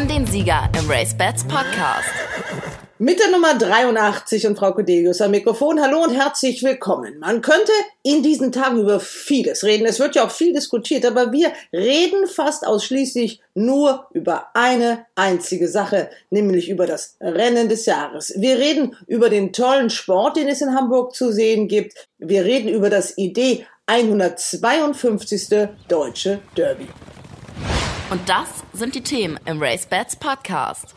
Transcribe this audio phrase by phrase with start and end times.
[0.00, 2.08] haben den Sieger im Race Bats Podcast.
[2.98, 5.78] Mit der Nummer 83 und Frau Codelius am Mikrofon.
[5.78, 7.18] Hallo und herzlich willkommen.
[7.18, 7.72] Man könnte
[8.02, 9.84] in diesen Tagen über vieles reden.
[9.84, 15.68] Es wird ja auch viel diskutiert, aber wir reden fast ausschließlich nur über eine einzige
[15.68, 18.32] Sache, nämlich über das Rennen des Jahres.
[18.38, 22.08] Wir reden über den tollen Sport, den es in Hamburg zu sehen gibt.
[22.16, 25.68] Wir reden über das Idee 152.
[25.88, 26.86] Deutsche Derby.
[28.10, 30.96] Und das sind die Themen im Race Bats Podcast.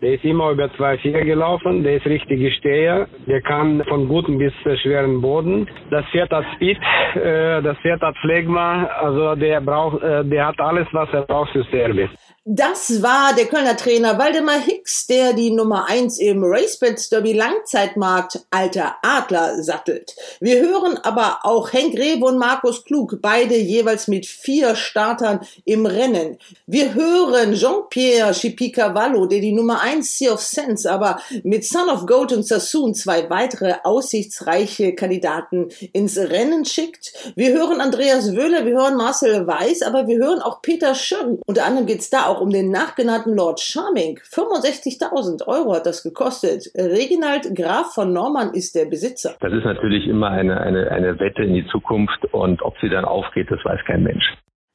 [0.00, 4.52] Der ist immer über 2,4 gelaufen, der ist richtig Steher, der kann von guten bis
[4.82, 5.68] schweren Boden.
[5.90, 6.78] Das Pferd hat Speed,
[7.16, 11.50] äh, das Pferd hat Phlegma, also der braucht, äh, der hat alles, was er braucht
[11.50, 12.10] für Service.
[12.44, 18.44] Das war der Kölner Trainer Waldemar Hicks, der die Nummer 1 im Racebeds Derby Langzeitmarkt
[18.50, 20.16] Alter Adler sattelt.
[20.40, 25.86] Wir hören aber auch Henk Rewe und Markus Klug, beide jeweils mit vier Startern im
[25.86, 26.36] Rennen.
[26.66, 32.06] Wir hören Jean-Pierre Chipicavallo, der die Nummer 1 Sea of Sense, aber mit Son of
[32.06, 37.12] Gold und Sassoon zwei weitere aussichtsreiche Kandidaten ins Rennen schickt.
[37.36, 41.40] Wir hören Andreas Wöhler, wir hören Marcel Weiß, aber wir hören auch Peter Schön.
[41.46, 44.18] Unter anderem geht's da auch um den nachgenannten Lord Charming.
[44.18, 46.70] 65.000 Euro hat das gekostet.
[46.74, 49.36] Reginald Graf von Norman ist der Besitzer.
[49.40, 53.04] Das ist natürlich immer eine, eine, eine Wette in die Zukunft und ob sie dann
[53.04, 54.24] aufgeht, das weiß kein Mensch.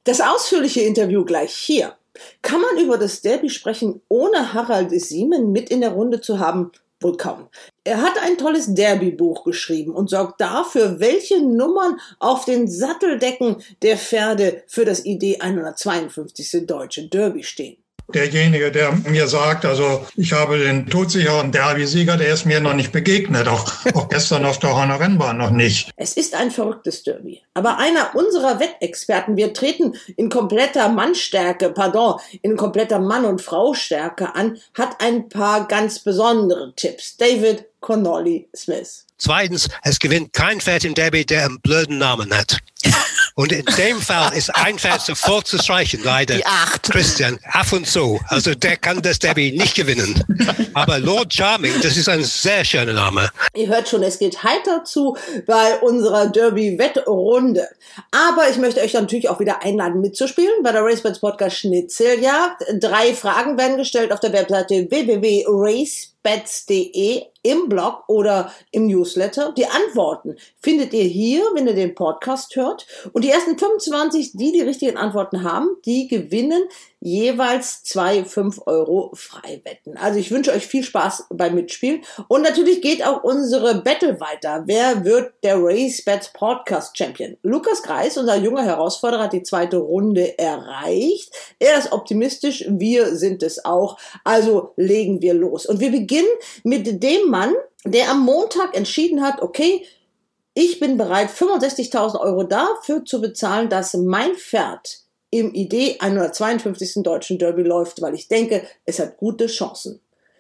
[0.04, 1.94] Das ausführliche Interview gleich hier.
[2.42, 6.72] Kann man über das Derby sprechen, ohne Harald Siemen mit in der Runde zu haben?
[7.00, 7.48] Wohl kaum.
[7.84, 13.98] Er hat ein tolles Derby-Buch geschrieben und sorgt dafür, welche Nummern auf den Satteldecken der
[13.98, 16.66] Pferde für das ID 152.
[16.66, 17.78] Deutsche Derby stehen
[18.14, 22.92] derjenige, der mir sagt, also ich habe den todsicheren Derby-Sieger, der ist mir noch nicht
[22.92, 25.92] begegnet, auch, auch gestern auf der Horner Rennbahn noch nicht.
[25.96, 27.42] Es ist ein verrücktes Derby.
[27.54, 34.36] Aber einer unserer Wettexperten, wir treten in kompletter Mannstärke, pardon, in kompletter Mann- und Frau-Stärke
[34.36, 37.18] an, hat ein paar ganz besondere Tipps.
[37.18, 39.06] David Connolly Smith.
[39.18, 42.58] Zweitens, es gewinnt kein Pferd im Derby, der einen blöden Namen hat.
[43.38, 46.38] Und in dem Fall ist ein Pferd sofort zu streichen, leider.
[46.38, 46.90] Die acht.
[46.90, 48.20] Christian, ab und zu.
[48.30, 50.24] Also der kann das Derby nicht gewinnen.
[50.74, 53.30] Aber Lord Charming, das ist ein sehr schöner Name.
[53.54, 55.16] Ihr hört schon, es geht heiter zu
[55.46, 57.68] bei unserer Derby-Wettrunde.
[58.10, 62.64] Aber ich möchte euch natürlich auch wieder einladen mitzuspielen bei der Racebets Podcast Schnitzeljagd.
[62.80, 69.54] Drei Fragen werden gestellt auf der Webseite www.race bets.de im Blog oder im Newsletter.
[69.56, 72.86] Die Antworten findet ihr hier, wenn ihr den Podcast hört.
[73.14, 76.64] Und die ersten 25, die die richtigen Antworten haben, die gewinnen
[77.00, 79.98] jeweils zwei 5 Euro Freiwetten.
[79.98, 82.04] Also ich wünsche euch viel Spaß beim Mitspielen.
[82.28, 84.64] Und natürlich geht auch unsere Battle weiter.
[84.66, 87.38] Wer wird der Race Bets Podcast Champion?
[87.44, 91.32] Lukas Kreis, unser junger Herausforderer, hat die zweite Runde erreicht.
[91.60, 93.98] Er ist optimistisch, wir sind es auch.
[94.24, 95.66] Also legen wir los.
[95.66, 96.28] Und wir beginnen
[96.64, 97.54] mit dem Mann,
[97.86, 99.86] der am Montag entschieden hat, okay,
[100.54, 107.04] ich bin bereit, 65.000 Euro dafür zu bezahlen, dass mein Pferd im ID 152.
[107.04, 110.00] Deutschen Derby läuft, weil ich denke, es hat gute Chancen.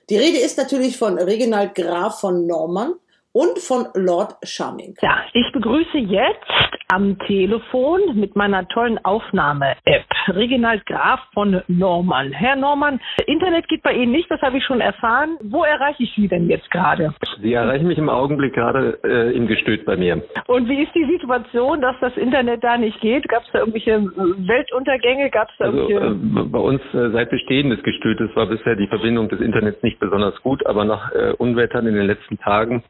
[0.09, 2.94] Die Rede ist natürlich von Reginald Graf von Norman
[3.38, 4.96] und von Lord Charming.
[5.00, 6.44] Ja, ich begrüße jetzt
[6.88, 10.06] am Telefon mit meiner tollen Aufnahme-App.
[10.30, 12.31] Reginald Graf von Norman.
[12.31, 15.38] Herr Norman, Internet geht bei Ihnen nicht, das habe ich schon erfahren.
[15.44, 17.14] Wo erreiche ich Sie denn jetzt gerade?
[17.40, 20.24] Sie erreichen mich im Augenblick gerade äh, im Gestüt bei mir.
[20.48, 23.30] Und wie ist die Situation, dass das Internet da nicht geht?
[23.30, 24.02] Gab es da irgendwelche
[24.48, 25.30] Weltuntergänge?
[25.30, 26.42] Gab es da also, irgendwelche...
[26.42, 30.00] Äh, bei uns äh, seit Bestehen des Gestütes war bisher die Verbindung des Internets nicht
[30.00, 32.84] besonders gut, aber nach äh, Unwettern in den letzten Tagen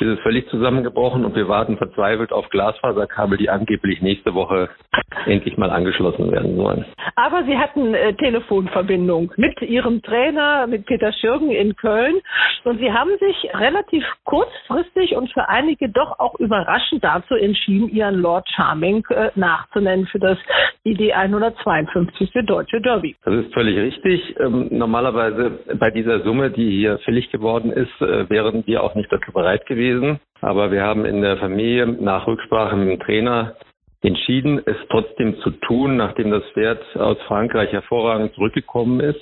[0.00, 4.70] ist es völlig zusammengebrochen und wir warten verzweifelt auf Glasfaserkabel, die angeblich nächste Woche
[5.26, 6.84] endlich mal angeschlossen werden sollen.
[7.16, 12.20] Aber Sie hatten äh, Telefonverbindung mit Ihrem Trainer, mit Peter Schürgen in Köln.
[12.64, 18.16] Und Sie haben sich relativ kurzfristig und für einige doch auch überraschend dazu entschieden, Ihren
[18.16, 20.38] Lord Charming äh, nachzunennen für das
[20.84, 22.30] ID 152.
[22.46, 23.16] Deutsche Derby.
[23.24, 24.34] Das ist völlig richtig.
[24.40, 29.12] Ähm, normalerweise bei dieser Summe, die hier fällig geworden ist, äh, wären wir auch nicht
[29.12, 30.20] dazu bereit gewesen.
[30.40, 33.56] Aber wir haben in der Familie nach Rücksprache mit dem Trainer
[34.02, 39.20] entschieden, es trotzdem zu tun, nachdem das Pferd aus Frankreich hervorragend zurückgekommen ist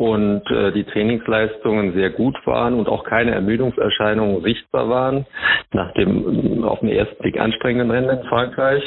[0.00, 5.26] und äh, die Trainingsleistungen sehr gut waren und auch keine Ermüdungserscheinungen sichtbar waren
[5.72, 8.82] nach dem auf den ersten Blick anstrengenden Rennen in Frankreich.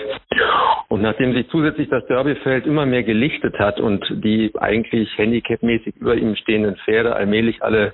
[0.89, 6.15] Und nachdem sich zusätzlich das Derbyfeld immer mehr gelichtet hat und die eigentlich handicapmäßig über
[6.15, 7.93] ihm stehenden Pferde allmählich alle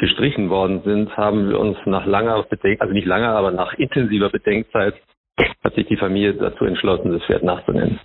[0.00, 4.30] gestrichen worden sind, haben wir uns nach langer Bedenkzeit, also nicht langer, aber nach intensiver
[4.30, 4.94] Bedenkzeit,
[5.62, 8.00] hat sich die Familie dazu entschlossen, das Pferd nachzunennen.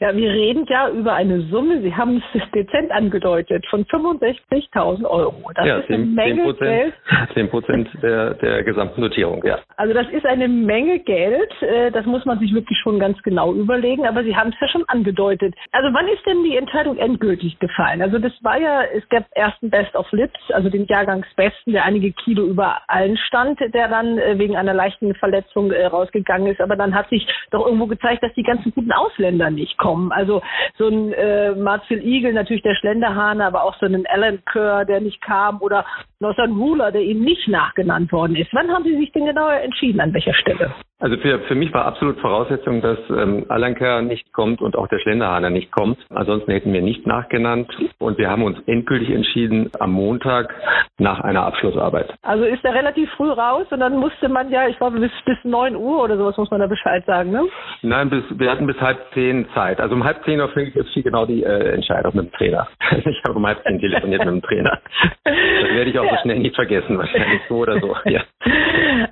[0.00, 5.50] Ja, wir reden ja über eine Summe, Sie haben es dezent angedeutet, von 65.000 Euro.
[5.54, 6.94] Das ja, ist eine Menge 10 Geld.
[7.34, 9.58] 10 Prozent der, der gesamten Notierung, ja.
[9.76, 11.50] Also das ist eine Menge Geld.
[11.62, 14.06] Äh, Das muss man sich wirklich schon ganz genau überlegen.
[14.06, 15.54] Aber Sie haben es ja schon angedeutet.
[15.72, 18.00] Also wann ist denn die Entscheidung endgültig gefallen?
[18.00, 21.84] Also das war ja, es gab erst einen Best of Lips, also den Jahrgangsbesten, der
[21.84, 26.60] einige Kilo über allen stand, der dann äh, wegen einer leichten Verletzung äh, rausgegangen ist.
[26.60, 30.12] Aber dann hat sich doch irgendwo gezeigt, dass die ganzen guten Ausländer nicht kommen.
[30.12, 30.42] Also
[30.78, 35.00] so ein äh, Marcel Igel, natürlich der Schlenderhahn, aber auch so einen Alan Kerr, der
[35.00, 35.84] nicht kam oder
[36.20, 38.52] Northern Ruler, der ihnen nicht nachgenannt worden ist.
[38.52, 40.74] Wann haben Sie sich denn genauer entschieden, an welcher Stelle?
[41.00, 44.98] Also für, für mich war absolut Voraussetzung, dass ähm, Alanka nicht kommt und auch der
[44.98, 45.96] Schlenderhahner nicht kommt.
[46.10, 47.70] Ansonsten hätten wir nicht nachgenannt.
[47.98, 50.52] Und wir haben uns endgültig entschieden am Montag
[50.98, 52.12] nach einer Abschlussarbeit.
[52.22, 55.36] Also ist er relativ früh raus und dann musste man ja, ich glaube bis bis
[55.44, 57.44] neun Uhr oder sowas muss man da Bescheid sagen, ne?
[57.82, 59.80] Nein, bis, wir hatten bis halb zehn Zeit.
[59.80, 62.66] Also um halb zehn Uhr fiel genau die äh, Entscheidung mit dem Trainer.
[63.08, 64.80] Ich habe um halb zehn telefoniert mit dem Trainer.
[65.24, 67.96] Das werde ich auch so schnell nicht vergessen, wahrscheinlich so oder so.
[68.04, 68.22] Ja.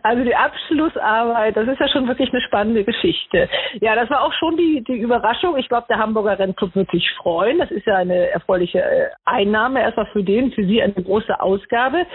[0.03, 3.49] Also die Abschlussarbeit, das ist ja schon wirklich eine spannende Geschichte.
[3.81, 5.57] Ja, das war auch schon die, die Überraschung.
[5.57, 7.59] Ich glaube, der Hamburger Rennclub wird sich freuen.
[7.59, 12.07] Das ist ja eine erfreuliche äh, Einnahme, erstmal für den, für Sie eine große Ausgabe.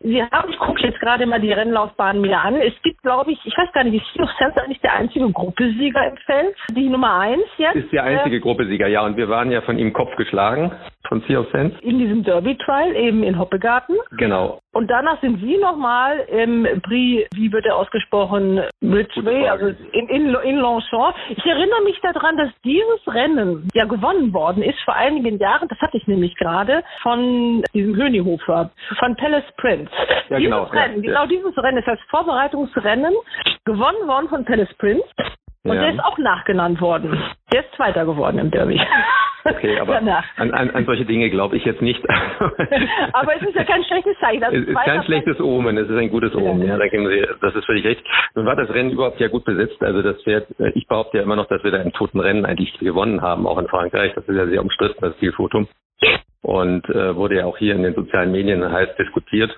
[0.00, 2.56] Sie haben, ich gucke jetzt gerade mal die Rennlaufbahn mir an.
[2.56, 5.30] Es gibt, glaube ich, ich weiß gar nicht, ist Sea of Sands eigentlich der einzige
[5.30, 6.56] Gruppesieger im Feld?
[6.70, 7.76] Die Nummer eins jetzt?
[7.76, 9.04] Ist der einzige Gruppesieger, ja.
[9.04, 10.72] Und wir waren ja von ihm Kopf geschlagen,
[11.08, 11.76] von Sea of Sands.
[11.80, 13.96] in diesem Derby-Trial eben in Hoppegarten.
[14.12, 14.27] Genau.
[14.72, 20.34] Und danach sind Sie nochmal im Prix, wie wird er ausgesprochen, Ridgeway, also in, in,
[20.34, 21.16] in Longchamp.
[21.30, 25.78] Ich erinnere mich daran, dass dieses Rennen ja gewonnen worden ist vor einigen Jahren, das
[25.80, 29.90] hatte ich nämlich gerade, von diesem Hönihofer, von Palace Prince.
[30.28, 31.10] Ja, dieses genau, Rennen, ja.
[31.10, 33.14] genau dieses Rennen ist als Vorbereitungsrennen
[33.64, 35.04] gewonnen worden von Palace Prince.
[35.64, 35.82] Und Ja.
[35.82, 37.20] der ist auch nachgenannt worden.
[37.52, 38.80] Der ist Zweiter geworden im Derby.
[39.44, 40.08] Okay, aber an,
[40.52, 42.04] an, an solche Dinge glaube ich jetzt nicht.
[43.12, 44.42] Aber es ist ja kein schlechtes Zeichen.
[44.42, 47.54] Es ist kein schlechtes Omen, es ist ein gutes Omen, ja, da geben Sie, das
[47.54, 48.04] ist völlig recht.
[48.34, 51.22] Nun war das Rennen überhaupt ja gut besetzt, also das Pferd, äh, ich behaupte ja
[51.22, 54.28] immer noch, dass wir da im toten Rennen eigentlich gewonnen haben, auch in Frankreich, das
[54.28, 55.66] ist ja sehr umstritten, das Zielfoto.
[56.42, 59.56] Und äh, wurde ja auch hier in den sozialen Medien heiß diskutiert.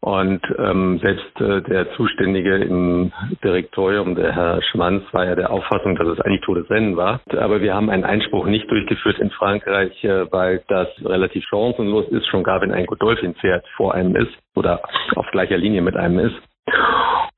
[0.00, 3.12] Und ähm, selbst äh, der Zuständige im
[3.42, 7.20] Direktorium, der Herr Schmanz, war ja der Auffassung, dass es eigentlich totes Rennen war.
[7.36, 12.26] Aber wir haben einen Einspruch nicht durchgeführt in Frankreich, äh, weil das relativ chancenlos ist,
[12.28, 14.80] schon gar wenn ein Godolphin-Pferd vor einem ist oder
[15.16, 16.36] auf gleicher Linie mit einem ist.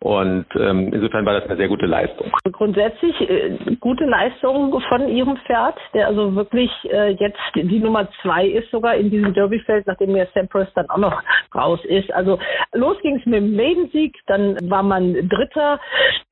[0.02, 2.32] Und ähm, insofern war das eine sehr gute Leistung.
[2.52, 8.46] grundsätzlich äh, gute Leistung von ihrem Pferd, der also wirklich äh, jetzt die Nummer zwei
[8.46, 11.22] ist sogar in diesem Derbyfeld, nachdem der Sampras dann auch noch
[11.54, 12.10] raus ist.
[12.14, 12.38] Also
[12.72, 15.78] los ging es mit dem Maidensieg, dann war man Dritter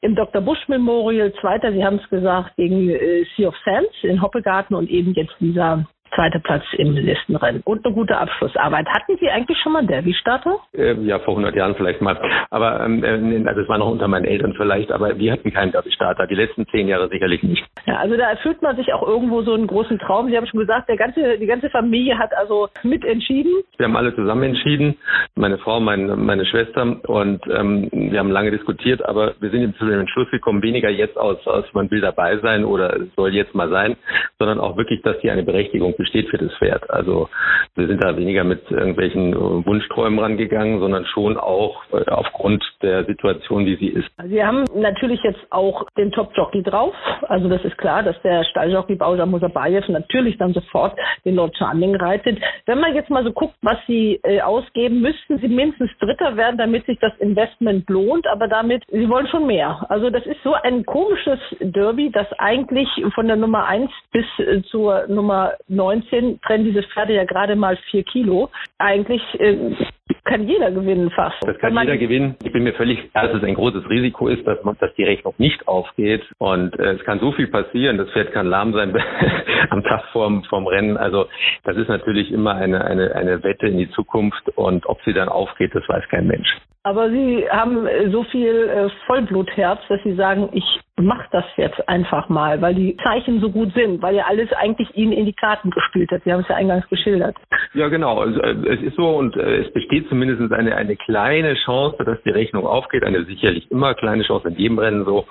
[0.00, 0.40] im Dr.
[0.40, 4.88] Bush Memorial, Zweiter, Sie haben es gesagt, gegen äh, Sea of Sands in Hoppegarten und
[4.88, 8.86] eben jetzt dieser zweite Platz im Listenrennen und eine gute Abschlussarbeit.
[8.88, 10.58] Hatten Sie eigentlich schon mal einen Derby-Starter?
[10.72, 12.18] Äh, ja, vor 100 Jahren vielleicht mal.
[12.50, 15.72] Aber ähm, äh, also es war noch unter meinen Eltern vielleicht, aber wir hatten keinen
[15.72, 16.26] Derby-Starter.
[16.26, 17.64] Die letzten zehn Jahre sicherlich nicht.
[17.86, 20.28] Ja, also da erfüllt man sich auch irgendwo so einen großen Traum.
[20.28, 23.52] Sie haben schon gesagt, der ganze, die ganze Familie hat also mitentschieden.
[23.76, 24.96] Wir haben alle zusammen entschieden,
[25.34, 29.86] meine Frau, meine, meine Schwester und ähm, wir haben lange diskutiert, aber wir sind zu
[29.86, 33.54] dem Entschluss gekommen, weniger jetzt aus, aus man will dabei sein oder es soll jetzt
[33.54, 33.96] mal sein,
[34.38, 36.88] sondern auch wirklich, dass hier eine Berechtigung besteht für das Pferd.
[36.88, 37.28] Also
[37.74, 43.04] wir sind da weniger mit irgendwelchen äh, Wunschträumen rangegangen, sondern schon auch äh, aufgrund der
[43.04, 44.08] Situation, wie sie ist.
[44.24, 46.94] Sie haben natürlich jetzt auch den Top-Jockey drauf.
[47.28, 51.96] Also das ist klar, dass der Stalljockey Bausa Musabayev natürlich dann sofort den Lord Charming
[51.96, 52.38] reitet.
[52.66, 56.58] Wenn man jetzt mal so guckt, was Sie äh, ausgeben, müssten Sie mindestens Dritter werden,
[56.58, 58.26] damit sich das Investment lohnt.
[58.28, 59.84] Aber damit, Sie wollen schon mehr.
[59.88, 64.24] Also das ist so ein komisches Derby, das eigentlich von der Nummer 1 bis
[64.70, 65.52] zur Nummer
[65.88, 68.50] 19 trennen diese Pferde ja gerade mal vier Kilo.
[68.78, 69.74] Eigentlich äh,
[70.24, 71.36] kann jeder gewinnen fast.
[71.46, 72.36] Das kann jeder gewinnen.
[72.44, 75.04] Ich bin mir völlig klar, dass es ein großes Risiko ist, dass, man, dass die
[75.04, 76.22] Rechnung nicht aufgeht.
[76.38, 77.98] Und äh, es kann so viel passieren.
[77.98, 78.94] Das Pferd kann lahm sein
[79.70, 80.96] am Tag vorm, vorm Rennen.
[80.96, 81.26] Also
[81.64, 84.48] das ist natürlich immer eine, eine, eine Wette in die Zukunft.
[84.56, 86.48] Und ob sie dann aufgeht, das weiß kein Mensch.
[86.84, 90.64] Aber Sie haben so viel äh, Vollblutherz, dass Sie sagen, ich
[90.96, 94.96] mache das jetzt einfach mal, weil die Zeichen so gut sind, weil ja alles eigentlich
[94.96, 96.22] Ihnen in die Karten gespielt hat.
[96.24, 97.36] Sie haben es ja eingangs geschildert.
[97.74, 98.20] Ja, genau.
[98.20, 102.22] Also, äh, es ist so und äh, es besteht zumindest eine, eine kleine Chance, dass
[102.22, 103.04] die Rechnung aufgeht.
[103.04, 105.26] Eine sicherlich immer kleine Chance in jedem Rennen so,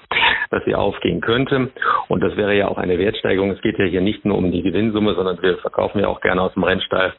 [0.49, 1.69] dass sie aufgehen könnte.
[2.07, 3.51] Und das wäre ja auch eine Wertsteigerung.
[3.51, 6.41] Es geht ja hier nicht nur um die Gewinnsumme, sondern wir verkaufen ja auch gerne
[6.41, 7.13] aus dem Rennstall.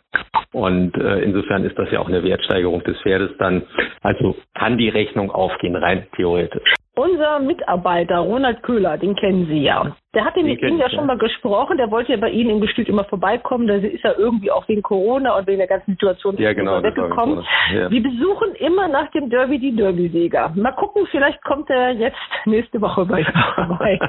[0.53, 3.63] Und äh, insofern ist das ja auch eine Wertsteigerung des Pferdes dann.
[4.03, 6.75] Also kann die Rechnung aufgehen, rein theoretisch.
[6.99, 9.95] Unser Mitarbeiter Ronald Köhler, den kennen Sie ja.
[10.15, 11.77] Der hatte mit Ihnen ja schon mal gesprochen.
[11.77, 13.69] Der wollte ja bei Ihnen im Gestüt immer vorbeikommen.
[13.69, 17.47] Da ist ja irgendwie auch wegen Corona und wegen der ganzen Situation ja, genau, weggekommen.
[17.73, 17.89] Ja.
[17.89, 20.55] Wir besuchen immer nach dem Derby die Derby-Sieger.
[20.57, 24.01] Mal gucken, vielleicht kommt er jetzt nächste Woche bei Ihnen vorbei.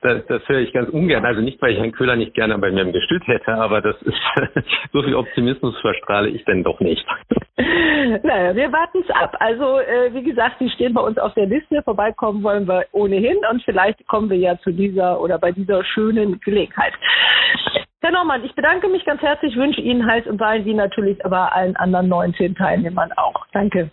[0.00, 1.26] das, das höre ich ganz ungern.
[1.26, 4.00] Also nicht, weil ich Herrn Köhler nicht gerne bei mir im Gestüt hätte, aber das
[4.00, 4.16] ist
[4.94, 7.04] so viel Optimismus verstrahle ich denn doch nicht.
[7.56, 9.36] Naja, wir warten es ab.
[9.38, 11.82] Also äh, wie gesagt, Sie stehen bei uns auf der Liste.
[11.82, 16.40] Vorbeikommen wollen wir ohnehin und vielleicht kommen wir ja zu dieser oder bei dieser schönen
[16.40, 16.94] Gelegenheit.
[18.00, 21.54] Herr Normann, ich bedanke mich ganz herzlich, wünsche Ihnen Hals und Bein, wie natürlich aber
[21.54, 23.46] allen anderen 19 Teilnehmern auch.
[23.52, 23.90] Danke.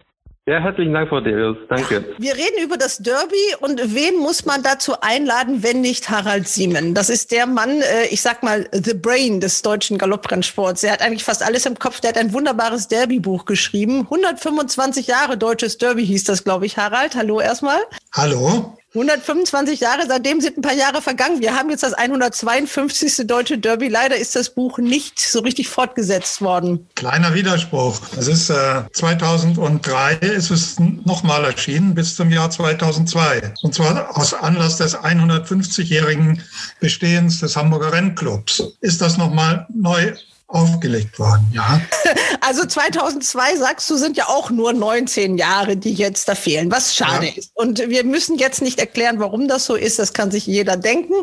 [0.47, 1.55] Ja, herzlichen Dank, Frau Delius.
[1.69, 2.15] Danke.
[2.17, 6.95] Wir reden über das Derby und wen muss man dazu einladen, wenn nicht Harald Siemen?
[6.95, 10.83] Das ist der Mann, äh, ich sag mal, the brain des deutschen Galopprennsports.
[10.83, 12.01] Er hat eigentlich fast alles im Kopf.
[12.01, 14.01] Der hat ein wunderbares Derby-Buch geschrieben.
[14.01, 16.75] 125 Jahre deutsches Derby hieß das, glaube ich.
[16.75, 17.79] Harald, hallo erstmal.
[18.11, 18.75] Hallo.
[18.93, 21.39] 125 Jahre, seitdem sind ein paar Jahre vergangen.
[21.39, 23.25] Wir haben jetzt das 152.
[23.25, 23.87] Deutsche Derby.
[23.87, 26.89] Leider ist das Buch nicht so richtig fortgesetzt worden.
[26.95, 28.01] Kleiner Widerspruch.
[28.17, 33.53] Es ist äh, 2003 ist es nochmal erschienen bis zum Jahr 2002.
[33.61, 36.43] Und zwar aus Anlass des 150-jährigen
[36.81, 38.61] Bestehens des Hamburger Rennclubs.
[38.81, 40.11] Ist das nochmal neu
[40.51, 41.81] aufgelegt worden, ja.
[42.41, 46.95] Also 2002, sagst du, sind ja auch nur 19 Jahre, die jetzt da fehlen, was
[46.95, 47.33] schade ja.
[47.35, 47.51] ist.
[47.53, 51.13] Und wir müssen jetzt nicht erklären, warum das so ist, das kann sich jeder denken.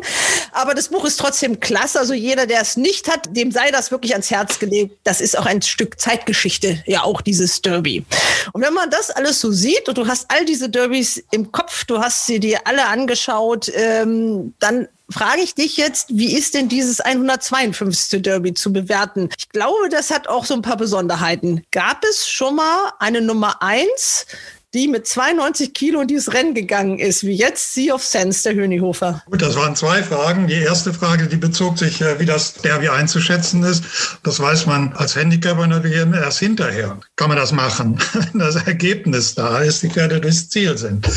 [0.53, 1.99] Aber das Buch ist trotzdem klasse.
[1.99, 4.97] Also jeder, der es nicht hat, dem sei das wirklich ans Herz gelegt.
[5.03, 8.05] Das ist auch ein Stück Zeitgeschichte, ja auch dieses Derby.
[8.53, 11.85] Und wenn man das alles so sieht und du hast all diese Derbys im Kopf,
[11.85, 16.69] du hast sie dir alle angeschaut, ähm, dann frage ich dich jetzt, wie ist denn
[16.69, 18.21] dieses 152.
[18.21, 19.29] Derby zu bewerten?
[19.37, 21.63] Ich glaube, das hat auch so ein paar Besonderheiten.
[21.71, 24.25] Gab es schon mal eine Nummer eins,
[24.73, 28.53] die mit 92 Kilo in dieses Rennen gegangen ist, wie jetzt Sea of Sense, der
[28.53, 29.23] Hönihofer?
[29.25, 30.47] Gut, das waren zwei Fragen.
[30.47, 33.83] Die erste Frage, die bezog sich, äh, wie das Derby einzuschätzen ist.
[34.23, 36.99] Das weiß man als Handicapper natürlich erst hinterher.
[37.15, 41.07] Kann man das machen, wenn das Ergebnis da ist, die Pferde durchs Ziel sind.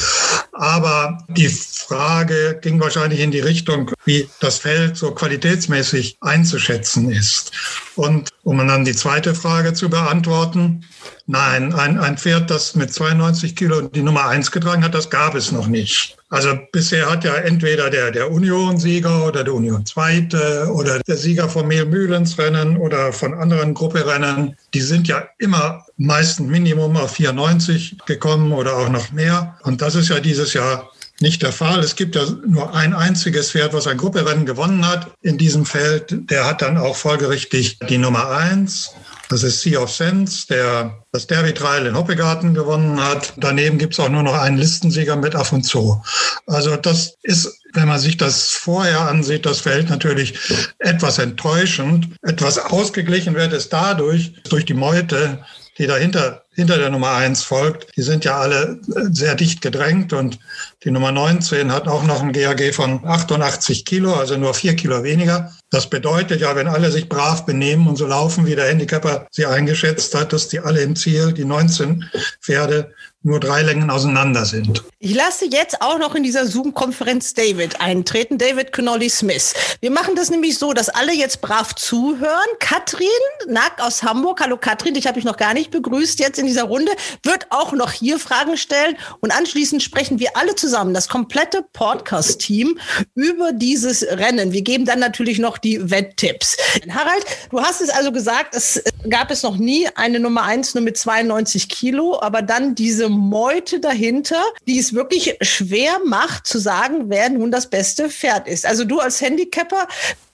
[0.62, 7.50] Aber die Frage ging wahrscheinlich in die Richtung, wie das Feld so qualitätsmäßig einzuschätzen ist.
[7.96, 10.84] Und um dann die zweite Frage zu beantworten,
[11.26, 15.34] nein, ein, ein Pferd, das mit 92 Kilo die Nummer eins getragen hat, das gab
[15.34, 16.16] es noch nicht.
[16.28, 21.66] Also bisher hat ja entweder der, der Union-Sieger oder der Union-Zweite oder der Sieger vom
[21.66, 28.76] Mehl-Mühlens-Rennen oder von anderen Grupperennen, die sind ja immer meistens Minimum auf 94 gekommen oder
[28.76, 29.58] auch noch mehr.
[29.62, 30.90] Und das ist ja dieses Jahr
[31.20, 31.80] nicht der Fall.
[31.80, 36.30] Es gibt ja nur ein einziges Pferd, was ein Grupperennen gewonnen hat in diesem Feld.
[36.30, 38.90] Der hat dann auch folgerichtig die Nummer eins.
[39.28, 43.32] Das ist Sea of Sense, der das Derby Trial in Hoppegarten gewonnen hat.
[43.38, 46.02] Daneben gibt es auch nur noch einen Listensieger mit Aff und Zoo.
[46.46, 50.34] Also das ist, wenn man sich das vorher ansieht, das Feld natürlich
[50.80, 52.08] etwas enttäuschend.
[52.20, 55.38] Etwas ausgeglichen wird es dadurch, durch die Meute,
[55.82, 57.96] die dahinter hinter der Nummer eins folgt.
[57.96, 58.78] Die sind ja alle
[59.10, 60.38] sehr dicht gedrängt und
[60.84, 65.04] die Nummer 19 hat auch noch ein GAG von 88 Kilo, also nur vier Kilo
[65.04, 65.52] weniger.
[65.70, 69.46] Das bedeutet ja, wenn alle sich brav benehmen und so laufen, wie der Handicapper sie
[69.46, 72.04] eingeschätzt hat, dass die alle im Ziel, die 19
[72.40, 72.92] Pferde,
[73.24, 74.82] nur drei Längen auseinander sind.
[74.98, 79.54] Ich lasse jetzt auch noch in dieser Zoom-Konferenz David eintreten, David Connolly Smith.
[79.80, 82.48] Wir machen das nämlich so, dass alle jetzt brav zuhören.
[82.58, 83.06] Katrin
[83.46, 86.64] Nack aus Hamburg, hallo Katrin, dich habe ich noch gar nicht begrüßt jetzt in dieser
[86.64, 91.64] Runde, wird auch noch hier Fragen stellen und anschließend sprechen wir alle zusammen, das komplette
[91.72, 92.78] Podcast-Team,
[93.14, 94.52] über dieses Rennen.
[94.52, 96.56] Wir geben dann natürlich noch die Wetttipps.
[96.90, 100.82] Harald, du hast es also gesagt, es gab es noch nie eine Nummer eins nur
[100.82, 107.04] mit 92 Kilo, aber dann diese Meute dahinter, die es wirklich schwer macht zu sagen,
[107.08, 108.66] wer nun das beste Pferd ist.
[108.66, 109.86] Also du als Handicapper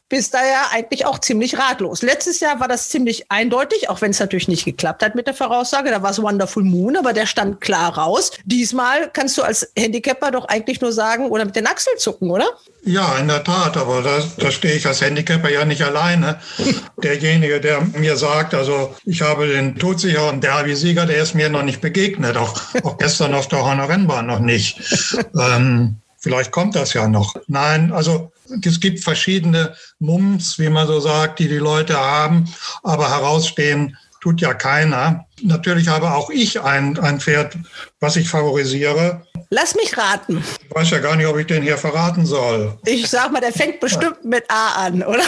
[0.08, 2.02] bist da ja eigentlich auch ziemlich ratlos.
[2.02, 5.34] Letztes Jahr war das ziemlich eindeutig, auch wenn es natürlich nicht geklappt hat mit der
[5.34, 5.90] Voraussage.
[5.90, 8.32] Da war es Wonderful Moon, aber der stand klar raus.
[8.44, 12.46] Diesmal kannst du als Handicapper doch eigentlich nur sagen oder mit den Achseln zucken, oder?
[12.84, 16.40] Ja, in der Tat, aber da, da stehe ich als Handicapper ja nicht alleine.
[17.02, 21.82] Derjenige, der mir sagt, also ich habe den todsicheren Derby-Sieger, der ist mir noch nicht
[21.82, 24.78] begegnet, auch, auch gestern auf der Horner Rennbahn noch nicht.
[25.38, 27.34] Ähm, Vielleicht kommt das ja noch.
[27.46, 28.32] Nein, also
[28.62, 34.40] es gibt verschiedene Mums, wie man so sagt, die die Leute haben, aber herausstehen tut
[34.40, 35.26] ja keiner.
[35.42, 37.56] Natürlich habe auch ich ein, ein Pferd,
[38.00, 39.22] was ich favorisiere.
[39.50, 40.44] Lass mich raten.
[40.68, 42.76] Ich weiß ja gar nicht, ob ich den hier verraten soll.
[42.84, 45.24] Ich sag mal, der fängt bestimmt mit A an, oder?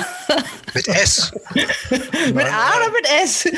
[0.74, 1.32] Mit S.
[1.54, 3.48] mit A oder mit S?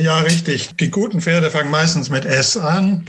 [0.00, 0.74] Ja, richtig.
[0.80, 3.06] Die guten Pferde fangen meistens mit S an.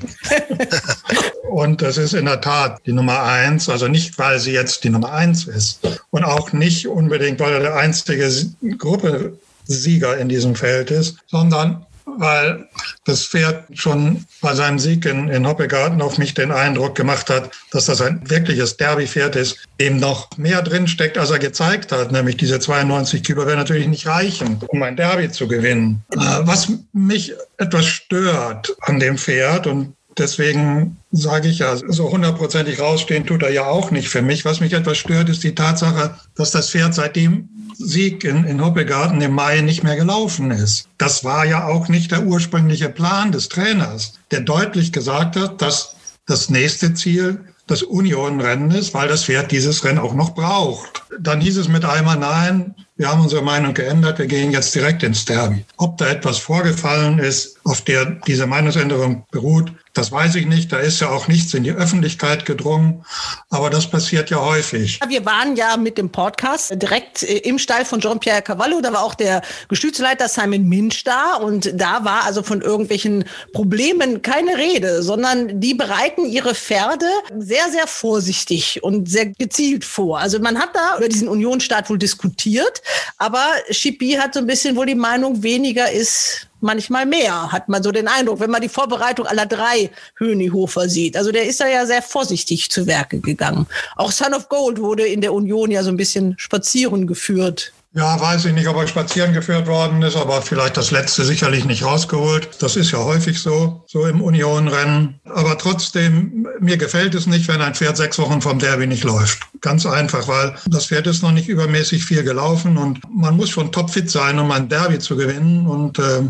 [1.50, 3.68] Und das ist in der Tat die Nummer eins.
[3.68, 5.80] Also nicht, weil sie jetzt die Nummer eins ist.
[6.12, 8.30] Und auch nicht unbedingt, weil er der einzige
[8.78, 12.68] Gruppensieger in diesem Feld ist, sondern weil
[13.06, 17.52] das Pferd schon bei seinem Sieg in, in Hoppegarten auf mich den Eindruck gemacht hat,
[17.72, 22.12] dass das ein wirkliches Derby-Pferd ist, dem noch mehr drinsteckt, als er gezeigt hat.
[22.12, 26.04] Nämlich diese 92 Kilo werden natürlich nicht reichen, um ein Derby zu gewinnen.
[26.12, 32.80] Äh, was mich etwas stört an dem Pferd und Deswegen sage ich ja, so hundertprozentig
[32.80, 34.46] rausstehen tut er ja auch nicht für mich.
[34.46, 39.22] Was mich etwas stört, ist die Tatsache, dass das Pferd seitdem Sieg in, in Hoppegarten
[39.22, 40.88] im Mai nicht mehr gelaufen ist.
[40.98, 45.96] Das war ja auch nicht der ursprüngliche Plan des Trainers, der deutlich gesagt hat, dass
[46.26, 51.04] das nächste Ziel das Union-Rennen ist, weil das Pferd dieses Rennen auch noch braucht.
[51.20, 55.04] Dann hieß es mit einmal, nein, wir haben unsere Meinung geändert, wir gehen jetzt direkt
[55.04, 55.66] ins Derby.
[55.78, 60.72] Ob da etwas vorgefallen ist, auf der diese Meinungsänderung beruht, das weiß ich nicht.
[60.72, 63.06] Da ist ja auch nichts in die Öffentlichkeit gedrungen.
[63.50, 65.00] Aber das passiert ja häufig.
[65.08, 68.82] Wir waren ja mit dem Podcast direkt äh, im Stall von Jean-Pierre Cavallo.
[68.82, 71.36] Da war auch der Gestützleiter Simon Minch da.
[71.36, 73.24] Und da war also von irgendwelchen
[73.54, 80.20] Problemen keine Rede, sondern die bereiten ihre Pferde sehr, sehr vorsichtig und sehr gezielt vor.
[80.20, 82.82] Also man hat da über diesen Unionsstaat wohl diskutiert.
[83.18, 87.82] Aber Chippy hat so ein bisschen wohl die Meinung, weniger ist manchmal mehr, hat man
[87.82, 91.16] so den Eindruck, wenn man die Vorbereitung aller drei Hönihofer sieht.
[91.16, 93.68] Also der ist da ja sehr vorsichtig zu Werke gegangen.
[93.96, 97.72] Auch Son of Gold wurde in der Union ja so ein bisschen spazieren geführt.
[97.98, 101.64] Ja, weiß ich nicht, ob er spazieren geführt worden ist, aber vielleicht das letzte sicherlich
[101.64, 102.50] nicht rausgeholt.
[102.60, 105.22] Das ist ja häufig so, so im Unionrennen.
[105.24, 109.44] Aber trotzdem, mir gefällt es nicht, wenn ein Pferd sechs Wochen vom Derby nicht läuft.
[109.62, 113.72] Ganz einfach, weil das Pferd ist noch nicht übermäßig viel gelaufen und man muss schon
[113.72, 115.66] topfit sein, um ein Derby zu gewinnen.
[115.66, 116.24] Und äh,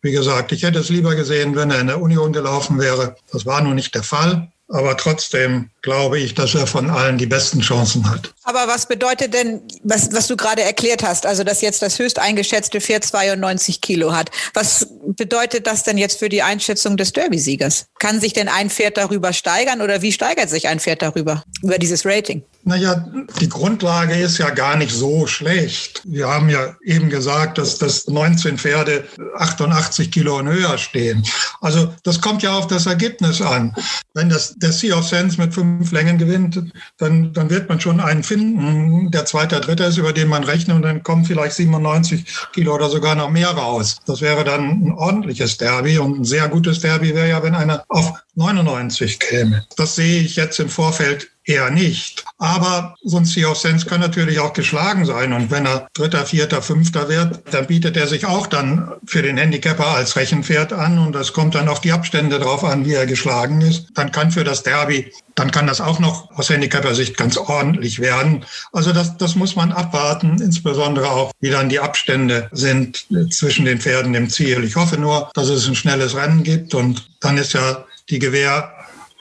[0.00, 3.14] wie gesagt, ich hätte es lieber gesehen, wenn er in der Union gelaufen wäre.
[3.30, 4.50] Das war nun nicht der Fall.
[4.68, 8.32] Aber trotzdem glaube ich, dass er von allen die besten Chancen hat.
[8.44, 12.18] Aber was bedeutet denn, was, was du gerade erklärt hast, also dass jetzt das höchst
[12.18, 14.30] eingeschätzte Pferd 92 Kilo hat?
[14.54, 17.86] Was bedeutet das denn jetzt für die Einschätzung des Derby-Siegers?
[17.98, 21.78] Kann sich denn ein Pferd darüber steigern oder wie steigert sich ein Pferd darüber, über
[21.78, 22.42] dieses Rating?
[22.62, 23.06] Naja,
[23.40, 26.02] die Grundlage ist ja gar nicht so schlecht.
[26.04, 29.04] Wir haben ja eben gesagt, dass, dass 19 Pferde
[29.38, 31.24] 88 Kilo und höher stehen.
[31.60, 33.74] Also das kommt ja auf das Ergebnis an.
[34.12, 36.62] Wenn das, der Sea of Sense mit fünf Längen gewinnt,
[36.98, 40.76] dann, dann wird man schon einen finden, der zweite, dritte ist, über den man rechnet
[40.76, 43.98] und dann kommen vielleicht 97 Kilo oder sogar noch mehr raus.
[44.06, 47.84] Das wäre dann ein ordentliches Derby und ein sehr gutes Derby wäre ja, wenn einer
[47.88, 49.64] auf 99 käme.
[49.76, 52.24] Das sehe ich jetzt im Vorfeld eher nicht.
[52.38, 55.32] Aber so ein Sea of Sense kann natürlich auch geschlagen sein.
[55.32, 59.36] Und wenn er Dritter, Vierter, Fünfter wird, dann bietet er sich auch dann für den
[59.36, 60.98] Handicapper als Rechenpferd an.
[60.98, 63.88] Und das kommt dann auf die Abstände drauf an, wie er geschlagen ist.
[63.94, 68.44] Dann kann für das Derby, dann kann das auch noch aus Handicapper-Sicht ganz ordentlich werden.
[68.72, 73.80] Also das, das muss man abwarten, insbesondere auch, wie dann die Abstände sind zwischen den
[73.80, 74.64] Pferden im Ziel.
[74.64, 78.72] Ich hoffe nur, dass es ein schnelles Rennen gibt und dann ist ja die Gewehr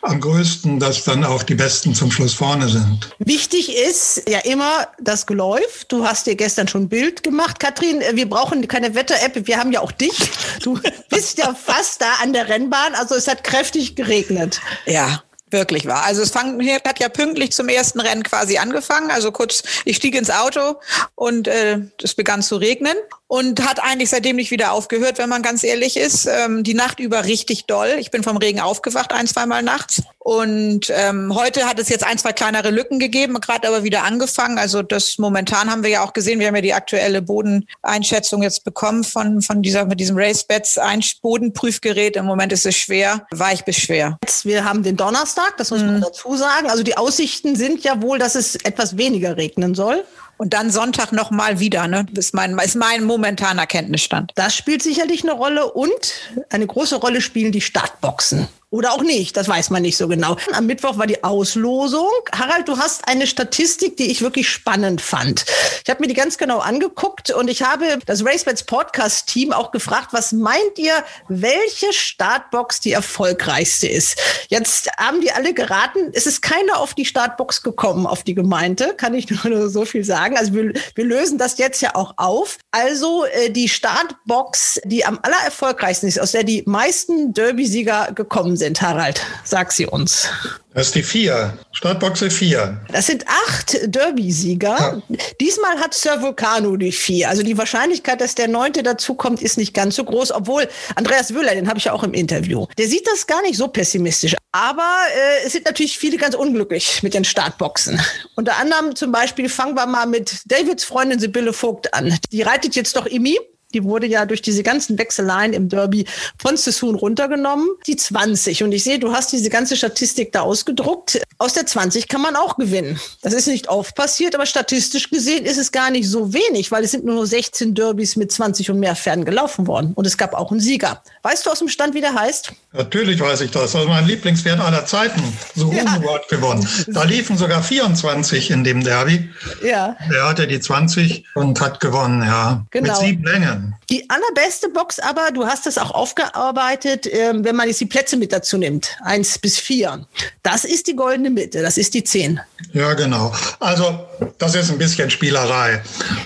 [0.02, 3.10] am größten, dass dann auch die Besten zum Schluss vorne sind.
[3.20, 5.86] Wichtig ist ja immer das Geläuf.
[5.88, 7.60] Du hast dir gestern schon ein Bild gemacht.
[7.60, 9.48] Katrin, wir brauchen keine Wetter-App.
[9.48, 10.18] Wir haben ja auch dich.
[10.64, 12.96] Du bist ja fast da an der Rennbahn.
[12.96, 14.62] Also es hat kräftig geregnet.
[14.86, 16.04] Ja, wirklich war.
[16.04, 19.12] Also es fang, hat ja pünktlich zum ersten Rennen quasi angefangen.
[19.12, 20.80] Also kurz, ich stieg ins Auto
[21.16, 22.96] und äh, es begann zu regnen
[23.30, 26.26] und hat eigentlich seitdem nicht wieder aufgehört, wenn man ganz ehrlich ist.
[26.26, 27.96] Ähm, die Nacht über richtig doll.
[28.00, 30.02] Ich bin vom Regen aufgewacht, ein, zweimal nachts.
[30.18, 34.58] Und ähm, heute hat es jetzt ein, zwei kleinere Lücken gegeben, gerade aber wieder angefangen.
[34.58, 38.64] Also das momentan haben wir ja auch gesehen, wir haben ja die aktuelle Bodeneinschätzung jetzt
[38.64, 42.16] bekommen von, von dieser, mit diesem Racebeds ein Bodenprüfgerät.
[42.16, 44.18] Im Moment ist es schwer, weich bis schwer.
[44.24, 46.02] Jetzt, wir haben den Donnerstag, das muss man mhm.
[46.02, 46.68] dazu sagen.
[46.68, 50.04] Also die Aussichten sind ja wohl, dass es etwas weniger regnen soll.
[50.40, 52.06] Und dann Sonntag nochmal wieder, ne?
[52.14, 54.32] Ist mein, ist mein momentaner Kenntnisstand.
[54.36, 56.14] Das spielt sicherlich eine Rolle und
[56.50, 58.48] eine große Rolle spielen die Startboxen.
[58.72, 60.38] Oder auch nicht, das weiß man nicht so genau.
[60.54, 62.08] Am Mittwoch war die Auslosung.
[62.32, 65.44] Harald, du hast eine Statistik, die ich wirklich spannend fand.
[65.84, 70.10] Ich habe mir die ganz genau angeguckt und ich habe das RaceBets Podcast-Team auch gefragt,
[70.12, 74.22] was meint ihr, welche Startbox die erfolgreichste ist?
[74.50, 78.94] Jetzt haben die alle geraten, es ist keiner auf die Startbox gekommen, auf die gemeinte,
[78.96, 80.38] kann ich nur so viel sagen.
[80.38, 82.60] Also wir, wir lösen das jetzt ja auch auf.
[82.70, 88.82] Also äh, die Startbox, die am allererfolgreichsten ist, aus der die meisten Derby-Sieger gekommen sind,
[88.82, 89.22] Harald?
[89.44, 90.30] Sag sie uns.
[90.74, 91.58] Das ist die vier.
[91.72, 92.80] Startboxe vier.
[92.92, 95.02] Das sind acht Derby-Sieger.
[95.10, 95.18] Ja.
[95.42, 97.28] Diesmal hat Sir Vulcano die vier.
[97.30, 100.32] Also die Wahrscheinlichkeit, dass der neunte dazukommt, ist nicht ganz so groß.
[100.32, 103.58] Obwohl Andreas Wöhler, den habe ich ja auch im Interview, der sieht das gar nicht
[103.58, 104.36] so pessimistisch.
[104.52, 108.00] Aber äh, es sind natürlich viele ganz unglücklich mit den Startboxen.
[108.36, 112.18] Unter anderem zum Beispiel fangen wir mal mit Davids Freundin Sibylle Vogt an.
[112.32, 113.40] Die reitet jetzt doch Imi.
[113.74, 116.06] Die wurde ja durch diese ganzen Wechseleien im Derby
[116.38, 117.68] von Sassoon runtergenommen.
[117.86, 118.64] Die 20.
[118.64, 121.22] Und ich sehe, du hast diese ganze Statistik da ausgedruckt.
[121.38, 123.00] Aus der 20 kann man auch gewinnen.
[123.22, 126.84] Das ist nicht oft passiert, aber statistisch gesehen ist es gar nicht so wenig, weil
[126.84, 129.94] es sind nur 16 Derbys mit 20 und mehr Pferden gelaufen worden.
[129.94, 131.04] Und es gab auch einen Sieger.
[131.22, 132.52] Weißt du aus dem Stand, wie der heißt?
[132.74, 133.72] Natürlich weiß ich das.
[133.72, 135.22] Das ist mein Lieblingspferd aller Zeiten.
[135.56, 136.00] So ja.
[136.30, 136.68] gewonnen.
[136.88, 139.30] Da liefen sogar 24 in dem Derby.
[139.64, 139.96] Ja.
[140.12, 142.66] Er hatte die 20 und hat gewonnen, ja.
[142.72, 142.88] Genau.
[142.88, 143.59] Mit sieben Längen.
[143.90, 148.18] Die allerbeste Box aber, du hast es auch aufgearbeitet, äh, wenn man jetzt die Plätze
[148.18, 150.06] mit dazu nimmt, eins bis vier.
[150.44, 152.40] Das ist die goldene Mitte, das ist die zehn.
[152.74, 153.34] Ja, genau.
[153.60, 154.00] Also
[154.38, 155.82] das ist ein bisschen Spielerei.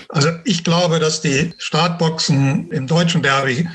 [0.08, 3.68] Also ich glaube, dass die Startboxen im deutschen Derby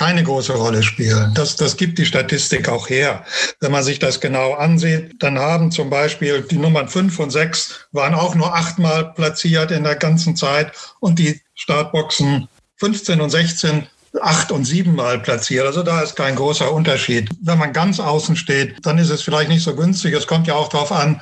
[0.00, 1.34] keine große Rolle spielen.
[1.34, 3.22] Das, das gibt die Statistik auch her.
[3.60, 7.86] Wenn man sich das genau ansieht, dann haben zum Beispiel die Nummern fünf und sechs
[7.92, 12.48] waren auch nur achtmal platziert in der ganzen Zeit und die Startboxen
[12.80, 13.86] 15 und 16
[14.20, 15.66] acht und sieben Mal platziert.
[15.66, 17.30] Also da ist kein großer Unterschied.
[17.40, 20.14] Wenn man ganz außen steht, dann ist es vielleicht nicht so günstig.
[20.14, 21.20] Es kommt ja auch darauf an,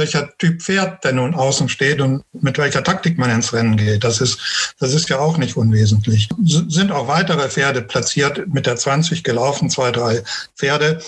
[0.00, 4.02] welcher Typ Pferd denn nun außen steht und mit welcher Taktik man ins Rennen geht.
[4.02, 6.28] Das ist, das ist ja auch nicht unwesentlich.
[6.44, 10.22] S sind auch weitere Pferde platziert mit der 20 gelaufen, zwei, drei
[10.56, 11.00] Pferde.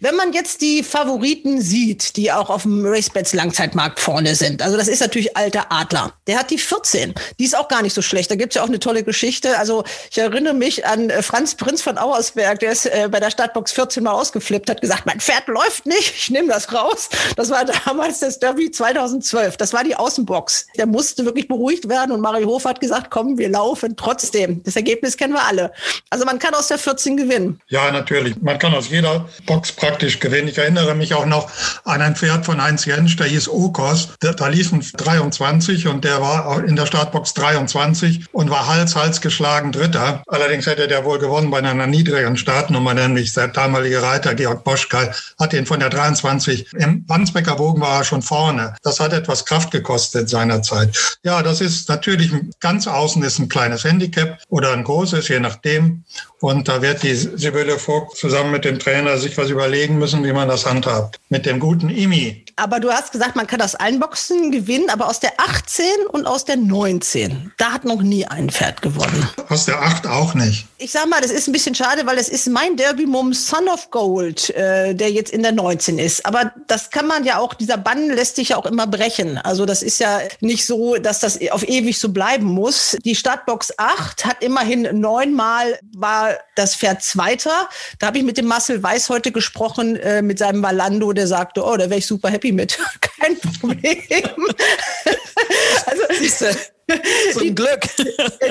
[0.00, 4.76] Wenn man jetzt die Favoriten sieht, die auch auf dem Racebets Langzeitmarkt vorne sind, also
[4.76, 6.12] das ist natürlich alter Adler.
[6.26, 7.14] Der hat die 14.
[7.38, 8.30] Die ist auch gar nicht so schlecht.
[8.30, 9.58] Da gibt es ja auch eine tolle Geschichte.
[9.58, 13.30] Also ich erinnere mich an äh, Franz Prinz von Auersberg, der ist äh, bei der
[13.30, 17.08] Startbox 14 mal ausgeflippt, hat gesagt, mein Pferd läuft nicht, ich nehme das raus.
[17.36, 19.56] Das war damals das Derby 2012.
[19.56, 20.66] Das war die Außenbox.
[20.76, 24.62] Der musste wirklich beruhigt werden und Mario Hof hat gesagt, komm, wir laufen trotzdem.
[24.64, 25.72] Das Ergebnis kennen wir alle.
[26.10, 27.60] Also man kann aus der 14 gewinnen.
[27.68, 28.40] Ja, natürlich.
[28.40, 30.48] Man kann aus jeder Box praktisch gewinnen.
[30.48, 31.50] Ich erinnere mich auch noch
[31.84, 34.08] an ein Pferd von Heinz Jensch, der hieß Okos.
[34.20, 39.20] Da, da liefen 23 und der war in der Startbox 23 und war Hals, Hals
[39.20, 40.22] geschlagen Dritter.
[40.26, 45.14] Allerdings hätte der wohl gewonnen bei einer niedrigeren Startnummer, nämlich der damalige Reiter Georg Boschkal
[45.38, 46.72] hat ihn von der 23.
[46.74, 48.74] Im Wandsbecker Bogen war er schon vorne.
[48.82, 51.18] Das hat etwas Kraft gekostet seinerzeit.
[51.22, 56.04] Ja, das ist natürlich ganz außen ist ein kleines Handicap oder ein großes, je nachdem.
[56.40, 60.32] Und da wird die Sibylle Vogt zusammen mit dem Trainer sich was überlegen müssen, wie
[60.32, 61.18] man das handhabt.
[61.28, 62.44] Mit dem guten Imi.
[62.56, 66.26] Aber du hast gesagt, man kann aus allen Boxen gewinnen, aber aus der 18 und
[66.26, 67.52] aus der 19.
[67.56, 69.28] Da hat noch nie ein Pferd gewonnen.
[69.48, 70.66] Aus der 8 auch nicht.
[70.78, 73.90] Ich sag mal, das ist ein bisschen schade, weil es ist mein Derby-Mum Son of
[73.90, 76.24] Gold, äh, der jetzt in der 19 ist.
[76.24, 79.38] Aber das kann man ja auch, dieser Bann lässt sich ja auch immer brechen.
[79.38, 82.96] Also das ist ja nicht so, dass das auf ewig so bleiben muss.
[83.04, 87.68] Die Startbox 8 hat immerhin neunmal war das Pferd Zweiter.
[87.98, 91.64] Da habe ich mit dem Marcel Weiß heute gesprochen, äh, mit seinem Valando, der sagte,
[91.64, 92.78] oh, da wäre ich super happy mit.
[93.00, 94.02] Kein Problem.
[95.86, 96.02] also,
[97.32, 97.80] Zum die, Glück.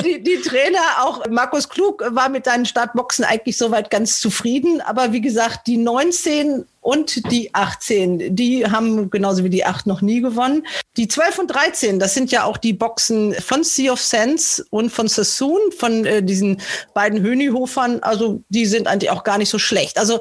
[0.03, 4.81] Die, die, Trainer, auch Markus Klug, war mit seinen Startboxen eigentlich soweit ganz zufrieden.
[4.81, 10.01] Aber wie gesagt, die 19 und die 18, die haben genauso wie die 8 noch
[10.01, 10.65] nie gewonnen.
[10.95, 14.91] Die 12 und 13, das sind ja auch die Boxen von Sea of Sense und
[14.91, 16.61] von Sassoon, von äh, diesen
[16.93, 18.01] beiden Hönihofern.
[18.01, 19.97] Also die sind eigentlich auch gar nicht so schlecht.
[19.97, 20.19] Also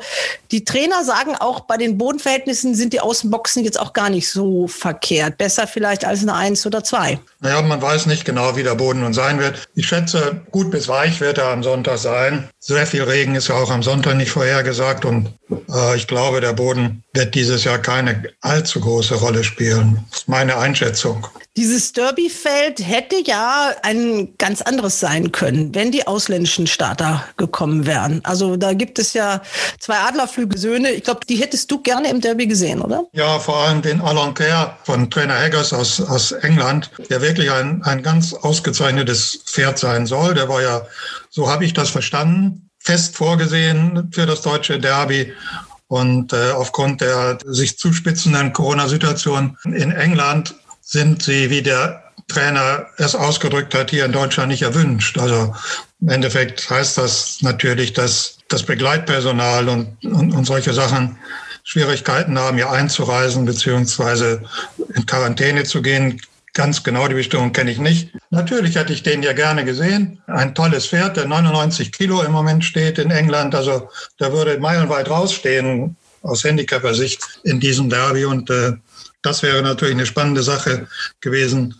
[0.50, 4.66] die Trainer sagen auch, bei den Bodenverhältnissen sind die Außenboxen jetzt auch gar nicht so
[4.66, 5.38] verkehrt.
[5.38, 7.18] Besser vielleicht als eine 1 oder 2.
[7.40, 9.68] Naja, man weiß nicht genau, wie der Boden nun sein wird.
[9.74, 12.48] Ich schätze, gut bis weich wird er am Sonntag sein.
[12.58, 15.32] Sehr viel Regen ist ja auch am Sonntag nicht vorhergesagt und
[15.72, 20.04] äh, ich glaube, der Boden wird dieses Jahr keine allzu große Rolle spielen.
[20.10, 21.26] Das ist meine Einschätzung.
[21.56, 28.20] Dieses Derbyfeld hätte ja ein ganz anderes sein können, wenn die ausländischen Starter gekommen wären.
[28.24, 29.42] Also da gibt es ja
[29.80, 30.90] zwei Adlerflügelsöhne.
[30.90, 33.06] Ich glaube, die hättest du gerne im Derby gesehen, oder?
[33.12, 37.82] Ja, vor allem den Alan Kerr von Trainer Haggers aus, aus England, der wirklich ein,
[37.82, 40.34] ein ganz ausgezeichnetes Pferd sein soll.
[40.34, 40.86] Der war ja,
[41.30, 45.32] so habe ich das verstanden, fest vorgesehen für das deutsche Derby.
[45.88, 53.14] Und äh, aufgrund der sich zuspitzenden Corona-Situation in England sind sie, wie der Trainer es
[53.14, 55.18] ausgedrückt hat, hier in Deutschland nicht erwünscht.
[55.18, 55.54] Also
[56.00, 61.16] im Endeffekt heißt das natürlich, dass das Begleitpersonal und, und, und solche Sachen
[61.62, 64.42] Schwierigkeiten haben, hier einzureisen beziehungsweise
[64.94, 66.20] in Quarantäne zu gehen.
[66.56, 68.16] Ganz genau die Bestimmung kenne ich nicht.
[68.30, 70.22] Natürlich hätte ich den ja gerne gesehen.
[70.26, 73.54] Ein tolles Pferd, der 99 Kilo im Moment steht in England.
[73.54, 78.24] Also der würde meilenweit rausstehen aus Handicapper-Sicht in diesem Derby.
[78.24, 78.72] Und äh,
[79.20, 80.88] das wäre natürlich eine spannende Sache
[81.20, 81.74] gewesen,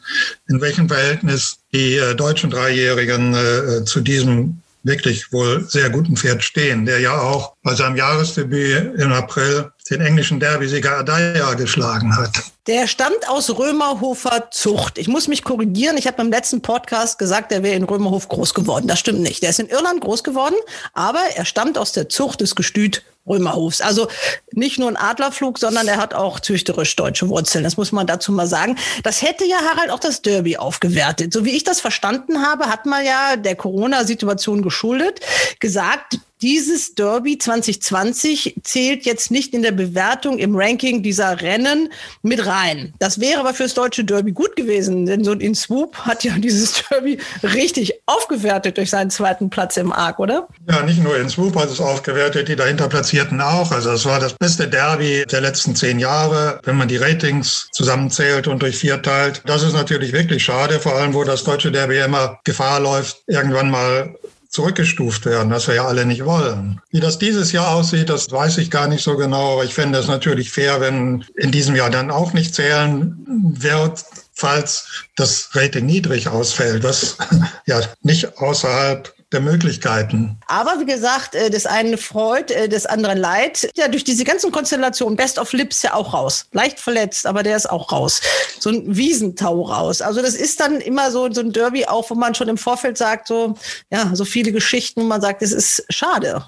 [0.47, 6.45] in welchem Verhältnis die äh, deutschen Dreijährigen äh, zu diesem wirklich wohl sehr guten Pferd
[6.45, 12.53] stehen, der ja auch bei seinem Jahresdebüt im April den englischen Derbysieger Adaya geschlagen hat.
[12.67, 14.99] Der stammt aus Römerhofer Zucht.
[14.99, 15.97] Ich muss mich korrigieren.
[15.97, 18.89] Ich habe beim letzten Podcast gesagt, er wäre in Römerhof groß geworden.
[18.89, 19.45] Das stimmt nicht.
[19.45, 20.57] Der ist in Irland groß geworden,
[20.93, 23.81] aber er stammt aus der Zucht des Gestüt Römerhofs.
[23.81, 24.09] Also
[24.51, 27.63] nicht nur ein Adlerflug, sondern er hat auch züchterisch deutsche Wurzeln.
[27.63, 28.77] Das muss man dazu mal sagen.
[29.05, 31.33] Das hätte ja Harald auch das Derby aufgewertet.
[31.33, 35.21] So wie ich das verstanden habe, hat man ja der Corona-Situation geschuldet
[35.61, 41.89] gesagt, dieses Derby 2020 zählt jetzt nicht in der Bewertung im Ranking dieser Rennen
[42.23, 42.93] mit rein.
[42.99, 46.85] Das wäre aber fürs deutsche Derby gut gewesen, denn so ein Swoop hat ja dieses
[46.89, 50.49] Derby richtig aufgewertet durch seinen zweiten Platz im Arc, oder?
[50.69, 53.73] Ja, nicht nur in Swoop hat es aufgewertet, die dahinter Platzierten auch.
[53.73, 58.47] Also es war das beste Derby der letzten zehn Jahre, wenn man die Ratings zusammenzählt
[58.47, 59.43] und durch vier teilt.
[59.47, 63.71] Das ist natürlich wirklich schade, vor allem wo das deutsche Derby immer Gefahr läuft, irgendwann
[63.71, 64.15] mal
[64.57, 66.81] zurückgestuft werden, was wir ja alle nicht wollen.
[66.91, 69.99] Wie das dieses Jahr aussieht, das weiß ich gar nicht so genau, aber ich fände
[69.99, 75.85] es natürlich fair, wenn in diesem Jahr dann auch nicht zählen wird, falls das Rating
[75.85, 77.19] niedrig ausfällt, was
[77.67, 80.39] ja nicht außerhalb der Möglichkeiten.
[80.47, 83.69] Aber wie gesagt, äh, des einen freut, äh, des anderen leid.
[83.77, 86.47] Ja, durch diese ganzen Konstellationen, Best of Lips ja auch raus.
[86.53, 88.21] Leicht verletzt, aber der ist auch raus.
[88.61, 90.01] So ein Wiesentau raus.
[90.01, 92.97] Also das ist dann immer so, so ein Derby auch, wo man schon im Vorfeld
[92.97, 93.55] sagt, so,
[93.91, 96.45] ja, so viele Geschichten, wo man sagt, es ist schade.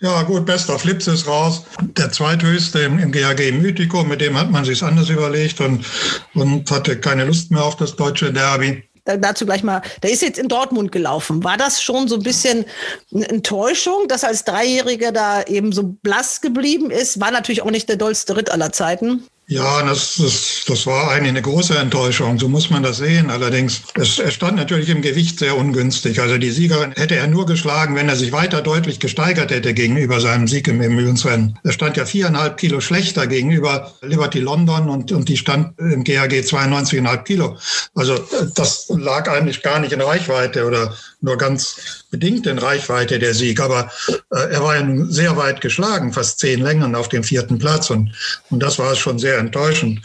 [0.00, 1.64] Ja, gut, Best of Lips ist raus.
[1.82, 5.84] Der zweithöchste im, im GAG Mythico, mit dem hat man sich anders überlegt und,
[6.34, 10.38] und hatte keine Lust mehr auf das deutsche Derby dazu gleich mal, der ist jetzt
[10.38, 11.42] in Dortmund gelaufen.
[11.44, 12.64] War das schon so ein bisschen
[13.14, 17.20] eine Enttäuschung, dass als Dreijähriger da eben so blass geblieben ist?
[17.20, 19.24] War natürlich auch nicht der dollste Ritt aller Zeiten.
[19.50, 22.38] Ja, das, das, das war eigentlich eine große Enttäuschung.
[22.38, 23.30] So muss man das sehen.
[23.30, 26.20] Allerdings, es, er stand natürlich im Gewicht sehr ungünstig.
[26.20, 30.20] Also die Siegerin hätte er nur geschlagen, wenn er sich weiter deutlich gesteigert hätte gegenüber
[30.20, 31.58] seinem Sieg im Mühlensrennen.
[31.64, 36.30] Er stand ja viereinhalb Kilo schlechter gegenüber Liberty London und, und die stand im GAG
[36.30, 37.58] 92,5 Kilo.
[37.96, 38.20] Also
[38.54, 43.60] das lag eigentlich gar nicht in Reichweite oder nur ganz bedingt in Reichweite der Sieg.
[43.60, 43.90] Aber
[44.30, 47.90] äh, er war ja sehr weit geschlagen, fast zehn Längen auf dem vierten Platz.
[47.90, 48.12] Und,
[48.50, 50.00] und das war schon sehr enttäuschend.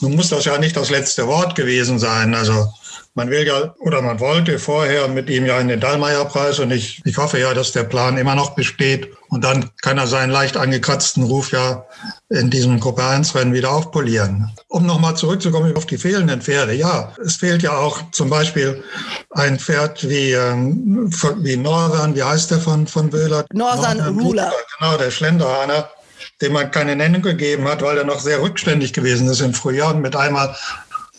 [0.00, 2.34] Nun muss das ja nicht das letzte Wort gewesen sein.
[2.34, 2.72] Also
[3.14, 7.02] man will ja oder man wollte vorher mit ihm ja in den Dallmayr-Preis und ich,
[7.04, 9.12] ich hoffe ja, dass der Plan immer noch besteht.
[9.28, 11.86] Und dann kann er seinen leicht angekratzten Ruf ja
[12.28, 14.50] in diesem Gruppe 1-Rennen wieder aufpolieren.
[14.68, 16.74] Um nochmal zurückzukommen auf die fehlenden Pferde.
[16.74, 18.82] Ja, es fehlt ja auch zum Beispiel
[19.30, 23.44] ein Pferd wie, ähm, wie Northern, wie heißt der von, von Wöhler?
[23.52, 24.52] Northern Ruler.
[24.78, 25.88] Genau, der Schlenderhahner
[26.40, 29.94] dem man keine Nennung gegeben hat, weil er noch sehr rückständig gewesen ist im Frühjahr
[29.94, 30.56] und mit einmal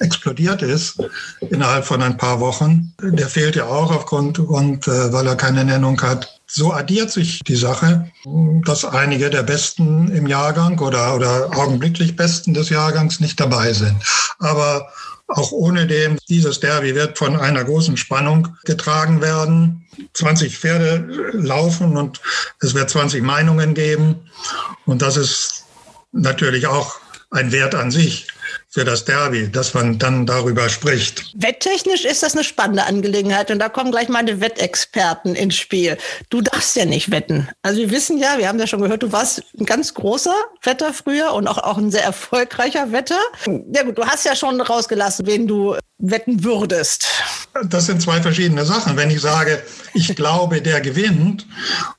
[0.04, 1.02] explodiert ist
[1.40, 2.94] innerhalb von ein paar Wochen.
[3.02, 6.40] Der fehlt ja auch aufgrund, und, äh, weil er keine Nennung hat.
[6.46, 8.12] So addiert sich die Sache,
[8.66, 13.96] dass einige der Besten im Jahrgang oder, oder augenblicklich Besten des Jahrgangs nicht dabei sind.
[14.38, 14.90] Aber
[15.28, 19.88] auch ohne dem, dieses Derby wird von einer großen Spannung getragen werden.
[20.14, 22.22] 20 Pferde laufen und
[22.60, 24.30] es wird 20 Meinungen geben.
[24.86, 25.64] Und das ist
[26.12, 27.00] natürlich auch
[27.34, 28.28] ein Wert an sich
[28.70, 31.32] für das Derby, dass man dann darüber spricht.
[31.36, 35.98] Wetttechnisch ist das eine spannende Angelegenheit und da kommen gleich meine Wettexperten ins Spiel.
[36.30, 37.48] Du darfst ja nicht wetten.
[37.62, 40.94] Also wir wissen ja, wir haben ja schon gehört, du warst ein ganz großer Wetter
[40.94, 43.20] früher und auch, auch ein sehr erfolgreicher Wetter.
[43.74, 47.08] Ja gut, du hast ja schon rausgelassen, wen du wetten würdest.
[47.66, 48.98] Das sind zwei verschiedene Sachen.
[48.98, 49.62] Wenn ich sage,
[49.94, 51.48] ich glaube, der gewinnt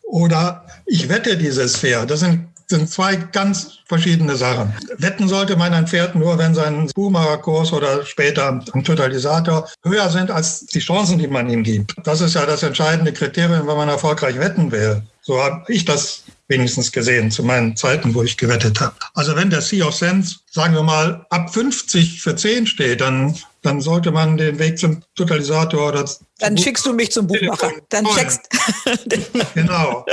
[0.02, 4.72] oder ich wette dieses Pferd, das sind sind zwei ganz verschiedene Sachen.
[4.98, 10.30] Wetten sollte man ein Pferd nur, wenn sein Boomer-Kurs oder später am Totalisator höher sind
[10.30, 11.94] als die Chancen, die man ihm gibt.
[12.04, 15.02] Das ist ja das entscheidende Kriterium, wenn man erfolgreich wetten will.
[15.22, 18.94] So habe ich das wenigstens gesehen zu meinen Zeiten, wo ich gewettet habe.
[19.14, 23.34] Also wenn der Sea of Sense, sagen wir mal, ab 50 für 10 steht, dann,
[23.64, 26.04] dann sollte man den Weg zum Totalisator oder
[26.38, 27.72] Dann schickst du mich zum Buchmacher.
[27.88, 28.42] Dann checkst.
[29.54, 30.04] genau.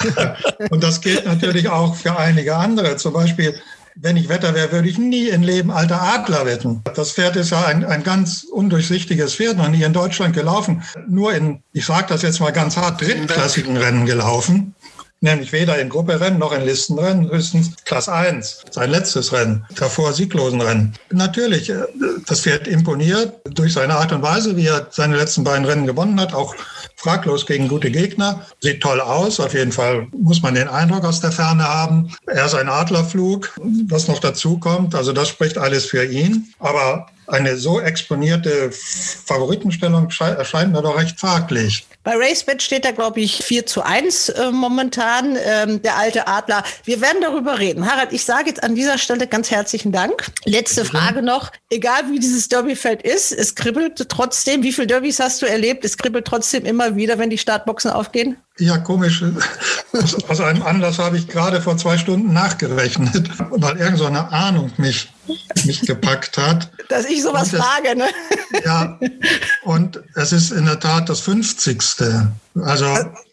[0.70, 2.96] Und das gilt natürlich auch für einige andere.
[2.96, 3.54] Zum Beispiel,
[3.96, 6.82] wenn ich Wetter wäre, würde ich nie im Leben alter Adler wetten.
[6.94, 10.84] Das Pferd ist ja ein, ein ganz undurchsichtiges Pferd, noch nie in Deutschland gelaufen.
[11.08, 14.74] Nur in, ich sage das jetzt mal ganz hart, drittklassigen Rennen gelaufen
[15.24, 20.60] nämlich weder in Grupperennen noch in Listenrennen, höchstens Klasse 1, sein letztes Rennen, davor sieglosen
[20.60, 20.92] Rennen.
[21.10, 21.84] Natürlich, äh,
[22.26, 26.20] das Pferd imponiert durch seine Art und Weise, wie er seine letzten beiden Rennen gewonnen
[26.20, 26.54] hat, auch
[26.96, 28.46] fraglos gegen gute Gegner.
[28.60, 32.14] Sieht toll aus, auf jeden Fall muss man den Eindruck aus der Ferne haben.
[32.26, 33.50] Er ist ein Adlerflug,
[33.88, 36.52] was noch dazu kommt, also das spricht alles für ihn.
[36.58, 41.86] Aber eine so exponierte Favoritenstellung erscheint mir doch recht fraglich.
[42.04, 46.62] Bei RaceBet steht da, glaube ich, 4 zu 1 äh, momentan, ähm, der alte Adler.
[46.84, 47.90] Wir werden darüber reden.
[47.90, 50.26] Harald, ich sage jetzt an dieser Stelle ganz herzlichen Dank.
[50.44, 51.50] Letzte Frage noch.
[51.70, 54.62] Egal wie dieses Derbyfeld ist, es kribbelt trotzdem.
[54.62, 55.82] Wie viele Derbys hast du erlebt?
[55.82, 58.36] Es kribbelt trotzdem immer wieder, wenn die Startboxen aufgehen?
[58.58, 59.24] Ja, komisch.
[59.92, 64.30] Aus, aus einem Anlass habe ich gerade vor zwei Stunden nachgerechnet, weil irgend so eine
[64.32, 65.12] Ahnung mich,
[65.64, 66.70] mich gepackt hat.
[66.88, 68.06] Dass ich sowas es, frage, ne?
[68.64, 68.98] Ja,
[69.64, 71.82] und es ist in der Tat das 50.
[72.62, 72.86] Also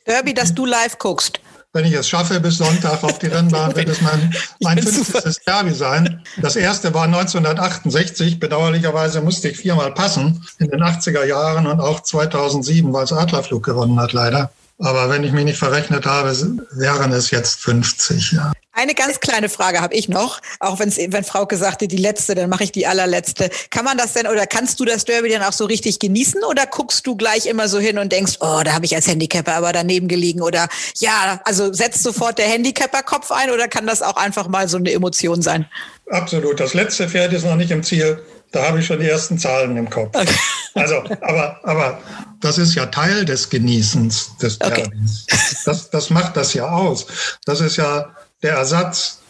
[0.07, 1.39] Derby, dass du live guckst.
[1.73, 5.45] Wenn ich es schaffe bis Sonntag auf die Rennbahn, wird es mein, mein 50.
[5.45, 6.21] Derby sein.
[6.41, 8.39] Das erste war 1968.
[8.39, 13.63] Bedauerlicherweise musste ich viermal passen in den 80er Jahren und auch 2007, weil es Adlerflug
[13.63, 14.51] gewonnen hat, leider.
[14.81, 16.31] Aber wenn ich mich nicht verrechnet habe,
[16.71, 18.31] wären es jetzt 50.
[18.31, 18.51] Ja.
[18.73, 22.33] Eine ganz kleine Frage habe ich noch, auch wenn's, wenn Frau gesagt hat, die letzte,
[22.33, 23.49] dann mache ich die allerletzte.
[23.69, 26.65] Kann man das denn oder kannst du das Derby dann auch so richtig genießen oder
[26.65, 29.71] guckst du gleich immer so hin und denkst, oh, da habe ich als Handicapper aber
[29.71, 30.67] daneben gelegen oder
[30.97, 34.91] ja, also setzt sofort der Handicapper-Kopf ein oder kann das auch einfach mal so eine
[34.91, 35.67] Emotion sein?
[36.09, 36.59] Absolut.
[36.59, 38.19] Das letzte Pferd ist noch nicht im Ziel.
[38.51, 40.15] Da habe ich schon die ersten Zahlen im Kopf.
[40.15, 40.35] Okay.
[40.73, 41.99] Also, aber, aber
[42.39, 45.25] das ist ja Teil des Genießens des Derbys.
[45.29, 45.41] Okay.
[45.65, 47.07] Das, das macht das ja aus.
[47.45, 49.20] Das ist ja der Ersatz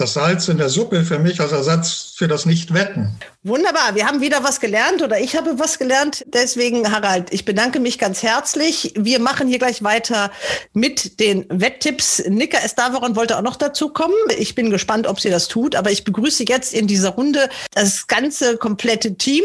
[0.00, 3.12] das Salz in der Suppe für mich als Ersatz für das Nicht-Wetten.
[3.42, 6.24] Wunderbar, wir haben wieder was gelernt oder ich habe was gelernt.
[6.26, 8.92] Deswegen, Harald, ich bedanke mich ganz herzlich.
[8.96, 10.30] Wir machen hier gleich weiter
[10.72, 12.22] mit den Wetttipps.
[12.28, 14.14] Nika Estavaron wollte auch noch dazu kommen.
[14.38, 18.06] Ich bin gespannt, ob sie das tut, aber ich begrüße jetzt in dieser Runde das
[18.06, 19.44] ganze komplette Team.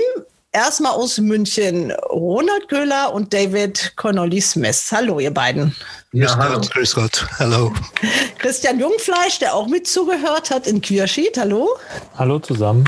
[0.55, 4.89] Erstmal aus München Ronald Köhler und David Cornelis-Mess.
[4.89, 5.75] Hallo, ihr beiden.
[6.13, 6.61] Ja, hallo.
[6.61, 7.27] Grüß Gott.
[7.39, 7.73] Hallo.
[8.37, 11.37] Christian Jungfleisch, der auch mit zugehört hat in Quierschied.
[11.37, 11.67] Hallo.
[12.17, 12.85] Hallo zusammen.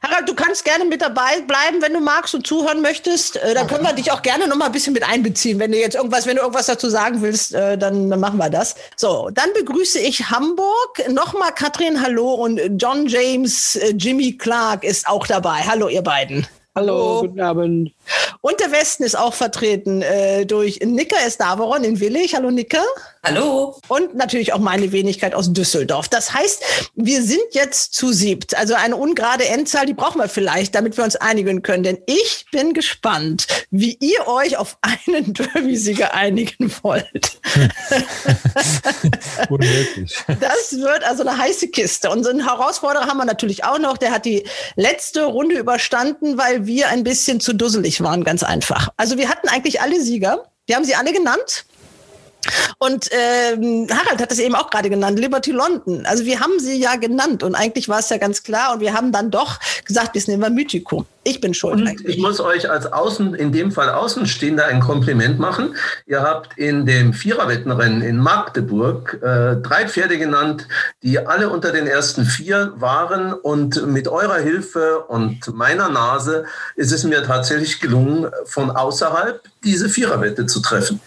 [0.00, 3.34] Harald, du kannst gerne mit dabei bleiben, wenn du magst und zuhören möchtest.
[3.38, 5.58] Äh, dann können wir dich auch gerne noch mal ein bisschen mit einbeziehen.
[5.58, 8.48] Wenn du jetzt irgendwas, wenn du irgendwas dazu sagen willst, äh, dann, dann machen wir
[8.48, 8.76] das.
[8.94, 11.02] So, dann begrüße ich Hamburg.
[11.08, 12.34] Nochmal Katrin, hallo.
[12.34, 15.64] Und John James, äh, Jimmy Clark ist auch dabei.
[15.66, 16.46] Hallo, ihr beiden.
[16.74, 17.94] Hallo, guten Abend.
[18.40, 22.34] Und der Westen ist auch vertreten äh, durch Nika Estavaron in Willig.
[22.34, 22.82] Hallo Nika.
[23.22, 23.78] Hallo.
[23.88, 26.08] Und natürlich auch meine Wenigkeit aus Düsseldorf.
[26.08, 28.56] Das heißt, wir sind jetzt zu siebt.
[28.56, 31.82] Also eine ungerade Endzahl, die brauchen wir vielleicht, damit wir uns einigen können.
[31.82, 37.38] Denn ich bin gespannt, wie ihr euch auf einen Derby-Sieger einigen wollt.
[39.50, 40.16] Unmöglich.
[40.40, 42.10] Das wird also eine heiße Kiste.
[42.10, 43.98] Und so einen Herausforderer haben wir natürlich auch noch.
[43.98, 44.44] Der hat die
[44.76, 48.88] letzte Runde überstanden, weil wir ein bisschen zu dusselig waren, ganz einfach.
[48.96, 50.50] Also wir hatten eigentlich alle Sieger.
[50.66, 51.64] Wir haben sie alle genannt.
[52.78, 56.06] Und ähm, Harald hat es eben auch gerade genannt, Liberty London.
[56.06, 58.94] Also wir haben sie ja genannt und eigentlich war es ja ganz klar und wir
[58.94, 61.04] haben dann doch gesagt, wir nehmen wir Mythico.
[61.22, 61.74] Ich bin schuld.
[61.74, 62.16] Und eigentlich.
[62.16, 65.76] ich muss euch als Außen, in dem Fall Außenstehender ein Kompliment machen.
[66.06, 70.66] Ihr habt in dem Viererwettenrennen in Magdeburg äh, drei Pferde genannt,
[71.02, 76.92] die alle unter den ersten vier waren und mit eurer Hilfe und meiner Nase ist
[76.92, 81.00] es mir tatsächlich gelungen, von außerhalb diese Viererwette zu treffen.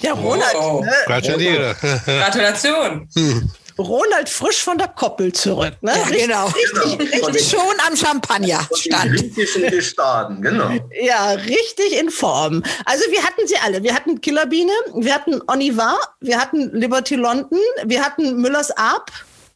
[0.00, 0.54] Ja, Ronald.
[0.60, 0.92] Oh, ne?
[1.06, 1.76] Gratuliere.
[2.04, 3.08] Gratulation.
[3.14, 3.50] Hm.
[3.78, 5.74] Ronald frisch von der Koppel zurück.
[5.80, 5.92] Ne?
[5.94, 6.46] Ja, richtig, genau.
[6.46, 7.26] Richtig, genau.
[7.26, 9.34] richtig schon am Champagner stand.
[9.70, 10.70] Gestaden, genau.
[11.00, 12.62] Ja, richtig in Form.
[12.84, 13.82] Also wir hatten sie alle.
[13.82, 19.12] Wir hatten Killerbiene, wir hatten Onivar, wir hatten Liberty London, wir hatten Müllers Arp.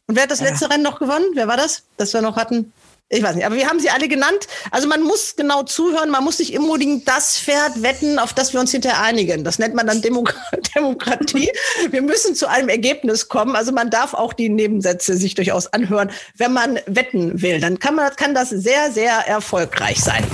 [0.07, 0.71] Und wer hat das letzte ja.
[0.71, 1.25] Rennen noch gewonnen?
[1.33, 2.71] Wer war das, das wir noch hatten?
[3.09, 4.47] Ich weiß nicht, aber wir haben sie alle genannt.
[4.71, 8.59] Also man muss genau zuhören, man muss sich unbedingt das Pferd wetten, auf das wir
[8.59, 9.43] uns hinterher einigen.
[9.43, 10.33] Das nennt man dann Demok
[10.75, 11.51] Demokratie.
[11.91, 13.55] wir müssen zu einem Ergebnis kommen.
[13.55, 17.59] Also man darf auch die Nebensätze sich durchaus anhören, wenn man wetten will.
[17.59, 20.25] Dann kann, man, kann das sehr, sehr erfolgreich sein.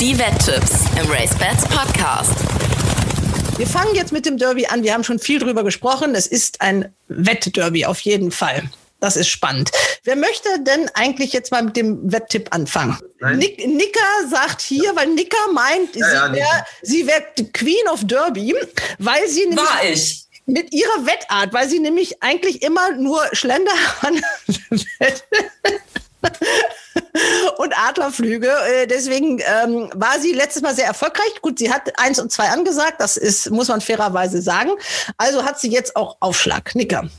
[0.00, 2.32] Die Wetttipps im Race Bats Podcast.
[3.58, 4.82] Wir fangen jetzt mit dem Derby an.
[4.82, 6.16] Wir haben schon viel drüber gesprochen.
[6.16, 8.64] Es ist ein Wettderby auf jeden Fall.
[9.04, 9.70] Das ist spannend.
[10.04, 12.96] Wer möchte denn eigentlich jetzt mal mit dem Wetttipp anfangen?
[13.34, 14.00] Nick, Nika
[14.30, 18.54] sagt hier, weil Nika meint, ja, ja, sie wäre wär Queen of Derby,
[18.98, 20.24] weil sie nämlich War ich.
[20.46, 23.72] mit ihrer Wettart, weil sie nämlich eigentlich immer nur Schlender
[27.58, 28.48] und Adlerflüge.
[28.48, 31.42] Äh, deswegen ähm, war sie letztes Mal sehr erfolgreich.
[31.42, 34.70] Gut, sie hat eins und zwei angesagt, das ist, muss man fairerweise sagen.
[35.18, 36.74] Also hat sie jetzt auch Aufschlag.
[36.74, 37.10] Nicker.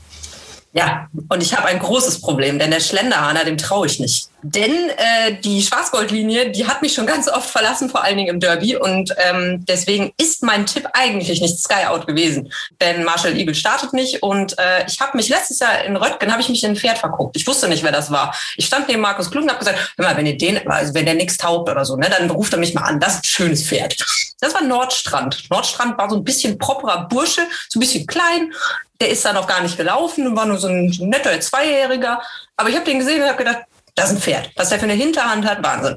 [0.76, 4.28] Ja, und ich habe ein großes Problem, denn der Schlenderhahner, dem traue ich nicht.
[4.42, 8.40] Denn äh, die Schwarzgoldlinie, die hat mich schon ganz oft verlassen, vor allen Dingen im
[8.40, 8.76] Derby.
[8.76, 12.52] Und ähm, deswegen ist mein Tipp eigentlich nicht Sky Out gewesen.
[12.78, 14.22] Denn Marshall Eagle startet nicht.
[14.22, 16.98] Und äh, ich habe mich letztes Jahr in Röttgen, habe ich mich in ein Pferd
[16.98, 17.36] verguckt.
[17.36, 18.36] Ich wusste nicht, wer das war.
[18.58, 21.06] Ich stand neben Markus Klug und habe gesagt, hör mal, wenn ihr den, also wenn
[21.06, 23.00] der nichts taugt oder so, ne, dann ruft er mich mal an.
[23.00, 23.96] Das ist ein schönes Pferd.
[24.40, 25.48] Das war Nordstrand.
[25.50, 28.52] Nordstrand war so ein bisschen properer Bursche, so ein bisschen klein,
[29.00, 32.20] der ist da noch gar nicht gelaufen und war nur so ein netter Zweijähriger.
[32.56, 33.64] Aber ich habe den gesehen und habe gedacht,
[33.94, 34.50] das ist ein Pferd.
[34.56, 35.96] Was der für eine Hinterhand hat, Wahnsinn.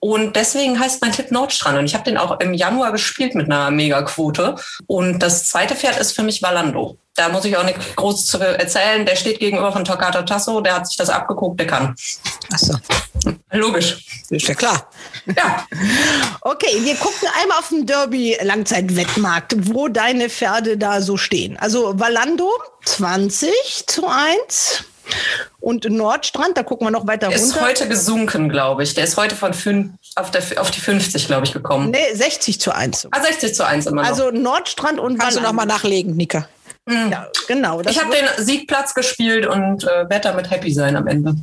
[0.00, 1.78] Und deswegen heißt mein Tipp Nordstrand.
[1.78, 4.56] Und ich habe den auch im Januar gespielt mit einer Megaquote.
[4.88, 6.98] Und das zweite Pferd ist für mich Valando.
[7.14, 9.06] Da muss ich auch nicht groß zu erzählen.
[9.06, 10.60] Der steht gegenüber von Toccata Tasso.
[10.60, 11.60] Der hat sich das abgeguckt.
[11.60, 11.94] Der kann.
[12.52, 12.74] Ach so.
[13.52, 14.04] Logisch.
[14.30, 14.90] Ist ja klar.
[15.36, 15.66] Ja.
[16.40, 21.56] Okay, wir gucken einmal auf den Derby-Langzeitwettmarkt, wo deine Pferde da so stehen.
[21.56, 22.50] Also Valando
[22.84, 23.50] 20
[23.86, 24.84] zu 1.
[25.60, 27.56] Und Nordstrand, da gucken wir noch weiter der runter.
[27.56, 28.94] ist heute gesunken, glaube ich.
[28.94, 31.90] Der ist heute von fünf, auf, der, auf die 50, glaube ich, gekommen.
[31.90, 33.08] Nee, 60 zu 1.
[33.12, 34.08] Ah, 60 zu 1 immer noch.
[34.08, 36.48] Also Nordstrand und Kannst du noch mal nachlegen, Nika?
[36.88, 37.80] Ja, genau.
[37.80, 41.34] ich habe den Siegplatz gespielt und äh, werde damit happy sein am Ende.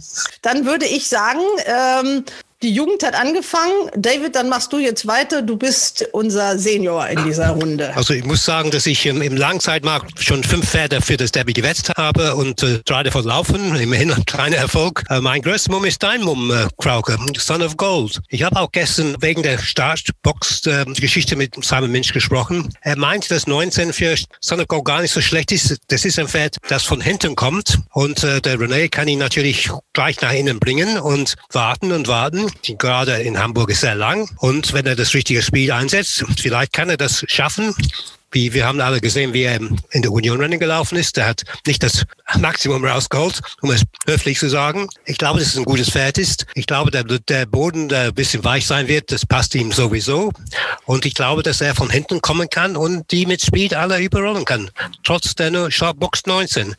[0.42, 2.24] Dann würde ich sagen, ähm,
[2.64, 3.92] die Jugend hat angefangen.
[3.96, 5.42] David, dann machst du jetzt weiter.
[5.42, 7.96] Du bist unser Senior in dieser Runde.
[7.96, 11.52] Also ich muss sagen, dass ich im, im Langzeitmarkt schon fünf Pferde für das Derby
[11.52, 13.76] gewetzt habe und äh, drei davon laufen.
[13.76, 15.04] Immerhin ein kleiner Erfolg.
[15.10, 18.22] Äh, mein größter Mumm ist dein Mumm, äh, Krauke, Son of Gold.
[18.30, 22.70] Ich habe auch gestern wegen der Startbox-Geschichte mit Simon Minch gesprochen.
[22.82, 25.78] Er meint, dass 19 für Son of Gold gar nicht so schlecht ist.
[25.90, 29.70] Das ist ein Pferd, das von hinten kommt und äh, der René kann ihn natürlich
[29.92, 32.53] gleich nach innen bringen und warten und warten.
[32.66, 36.74] Die Gerade in Hamburg ist sehr lang und wenn er das richtige Speed einsetzt, vielleicht
[36.74, 37.76] kann er das schaffen.
[38.34, 39.60] Wie wir haben alle gesehen, wie er
[39.92, 41.18] in der Union-Rennen gelaufen ist.
[41.18, 42.04] Der hat nicht das
[42.40, 44.90] Maximum rausgeholt, um es höflich zu sagen.
[45.06, 46.48] Ich glaube, dass es ein gutes Pferd ist.
[46.56, 50.32] Ich glaube, der, der Boden, der ein bisschen weich sein wird, das passt ihm sowieso.
[50.86, 54.46] Und ich glaube, dass er von hinten kommen kann und die mit Speed alle überrollen
[54.46, 54.72] kann.
[55.04, 55.52] Trotz der
[55.96, 56.76] Box 19.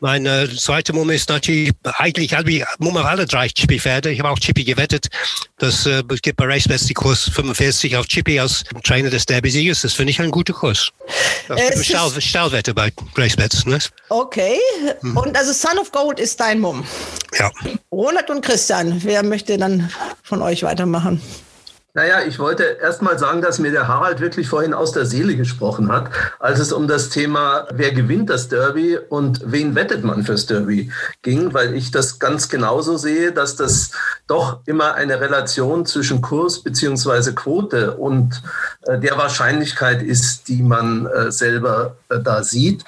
[0.00, 4.10] Mein äh, zweiter Mumm ist natürlich, eigentlich habe ich Mumm auf alle drei Chippy-Pferde.
[4.10, 5.08] Ich habe auch Chippy gewettet.
[5.58, 9.82] Das äh, gibt bei RaceBets die Kurs 45 auf Chippy als Trainer des Derby-Siegers.
[9.82, 10.90] Das finde ich ein guter Kurs.
[12.20, 13.66] Stahl, bei RaceBets.
[13.66, 13.78] Ne?
[14.08, 14.58] Okay.
[15.02, 16.86] Und also Son of Gold ist dein Mumm.
[17.38, 17.50] Ja.
[17.92, 19.90] Ronald und Christian, wer möchte dann
[20.22, 21.20] von euch weitermachen?
[21.96, 25.36] Naja, ich wollte erst mal sagen, dass mir der Harald wirklich vorhin aus der Seele
[25.36, 30.24] gesprochen hat, als es um das Thema, wer gewinnt das Derby und wen wettet man
[30.24, 30.90] fürs Derby
[31.22, 33.92] ging, weil ich das ganz genauso sehe, dass das
[34.26, 38.42] doch immer eine Relation zwischen Kurs beziehungsweise Quote und
[38.86, 42.82] äh, der Wahrscheinlichkeit ist, die man äh, selber äh, da sieht.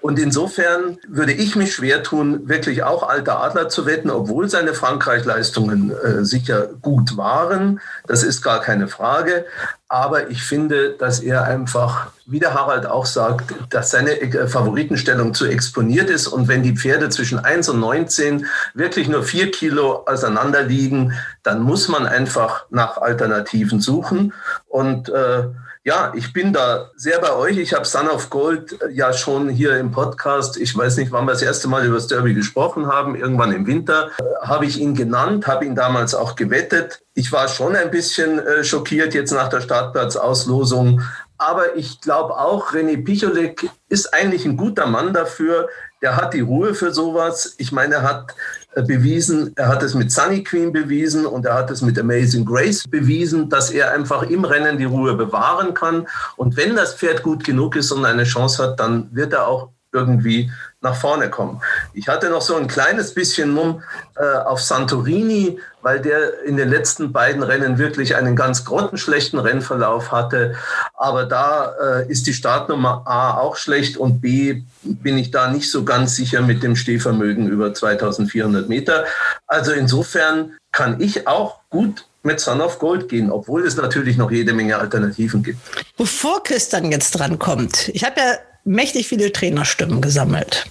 [0.00, 4.74] Und insofern würde ich mich schwer tun, wirklich auch alter Adler zu wetten, obwohl seine
[4.74, 5.92] Frankreich-Leistungen
[6.22, 7.80] sicher gut waren.
[8.06, 9.46] Das ist gar keine Frage.
[9.88, 15.34] Aber ich finde, dass er einfach, wie der Harald auch sagt, dass seine äh, Favoritenstellung
[15.34, 16.26] zu exponiert ist.
[16.28, 21.60] Und wenn die Pferde zwischen 1 und 19 wirklich nur vier Kilo auseinander liegen, dann
[21.60, 24.32] muss man einfach nach Alternativen suchen.
[24.66, 25.44] Und äh,
[25.84, 27.58] ja, ich bin da sehr bei euch.
[27.58, 31.24] Ich habe Son of Gold äh, ja schon hier im Podcast, ich weiß nicht, wann
[31.24, 34.78] wir das erste Mal über das Derby gesprochen haben, irgendwann im Winter, äh, habe ich
[34.78, 37.02] ihn genannt, habe ihn damals auch gewettet.
[37.14, 41.02] Ich war schon ein bisschen äh, schockiert jetzt nach der Startplatzauslosung.
[41.36, 45.68] Aber ich glaube auch, René Picholek ist eigentlich ein guter Mann dafür.
[46.00, 47.56] Der hat die Ruhe für sowas.
[47.58, 48.36] Ich meine, er hat
[48.74, 52.88] bewiesen, er hat es mit Sunny Queen bewiesen und er hat es mit Amazing Grace
[52.88, 56.06] bewiesen, dass er einfach im Rennen die Ruhe bewahren kann.
[56.36, 59.70] Und wenn das Pferd gut genug ist und eine Chance hat, dann wird er auch
[59.92, 61.60] irgendwie nach vorne kommen.
[61.92, 63.82] Ich hatte noch so ein kleines bisschen Mumm
[64.16, 70.10] äh, auf Santorini, weil der in den letzten beiden Rennen wirklich einen ganz grottenschlechten Rennverlauf
[70.10, 70.54] hatte.
[70.94, 75.70] Aber da äh, ist die Startnummer A auch schlecht und B bin ich da nicht
[75.70, 79.04] so ganz sicher mit dem Stehvermögen über 2400 Meter.
[79.46, 84.30] Also insofern kann ich auch gut mit Son of Gold gehen, obwohl es natürlich noch
[84.30, 85.58] jede Menge Alternativen gibt.
[85.96, 88.34] Bevor Christian jetzt dran kommt, ich habe ja
[88.64, 90.64] mächtig viele Trainerstimmen gesammelt.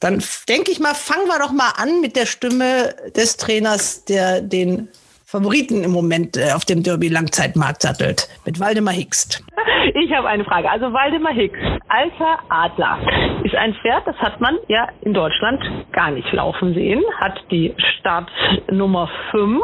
[0.00, 4.40] Dann denke ich mal, fangen wir doch mal an mit der Stimme des Trainers, der
[4.40, 4.88] den
[5.32, 9.42] Favoriten im Moment äh, auf dem Derby Langzeitmarkt sattelt, mit Waldemar Hickst.
[9.94, 10.70] Ich habe eine Frage.
[10.70, 11.58] Also Waldemar Hicks,
[11.88, 12.98] alter Adler,
[13.42, 15.60] ist ist ein Pferd, das hat man ja in Deutschland
[15.92, 19.62] gar nicht laufen sehen, hat die Startnummer 5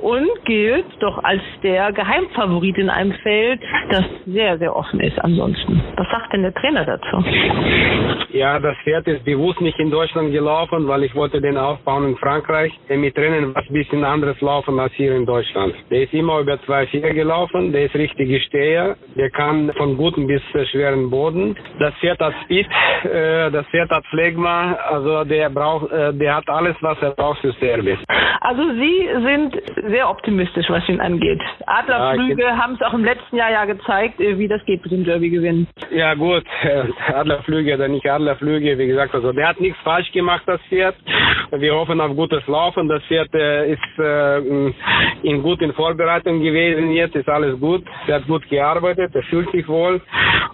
[0.00, 3.60] und gilt doch als der Geheimfavorit in einem Feld,
[3.90, 5.82] das sehr, sehr offen ist ansonsten.
[5.96, 7.24] Was sagt denn der Trainer dazu?
[8.30, 12.16] Ja, das Pferd ist bewusst nicht in Deutschland gelaufen, weil ich wollte den aufbauen in
[12.16, 12.72] Frankreich.
[12.88, 15.74] Mit Rennen was ein bisschen anderes laufen als hier in Deutschland.
[15.90, 20.42] Der ist immer über 2,4 gelaufen, der ist richtig Steher, der kann von guten bis
[20.70, 21.56] schweren Boden.
[21.78, 22.66] Das Pferd hat Speed,
[23.04, 27.40] äh, das Pferd hat Phlegma, also der braucht, äh, der hat alles, was er braucht
[27.40, 27.98] für Service.
[28.40, 31.40] Also Sie sind sehr optimistisch, was ihn angeht.
[31.66, 34.92] Adlerflüge ja, haben es auch im letzten Jahr ja gezeigt, äh, wie das geht mit
[34.92, 35.66] dem Derby gewinnen.
[35.90, 36.44] Ja gut,
[37.14, 40.96] Adlerflüge oder nicht Adlerflüge, wie gesagt, also der hat nichts falsch gemacht, das Pferd.
[41.52, 42.88] Wir hoffen auf gutes Laufen.
[42.88, 44.65] Das Pferd äh, ist äh,
[45.22, 47.84] in guten Vorbereitung gewesen jetzt, ist alles gut.
[48.06, 50.00] Er hat gut gearbeitet, er fühlt sich wohl.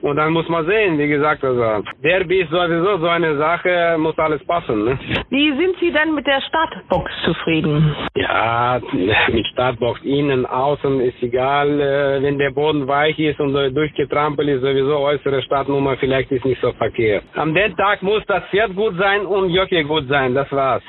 [0.01, 4.19] Und dann muss man sehen, wie gesagt, also Derby ist sowieso so eine Sache, muss
[4.19, 4.85] alles passen.
[4.85, 4.99] Ne?
[5.31, 7.95] Wie sind Sie denn mit der Startbox zufrieden?
[8.17, 8.81] Ja,
[9.29, 11.81] mit Startbox innen, außen ist egal.
[11.81, 16.61] Äh, wenn der Boden weich ist und durchgetrampelt ist, sowieso äußere Startnummer vielleicht ist nicht
[16.61, 17.25] so verkehrt.
[17.35, 20.83] Am den Tag muss das Pferd gut sein und Jockey gut sein, das war's.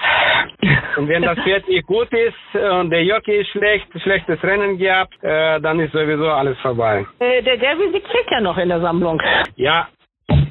[0.97, 5.13] Und wenn das Pferd nicht gut ist und der Jockey ist schlecht, schlechtes Rennen gehabt,
[5.23, 7.05] äh, dann ist sowieso alles vorbei.
[7.19, 9.21] Äh, der Derby siegt ja noch in der Sammlung.
[9.55, 9.87] Ja,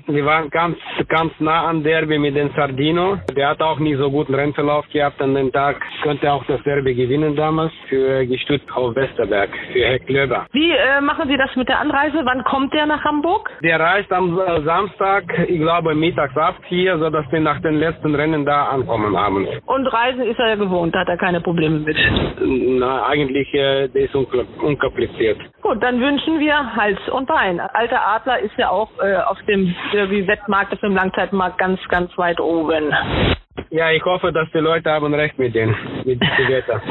[0.06, 0.76] wir waren ganz,
[1.08, 3.18] ganz nah an Derby mit den Sardino.
[3.36, 5.80] Der hat auch nicht so guten Rennverlauf gehabt an dem Tag.
[6.02, 10.46] Könnte auch das Derby gewinnen damals für gestützt auf Westerberg, für Herr Klöber.
[10.52, 12.20] Wie äh, machen Sie das mit der Anreise?
[12.24, 13.50] Wann kommt der nach Hamburg?
[13.62, 18.14] Der reist am äh, Samstag, ich glaube mittags ab hier, sodass wir nach den letzten
[18.14, 19.50] Rennen da ankommen abends.
[19.66, 21.96] Und Reisen ist er ja gewohnt, da hat er keine Probleme mit.
[22.40, 25.38] Na, eigentlich äh, der ist unkompliziert.
[25.62, 27.60] Gut, dann wünschen wir Hals und Bein.
[27.60, 32.40] Alter Adler ist ja auch äh, auf dem Derby-Wettmarkt, auf dem Langzeitmarkt ganz, ganz weit
[32.40, 32.92] oben.
[33.70, 36.82] Ja, ich hoffe, dass die Leute haben recht mit denen, mit diesem Wetter.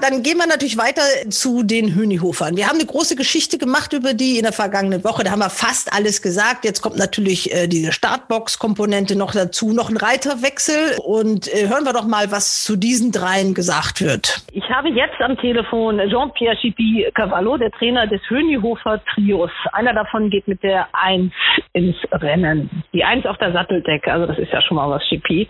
[0.00, 2.56] Dann gehen wir natürlich weiter zu den Hönihofern.
[2.56, 5.24] Wir haben eine große Geschichte gemacht über die in der vergangenen Woche.
[5.24, 6.64] Da haben wir fast alles gesagt.
[6.64, 10.98] Jetzt kommt natürlich äh, diese Startbox-Komponente noch dazu, noch ein Reiterwechsel.
[11.04, 14.44] Und äh, hören wir doch mal, was zu diesen dreien gesagt wird.
[14.52, 19.50] Ich habe jetzt am Telefon Jean-Pierre Chipi Cavallo, der Trainer des Hönihofer Trios.
[19.72, 21.32] Einer davon geht mit der Eins
[21.72, 22.70] ins Rennen.
[22.92, 25.48] Die Eins auf der Satteldecke, also das ist ja schon mal was Chipi.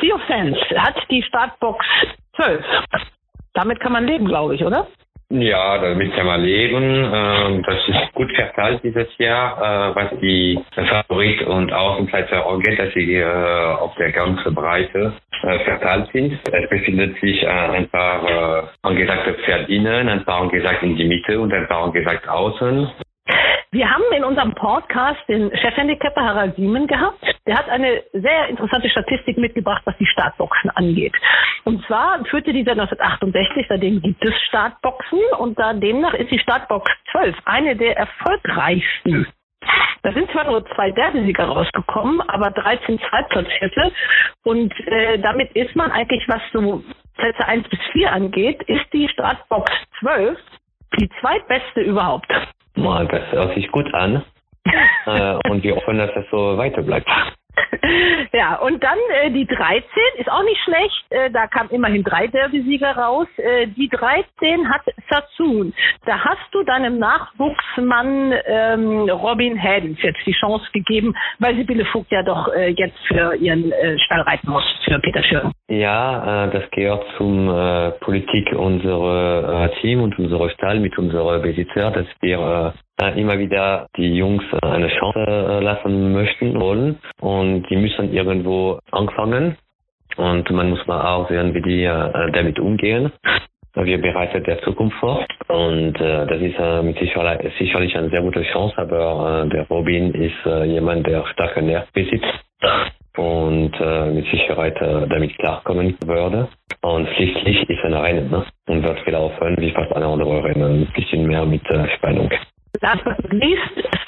[0.00, 1.84] Theo Fans hat die Startbox
[2.36, 2.64] 12.
[3.54, 4.86] Damit kann man leben, glaube ich, oder?
[5.30, 7.10] Ja, damit kann man leben.
[7.12, 12.92] Ähm, das ist gut verteilt dieses Jahr, äh, was die Favorit und Außenseiter angeht, dass
[12.94, 16.38] sie äh, auf der ganzen Breite äh, verteilt sind.
[16.52, 21.66] Es befindet sich ein paar angesagte Pferdinnen, ein paar angesagt in die Mitte und ein
[21.68, 22.88] paar angesagt außen.
[23.74, 27.18] Wir haben in unserem Podcast den Chefhandicapper Harald Siemen gehabt.
[27.44, 31.12] Der hat eine sehr interessante Statistik mitgebracht, was die Startboxen angeht.
[31.64, 36.88] Und zwar führte dieser 1968, seitdem gibt es Startboxen und da demnach ist die Startbox
[37.10, 39.26] 12 eine der erfolgreichsten.
[40.04, 43.90] Da sind zwar nur zwei Derbysieger rausgekommen, aber 13 Zweitplatzierte.
[44.44, 46.84] Und äh, damit ist man eigentlich, was so
[47.16, 50.38] Plätze 1 bis 4 angeht, ist die Startbox 12
[51.00, 52.30] die zweitbeste überhaupt.
[52.76, 54.24] Mal, das hört sich gut an.
[55.06, 57.08] äh, und wir hoffen, dass das so weiter bleibt.
[58.32, 59.84] Ja, und dann äh, die 13
[60.18, 61.04] ist auch nicht schlecht.
[61.10, 63.28] Äh, da kamen immerhin drei Derby-Sieger raus.
[63.36, 65.72] Äh, die 13 hat Sassoon.
[66.04, 72.10] Da hast du deinem Nachwuchsmann ähm, Robin Hedens jetzt die Chance gegeben, weil Sibylle Vogt
[72.10, 75.52] ja doch äh, jetzt für ihren äh, Stall reiten muss, für Peter Schirn.
[75.68, 77.44] Ja, äh, das gehört zum
[78.00, 82.74] Politik unserer Team und unserer Stall mit unseren Besitzer, dass wir
[83.16, 88.78] immer wieder die Jungs äh, eine Chance äh, lassen möchten wollen und die müssen irgendwo
[88.90, 89.56] anfangen
[90.16, 91.84] und man muss mal auch sehen, wie die
[92.32, 93.10] damit umgehen.
[93.76, 98.22] Wir bereiten der Zukunft vor und äh, das ist äh, mit sicherlich, sicherlich eine sehr
[98.22, 102.24] gute Chance, aber äh, der Robin ist äh, jemand, der starke Nerv besitzt
[103.16, 106.48] und äh, mit Sicherheit äh, damit klarkommen würde.
[106.82, 108.44] Und schließlich ist er ein Rennen ne?
[108.68, 112.30] und wird gelaufen, wie fast alle anderen Rennen, ein bisschen mehr mit äh, Spannung.
[112.80, 113.16] Last but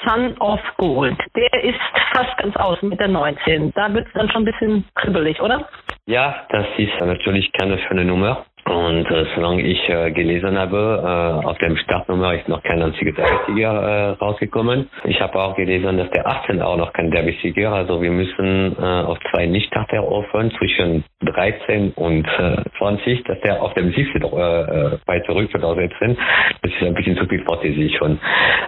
[0.05, 1.17] Son of Gold.
[1.35, 1.79] Der ist
[2.13, 3.71] fast ganz außen mit der 19.
[3.73, 5.67] Da wird es dann schon ein bisschen kribbelig, oder?
[6.05, 8.45] Ja, das ist natürlich keine schöne Nummer.
[8.67, 13.13] Und äh, solange ich äh, gelesen habe, äh, auf dem Startnummer ist noch kein einziger
[13.13, 14.89] Derby-Sieger äh, rausgekommen.
[15.05, 17.71] Ich habe auch gelesen, dass der 18 auch noch kein Derby-Sieger.
[17.71, 23.61] Also wir müssen äh, auf zwei Nicht-Starter hoffen zwischen 13 und äh, 20, dass der
[23.61, 26.17] auf dem 17 äh, äh, weiter rück wird aussetzen.
[26.61, 28.19] Das ist ein bisschen zu viel Fantasie schon.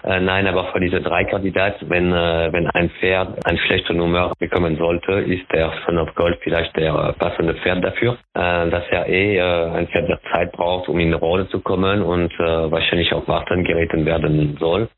[0.04, 4.32] Äh, nein, aber von diesen drei Kandidaten, wenn äh, wenn ein Pferd eine schlechte Nummer
[4.40, 8.14] bekommen sollte, ist der Son of Gold vielleicht der äh, passende Pferd dafür.
[8.34, 9.42] Äh, dass er eh äh,
[9.72, 13.28] ein Pferd der Zeit braucht, um in die Rolle zu kommen und äh, wahrscheinlich auch
[13.28, 14.90] warten geritten werden soll,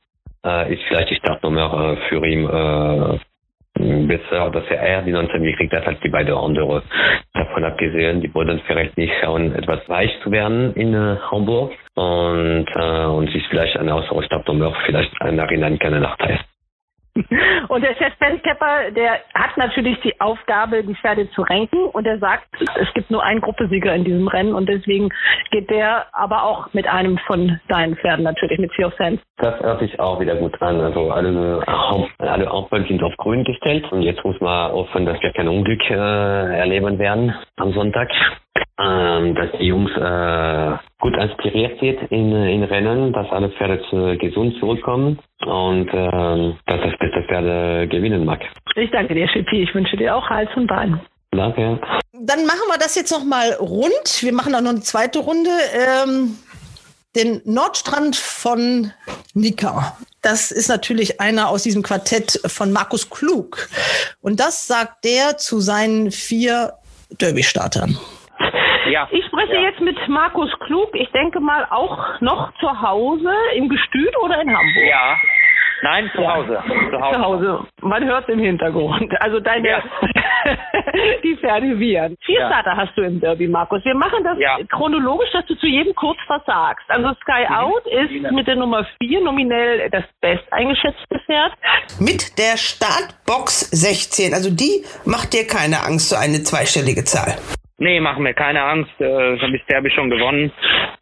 [0.46, 3.20] äh, ist vielleicht die Startnummer äh, für ihn äh,
[4.08, 6.82] besser, dass er eher die 19 gekriegt hat als die beiden anderen.
[7.34, 13.34] Davon abgesehen, die Bodenverhältnisse schauen etwas weich zu werden in äh, Hamburg und, äh, und
[13.34, 16.40] ist vielleicht eine Startnummer vielleicht im Nachhinein keine Nachteil.
[17.68, 22.20] Und der Chef Bandkepper, der hat natürlich die Aufgabe, die Pferde zu renken und er
[22.20, 22.48] sagt,
[22.80, 25.10] es gibt nur einen Gruppesieger in diesem Rennen und deswegen
[25.52, 29.22] geht der aber auch mit einem von deinen Pferden natürlich, mit Fear Sense.
[29.38, 30.80] Das hört sich auch wieder gut an.
[30.80, 31.62] Also alle,
[32.20, 35.82] alle Ampeln sind auf grün gestellt und jetzt muss man hoffen, dass wir kein Unglück
[35.90, 38.10] äh, erleben werden am Sonntag
[38.80, 44.18] ähm, dass die Jungs äh, gut inspiriert sind in, in Rennen, dass alle Pferde zu,
[44.18, 48.42] gesund zurückkommen und äh, dass das beste Pferde gewinnen mag.
[48.76, 49.64] Ich danke dir, Schippi.
[49.64, 51.00] Ich wünsche dir auch Hals und Bein.
[51.32, 51.80] Danke.
[52.14, 54.22] Dann machen wir das jetzt nochmal rund.
[54.22, 55.50] Wir machen auch noch eine zweite Runde.
[55.74, 56.36] Ähm,
[57.16, 58.92] den Nordstrand von
[59.34, 59.98] Nika.
[60.22, 63.68] Das ist natürlich einer aus diesem Quartett von Markus Klug.
[64.22, 66.74] Und das sagt der zu seinen vier
[67.10, 67.98] Derby-Startern.
[68.90, 69.08] Ja.
[69.22, 69.62] Ich spreche ja.
[69.62, 70.90] jetzt mit Markus Klug.
[70.94, 74.86] Ich denke mal auch noch zu Hause im Gestüt oder in Hamburg?
[74.90, 75.16] Ja.
[75.84, 76.62] Nein, zu Hause.
[76.68, 77.16] Zu Hause.
[77.16, 77.68] Zu Hause.
[77.82, 79.20] Man hört im Hintergrund.
[79.20, 79.84] Also deine, ja.
[81.24, 82.16] die Pferde wiehern.
[82.24, 82.48] Vier ja.
[82.48, 83.84] Starter hast du im Derby, Markus.
[83.84, 84.58] Wir machen das ja.
[84.70, 86.86] chronologisch, dass du zu jedem kurz versagst.
[86.88, 87.56] Also Sky mhm.
[87.56, 91.54] Out ist mit der Nummer vier nominell das best eingeschätzte Pferd.
[92.00, 94.34] Mit der Startbox 16.
[94.34, 97.36] Also die macht dir keine Angst, so eine zweistellige Zahl.
[97.82, 98.92] Nee, machen mir keine Angst.
[99.02, 100.52] Äh, habe ich schon gewonnen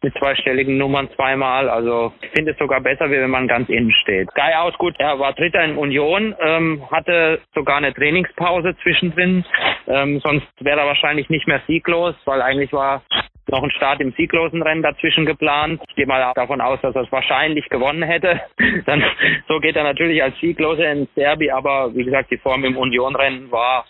[0.00, 1.68] mit zweistelligen Nummern zweimal.
[1.68, 4.30] Also ich finde es sogar besser, wie wenn man ganz innen steht.
[4.30, 9.44] Sky aus, gut, er war Dritter in Union, ähm, hatte sogar eine Trainingspause zwischendrin.
[9.88, 13.02] Ähm, sonst wäre er wahrscheinlich nicht mehr sieglos, weil eigentlich war
[13.50, 15.82] noch ein Start im sieglosen Rennen dazwischen geplant.
[15.86, 18.40] Ich gehe mal davon aus, dass er es wahrscheinlich gewonnen hätte.
[18.86, 19.04] Dann
[19.48, 23.50] so geht er natürlich als Siegloser ins Derby, aber wie gesagt, die Form im Union-Rennen
[23.50, 23.84] war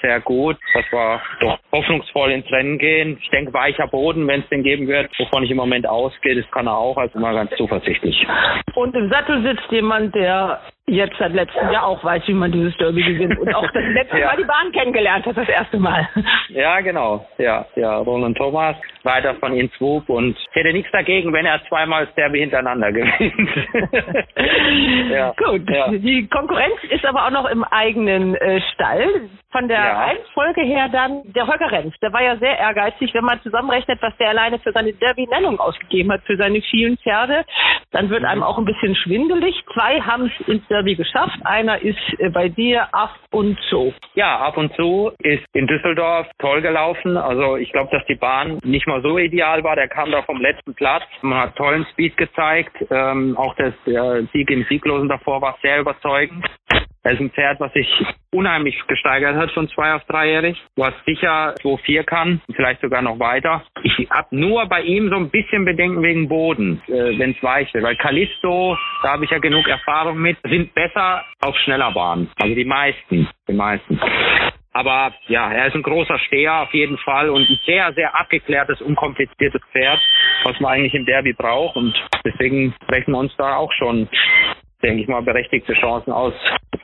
[0.00, 3.18] sehr gut, dass wir doch hoffnungsvoll ins Rennen gehen.
[3.20, 6.50] Ich denke, weicher Boden, wenn es den geben wird, wovon ich im Moment ausgehe, das
[6.50, 8.26] kann er auch, also mal ganz zuversichtlich.
[8.74, 12.76] Und im Sattel sitzt jemand, der jetzt seit letztem Jahr auch weiß, wie man dieses
[12.76, 14.26] Derby gewinnt und auch das letzte ja.
[14.26, 16.08] Mal die Bahn kennengelernt hat, das erste Mal.
[16.48, 17.26] Ja, genau.
[17.38, 22.06] Ja, ja, Roland Thomas, weiter von Innsbruck und ich hätte nichts dagegen, wenn er zweimal
[22.06, 23.50] das Derby hintereinander gewinnt.
[25.10, 25.34] ja.
[25.36, 25.68] Gut.
[25.68, 25.88] Ja.
[25.88, 29.28] Die Konkurrenz ist aber auch noch im eigenen äh, Stall.
[29.52, 30.02] Von der ja.
[30.02, 31.94] Reihenfolge her dann der Holger Renz.
[32.02, 36.12] Der war ja sehr ehrgeizig, wenn man zusammenrechnet, was der alleine für seine Derby-Nennung ausgegeben
[36.12, 37.44] hat, für seine vielen Pferde.
[37.90, 38.28] Dann wird mhm.
[38.28, 39.54] einem auch ein bisschen schwindelig.
[39.72, 41.38] Zwei haben es ins Derby geschafft.
[41.44, 43.94] Einer ist äh, bei dir ab und zu.
[44.14, 47.16] Ja, ab und zu ist in Düsseldorf toll gelaufen.
[47.16, 49.74] Also ich glaube, dass die Bahn nicht mal so ideal war.
[49.74, 51.04] Der kam da vom letzten Platz.
[51.22, 52.76] Man hat tollen Speed gezeigt.
[52.90, 56.44] Ähm, auch das, der Sieg im Sieglosen davor war sehr überzeugend.
[57.06, 57.86] Er ist ein Pferd, was sich
[58.32, 63.62] unheimlich gesteigert hat, schon zwei auf dreijährig, was sicher 2-4 kann, vielleicht sogar noch weiter.
[63.84, 67.72] Ich habe nur bei ihm so ein bisschen Bedenken wegen Boden, äh, wenn es weich
[67.72, 72.28] wird, weil Callisto, da habe ich ja genug Erfahrung mit, sind besser auf schneller Bahn.
[72.40, 74.00] Also die meisten, die meisten.
[74.72, 78.82] Aber ja, er ist ein großer Steher auf jeden Fall und ein sehr, sehr abgeklärtes,
[78.82, 80.00] unkompliziertes Pferd,
[80.42, 81.76] was man eigentlich im Derby braucht.
[81.76, 81.94] Und
[82.24, 84.08] deswegen rechnen wir uns da auch schon
[84.82, 86.34] denke ich mal, berechtigte Chancen aus,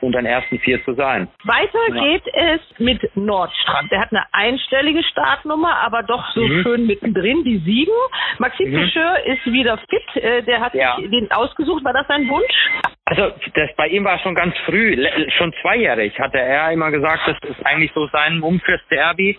[0.03, 1.27] unter den ersten vier zu sein.
[1.43, 2.03] Weiter ja.
[2.03, 3.91] geht es mit Nordstrand.
[3.91, 6.63] Der hat eine einstellige Startnummer, aber doch so mhm.
[6.63, 7.93] schön mittendrin, die sieben.
[8.37, 8.83] Maxim mhm.
[8.83, 10.23] Fischer ist wieder fit.
[10.23, 10.97] Äh, der hat ja.
[10.99, 11.83] den ausgesucht.
[11.83, 12.92] War das sein Wunsch?
[13.05, 14.95] Also das bei ihm war schon ganz früh,
[15.37, 19.37] schon zweijährig hatte er immer gesagt, das ist eigentlich so sein Mumm fürs Derby.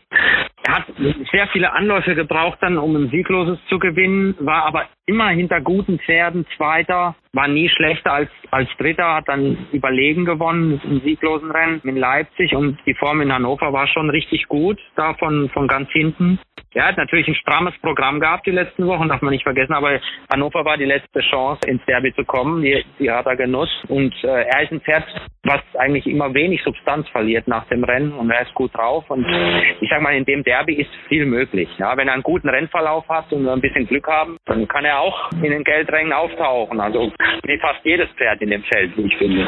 [0.66, 0.84] Er hat
[1.32, 5.98] sehr viele Anläufe gebraucht dann, um ein Siegloses zu gewinnen, war aber immer hinter guten
[5.98, 11.80] Pferden Zweiter, war nie schlechter als, als Dritter, hat dann überlegen gewonnen im sieglosen Rennen
[11.84, 15.90] in Leipzig und die Form in Hannover war schon richtig gut, da von, von ganz
[15.90, 16.38] hinten.
[16.72, 20.00] er hat natürlich ein strammes Programm gehabt die letzten Wochen, darf man nicht vergessen, aber
[20.32, 22.62] Hannover war die letzte Chance, ins Derby zu kommen.
[22.62, 25.04] Die, die hat er genutzt und äh, er ist ein Pferd,
[25.44, 29.24] was eigentlich immer wenig Substanz verliert nach dem Rennen und er ist gut drauf und
[29.80, 31.68] ich sag mal, in dem Derby ist viel möglich.
[31.78, 34.98] Ja, wenn er einen guten Rennverlauf hat und ein bisschen Glück haben, dann kann er
[35.00, 36.80] auch in den Geldrängen auftauchen.
[36.80, 37.12] Also
[37.44, 39.46] wie fast jedes Pferd in dem Feld, wie ich finde.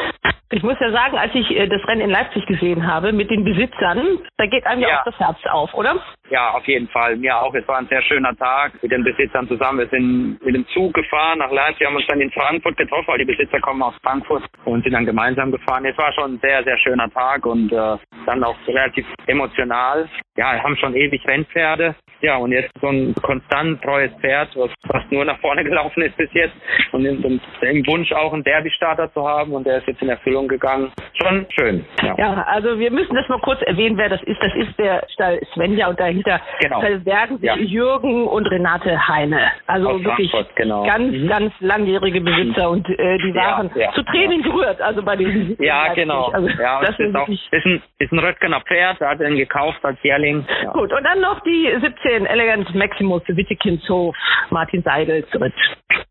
[0.51, 3.43] Ich muss ja sagen, als ich äh, das Rennen in Leipzig gesehen habe mit den
[3.43, 4.99] Besitzern, da geht einem ja, Ja.
[5.01, 5.99] auch das Herz auf, oder?
[6.29, 7.15] Ja, auf jeden Fall.
[7.15, 7.53] Mir auch.
[7.53, 9.79] Es war ein sehr schöner Tag mit den Besitzern zusammen.
[9.79, 13.19] Wir sind mit dem Zug gefahren nach Leipzig, haben uns dann in Frankfurt getroffen, weil
[13.19, 15.85] die Besitzer kommen aus Frankfurt und sind dann gemeinsam gefahren.
[15.85, 20.09] Es war schon ein sehr, sehr schöner Tag und äh, dann auch relativ emotional.
[20.35, 21.95] Ja, wir haben schon ewig Rennpferde.
[22.21, 26.17] Ja, und jetzt so ein konstant treues Pferd, was, was nur nach vorne gelaufen ist
[26.17, 26.55] bis jetzt
[26.91, 30.09] und den, den, den Wunsch auch einen Derby-Starter zu haben und der ist jetzt in
[30.09, 30.91] Erfüllung gegangen.
[31.21, 31.85] Schon schön.
[32.01, 32.15] Ja.
[32.17, 34.41] Ja, also wir müssen das mal kurz erwähnen, wer das ist.
[34.41, 36.79] Das ist der Stall Svenja und dahinter Genau.
[36.81, 37.55] verbergen sich Ja.
[37.55, 39.39] Jürgen und Renate Heine.
[39.67, 40.85] Also Aus wirklich genau.
[40.85, 41.27] ganz, Mhm.
[41.27, 45.83] ganz langjährige Besitzer und äh, die waren ja, zu Tränen gerührt, also bei diesen Ja,
[45.87, 46.03] Leipzig.
[46.03, 46.25] genau.
[46.33, 49.79] Also ja, das ist, auch, ist, ein, ist ein Röttgener Pferd, er hat ihn gekauft
[49.83, 50.45] als Jährling.
[50.73, 50.91] Gut.
[50.93, 54.15] Und dann noch die 17 Elegant Maximus Wittekinshof,
[54.49, 55.53] Martin Seidel zurück.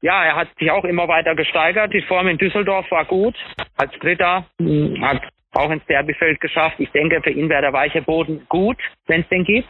[0.00, 1.92] ja, er hat sich auch immer weiter gesteigert.
[1.92, 3.34] Die Form in Düsseldorf war gut.
[3.76, 5.22] Als Dritter mh, hat
[5.54, 6.76] auch ins Derbyfeld geschafft.
[6.78, 8.76] Ich denke, für ihn wäre der weiche Boden gut,
[9.06, 9.68] wenn es den gibt.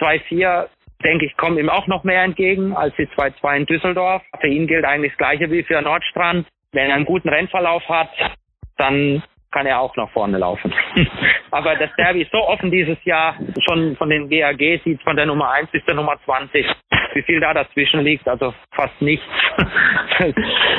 [0.00, 0.66] 2-4
[1.04, 4.22] denke ich, kommen ihm auch noch mehr entgegen als die 2-2 in Düsseldorf.
[4.40, 6.46] Für ihn gilt eigentlich das Gleiche wie für Nordstrand.
[6.72, 8.10] Wenn er einen guten Rennverlauf hat,
[8.76, 10.72] dann kann er auch nach vorne laufen.
[11.50, 13.34] Aber das Derby ist so offen dieses Jahr,
[13.66, 16.66] schon von den GAG sieht von der Nummer 1 bis der Nummer 20,
[17.14, 19.24] wie viel da dazwischen liegt, also fast nichts.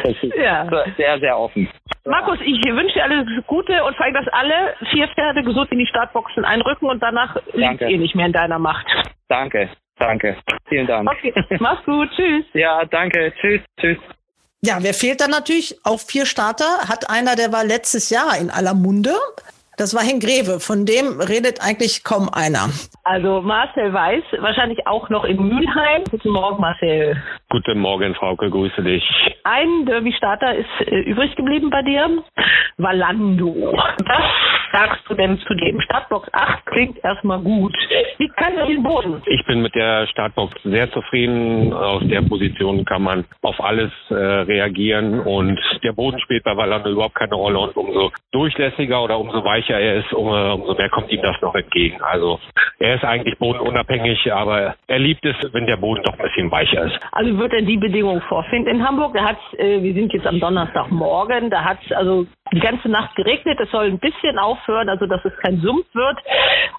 [0.03, 0.67] Das ist Ja.
[0.97, 1.69] sehr, sehr offen.
[2.05, 5.79] Markus, ich wünsche dir alles Gute und vor allem, dass alle vier Pferde gesund in
[5.79, 8.85] die Startboxen einrücken und danach liegt eh nicht mehr in deiner Macht.
[9.29, 10.35] Danke, danke.
[10.67, 11.09] Vielen Dank.
[11.09, 12.45] Okay, mach's gut, tschüss.
[12.53, 13.97] Ja, danke, tschüss, tschüss.
[14.61, 15.79] Ja, wer fehlt dann natürlich?
[15.85, 19.13] Auch vier Starter hat einer, der war letztes Jahr in aller Munde.
[19.77, 20.59] Das war Henk Greve.
[20.59, 22.69] Von dem redet eigentlich kaum einer.
[23.05, 26.03] Also Marcel Weiß, wahrscheinlich auch noch in Mülheim.
[26.11, 27.15] Guten Morgen, Marcel.
[27.51, 29.03] Guten Morgen, Frauke, grüße dich.
[29.43, 32.21] Ein Derby-Starter ist äh, übrig geblieben bei dir.
[32.77, 33.73] Valando.
[33.75, 34.23] Was
[34.71, 35.81] sagst du denn zu dem?
[35.81, 37.75] Startbox 8 klingt erstmal gut.
[38.19, 39.23] Wie kann er den Boden?
[39.25, 41.73] Ich bin mit der Startbox sehr zufrieden.
[41.73, 46.91] Aus der Position kann man auf alles äh, reagieren und der Boden spielt bei Valando
[46.91, 51.11] überhaupt keine Rolle und umso durchlässiger oder umso weicher er ist, umso, umso mehr kommt
[51.11, 51.99] ihm das noch entgegen.
[52.03, 52.39] Also
[52.77, 56.83] er ist eigentlich bodenunabhängig, aber er liebt es, wenn der Boden doch ein bisschen weicher
[56.83, 56.99] ist.
[57.11, 59.13] Also wird er die Bedingungen vorfinden in Hamburg?
[59.13, 63.15] Da hat's, äh, wir sind jetzt am Donnerstagmorgen, da hat es also die ganze Nacht
[63.15, 63.59] geregnet.
[63.59, 66.17] Es soll ein bisschen aufhören, also dass es kein Sumpf wird.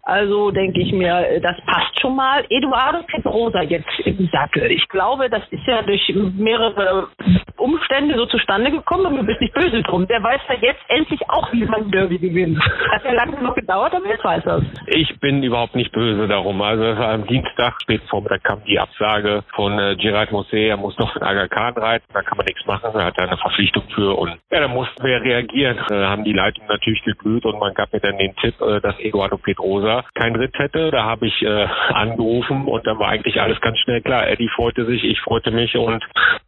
[0.03, 2.45] Also denke ich mir, äh, das passt schon mal.
[2.49, 4.71] Eduardo Pedrosa jetzt im Sattel.
[4.71, 7.09] Ich glaube, das ist ja durch mehrere
[7.57, 10.07] Umstände so zustande gekommen und du bist nicht böse drum.
[10.07, 12.59] Der weiß ja jetzt endlich auch, wie man Derby gewinnt.
[12.91, 14.65] Hat ja lange noch gedauert, aber jetzt weiß er es.
[14.87, 16.61] Ich bin überhaupt nicht böse darum.
[16.63, 20.99] Also war am Dienstag, spät Vormittag kam die Absage von äh, Gerard Mosse, er muss
[20.99, 23.85] noch den Aga Khan reiten, da kann man nichts machen, er hat da eine Verpflichtung
[23.95, 25.60] für und ja, da mussten wir reagieren.
[25.61, 28.99] Äh, haben die Leitungen natürlich geglüht und man gab mir dann den Tipp, äh, dass
[28.99, 30.91] Eduardo Pedrosa keinen Ritt hätte.
[30.91, 34.27] Da habe ich äh, angerufen und dann war eigentlich alles ganz schnell klar.
[34.27, 36.05] Eddie freute sich, ich freute mich und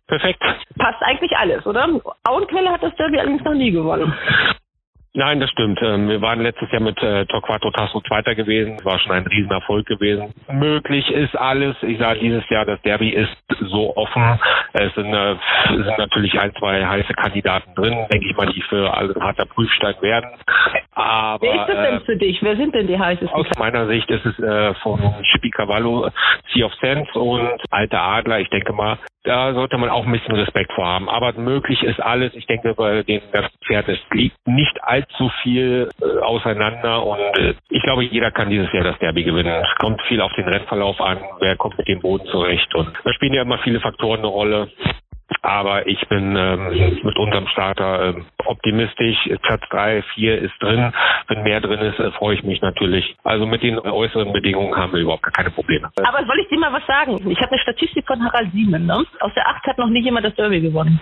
[0.07, 0.43] perfekt.
[0.79, 1.89] Passt eigentlich alles, oder?
[2.25, 4.13] Auenquelle hat das Derby allerdings noch nie gewonnen.
[5.15, 5.79] Nein, das stimmt.
[5.83, 8.83] Ähm, Wir waren letztes Jahr mit äh, Torquato Tasso Zweiter gewesen.
[8.83, 10.33] War schon ein Riesenerfolg gewesen.
[10.51, 11.77] Möglich ist alles.
[11.83, 14.41] Ich sage dieses Jahr, das Derby ist so offen.
[14.73, 15.37] Es sind, äh,
[15.69, 19.45] sind natürlich ein, zwei heiße Kandidaten drin, denke ich mal, die für alle ein harter
[19.45, 20.31] Prüfstein werden.
[20.95, 22.43] Aber Wer ist das denn äh, für dich?
[22.43, 23.29] Wer sind denn die heißesten?
[23.39, 26.09] aus meiner Sicht ist es äh, von Chippy Cavallo,
[26.55, 28.41] Sea of Sense und Alter Adler.
[28.41, 31.09] Ich denke mal, da sollte man auch ein bisschen Respekt vor haben.
[31.09, 32.33] Aber möglich ist alles.
[32.35, 37.55] Ich denke, bei den ganzen Pferden es liegt nicht allzu viel äh, auseinander und äh,
[37.69, 39.63] ich glaube, jeder kann dieses Jahr das Derby gewinnen.
[39.63, 43.13] Es kommt viel auf den Rennverlauf an, wer kommt mit dem Boden zurecht und da
[43.13, 44.69] spielen ja immer viele Faktoren eine Rolle.
[45.41, 49.17] Aber ich bin ähm, mit unserem Starter ähm, optimistisch.
[49.43, 50.93] Platz drei, vier ist drin.
[51.29, 53.17] Wenn mehr drin ist, äh, freue ich mich natürlich.
[53.25, 55.91] Also mit den äußeren Bedingungen haben wir überhaupt gar keine Probleme.
[55.97, 57.31] Aber soll ich dir mal was sagen?
[57.31, 58.87] Ich habe eine Statistik von Harald Siemen.
[58.87, 59.05] Ne?
[59.21, 61.01] Aus der 8 hat noch nie jemand das Derby gewonnen.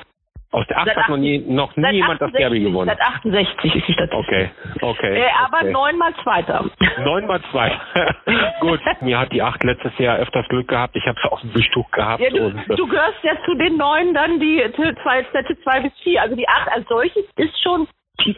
[0.52, 2.88] Aus der 8 Seit hat noch nie, noch nie jemand das Derby 68 gewonnen.
[2.88, 4.18] Seit 68 ist die Statistik.
[4.18, 5.18] Okay, okay.
[5.20, 5.70] Äh, aber okay.
[5.70, 6.64] neunmal Zweiter.
[7.04, 7.80] Neunmal zwei.
[8.60, 10.96] Gut, mir hat die acht letztes Jahr öfters Glück gehabt.
[10.96, 12.20] Ich habe es auf dem Wischtuch gehabt.
[12.20, 14.60] Ja, du, und, äh, du gehörst ja zu den neun dann, die
[15.02, 16.20] zwei, Sätze zwei bis vier.
[16.20, 17.86] Also die acht als solches ist schon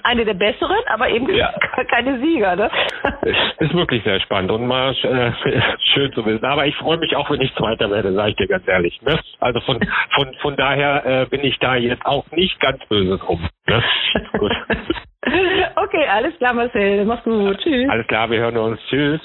[0.02, 1.52] eine der besseren, aber eben ja.
[1.90, 2.56] keine Sieger.
[2.56, 2.70] Ne?
[3.58, 5.32] Ist wirklich sehr spannend und mal äh,
[5.94, 6.44] schön zu wissen.
[6.44, 9.00] Aber ich freue mich auch, wenn ich Zweiter werde, sage ich dir ganz ehrlich.
[9.02, 9.18] Ne?
[9.40, 9.80] Also von,
[10.14, 13.48] von, von daher äh, bin ich da jetzt auch nicht ganz böse drum.
[13.66, 13.82] Ne?
[14.38, 14.52] Gut.
[15.24, 17.04] Okay, alles klar, Marcel.
[17.04, 17.56] Mach's gut.
[17.62, 17.88] Tschüss.
[17.88, 18.80] Alles klar, wir hören uns.
[18.88, 19.20] Tschüss.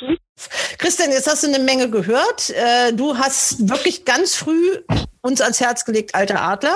[0.77, 2.51] Christian, jetzt hast du eine Menge gehört.
[2.51, 4.77] Äh, du hast wirklich ganz früh
[5.21, 6.75] uns ans Herz gelegt, alter Adler.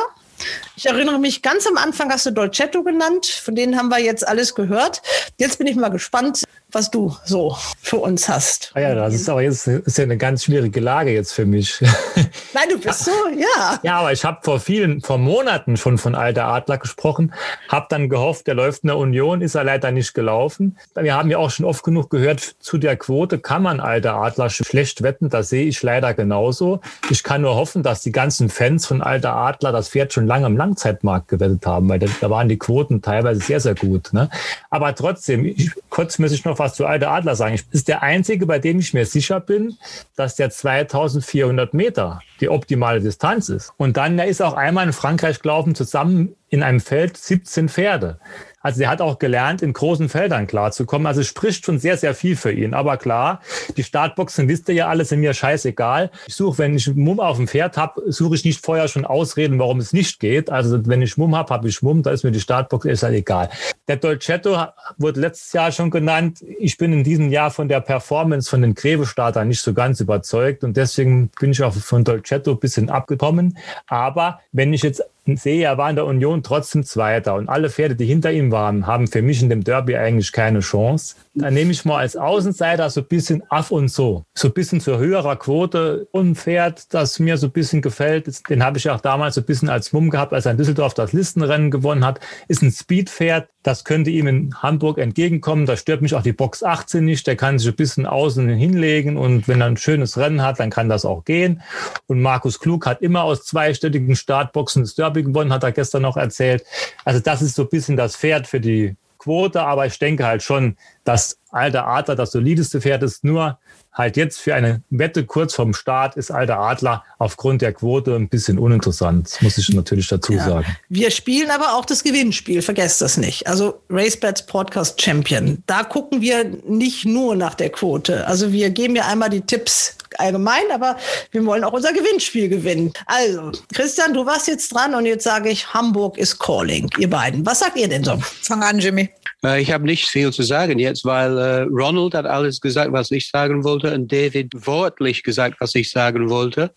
[0.75, 3.25] Ich erinnere mich, ganz am Anfang hast du Dolcetto genannt.
[3.25, 5.01] Von denen haben wir jetzt alles gehört.
[5.37, 8.71] Jetzt bin ich mal gespannt, was du so für uns hast.
[8.73, 11.81] Ah ja, das ist aber jetzt ist ja eine ganz schwierige Lage jetzt für mich.
[12.53, 13.79] Nein, du bist so, ja.
[13.83, 17.33] Ja, aber ich habe vor vielen, vor Monaten schon von Alter Adler gesprochen,
[17.67, 20.77] habe dann gehofft, der läuft in der Union, ist er leider nicht gelaufen.
[20.95, 24.49] Wir haben ja auch schon oft genug gehört, zu der Quote kann man Alter Adler
[24.49, 26.81] schlecht wetten, das sehe ich leider genauso.
[27.09, 30.47] Ich kann nur hoffen, dass die ganzen Fans von Alter Adler das Pferd schon lange
[30.47, 34.13] im Langzeitmarkt gewettet haben, weil da, da waren die Quoten teilweise sehr, sehr gut.
[34.13, 34.29] Ne?
[34.69, 37.55] Aber trotzdem, ich, kurz muss ich noch was zu Alter Adler sagen.
[37.55, 39.77] Ich ist der einzige, bei dem ich mir sicher bin,
[40.15, 43.73] dass der 2400 Meter die optimale Distanz ist.
[43.77, 48.19] Und dann, er ist auch einmal in Frankreich gelaufen, zusammen in einem Feld 17 Pferde.
[48.61, 51.07] Also er hat auch gelernt, in großen Feldern klarzukommen.
[51.07, 52.73] Also es spricht schon sehr, sehr viel für ihn.
[52.73, 53.41] Aber klar,
[53.77, 56.11] die Startboxen, wisst ihr ja alles, sind mir scheißegal.
[56.27, 59.59] Ich suche, wenn ich Mumm auf dem Pferd habe, suche ich nicht vorher schon Ausreden,
[59.59, 60.49] warum es nicht geht.
[60.49, 63.15] Also wenn ich Mumm habe, habe ich Mumm, da ist mir die Startbox ist halt
[63.15, 63.49] egal.
[63.87, 64.57] Der Dolcetto
[64.97, 66.43] wurde letztes Jahr schon genannt.
[66.59, 70.63] Ich bin in diesem Jahr von der Performance von den Greve-Startern nicht so ganz überzeugt
[70.63, 73.57] und deswegen bin ich auch von Dolcetto ein bisschen abgekommen.
[73.87, 77.95] Aber wenn ich jetzt sehe, er war in der Union trotzdem Zweiter und alle Pferde,
[77.95, 81.15] die hinter ihm waren, haben für mich in dem Derby eigentlich keine Chance.
[81.33, 84.25] Dann nehme ich mal als Außenseiter so ein bisschen af und so.
[84.33, 86.07] So ein bisschen zur höherer Quote.
[86.11, 89.45] Und Pferd, das mir so ein bisschen gefällt, den habe ich auch damals so ein
[89.45, 92.19] bisschen als Mumm gehabt, als er in Düsseldorf das Listenrennen gewonnen hat,
[92.49, 93.47] ist ein Speedpferd.
[93.63, 95.65] Das könnte ihm in Hamburg entgegenkommen.
[95.65, 97.25] Da stört mich auch die Box 18 nicht.
[97.27, 100.69] Der kann sich ein bisschen außen hinlegen und wenn er ein schönes Rennen hat, dann
[100.69, 101.61] kann das auch gehen.
[102.07, 106.17] Und Markus Klug hat immer aus zweistelligen Startboxen das Derby gewonnen, hat er gestern noch
[106.17, 106.65] erzählt.
[107.05, 110.41] Also das ist so ein bisschen das Pferd für die Quote, aber ich denke halt
[110.41, 113.23] schon, dass Alter Adler das solideste Pferd ist.
[113.23, 113.59] Nur
[113.93, 118.29] halt jetzt für eine Wette kurz vorm Start ist Alter Adler aufgrund der Quote ein
[118.29, 119.27] bisschen uninteressant.
[119.27, 120.43] Das muss ich natürlich dazu ja.
[120.43, 120.77] sagen.
[120.89, 123.47] Wir spielen aber auch das Gewinnspiel, vergesst das nicht.
[123.47, 125.61] Also RaceBets Podcast Champion.
[125.67, 128.25] Da gucken wir nicht nur nach der Quote.
[128.25, 130.97] Also wir geben ja einmal die Tipps allgemein, aber
[131.31, 132.93] wir wollen auch unser Gewinnspiel gewinnen.
[133.05, 137.45] Also, Christian, du warst jetzt dran und jetzt sage ich, Hamburg ist calling, ihr beiden.
[137.45, 138.17] Was sagt ihr denn so?
[138.41, 139.09] Fang an, Jimmy.
[139.43, 143.11] Äh, ich habe nicht viel zu sagen jetzt, weil äh, Ronald hat alles gesagt, was
[143.11, 146.71] ich sagen wollte und David wortlich gesagt, was ich sagen wollte.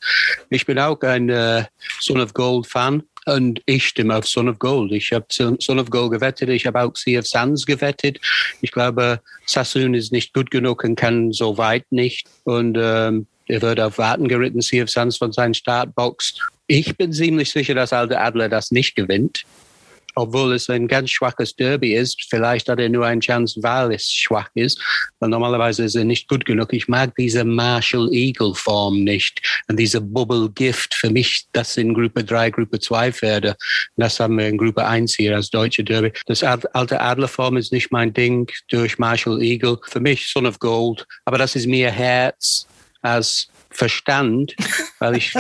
[0.51, 1.64] Ich bin auch ein äh,
[2.01, 3.03] Son of Gold Fan.
[3.27, 4.93] Und ich stimme auf Son of Gold.
[4.93, 6.49] Ich habe Son of Gold gewettet.
[6.51, 8.20] Ich habe auch Sea of Sands gewettet.
[8.61, 12.29] Ich glaube, Sassoon ist nicht gut genug und kann so weit nicht.
[12.45, 16.39] Und ähm, er wird auf Warten geritten, Sea of Sands von seinen Startbox.
[16.66, 19.45] Ich bin ziemlich sicher, dass Alte Adler das nicht gewinnt
[20.15, 22.27] obwohl es ein ganz schwaches Derby ist.
[22.29, 24.81] Vielleicht hat er nur eine Chance, weil es schwach ist.
[25.19, 26.73] Weil normalerweise ist er nicht gut genug.
[26.73, 29.41] Ich mag diese Marshall Eagle Form nicht.
[29.69, 30.95] Und diese Bubble Gift.
[30.95, 33.57] Für mich, das sind Gruppe 3, Gruppe 2 Pferde.
[33.97, 36.12] Das haben wir in Gruppe 1 hier als deutsche Derby.
[36.27, 39.79] Das alte Adlerform ist nicht mein Ding durch Marshall Eagle.
[39.89, 41.07] Für mich Son of Gold.
[41.25, 42.67] Aber das ist mehr Herz
[43.03, 44.55] als Verstand,
[45.01, 45.33] weil ich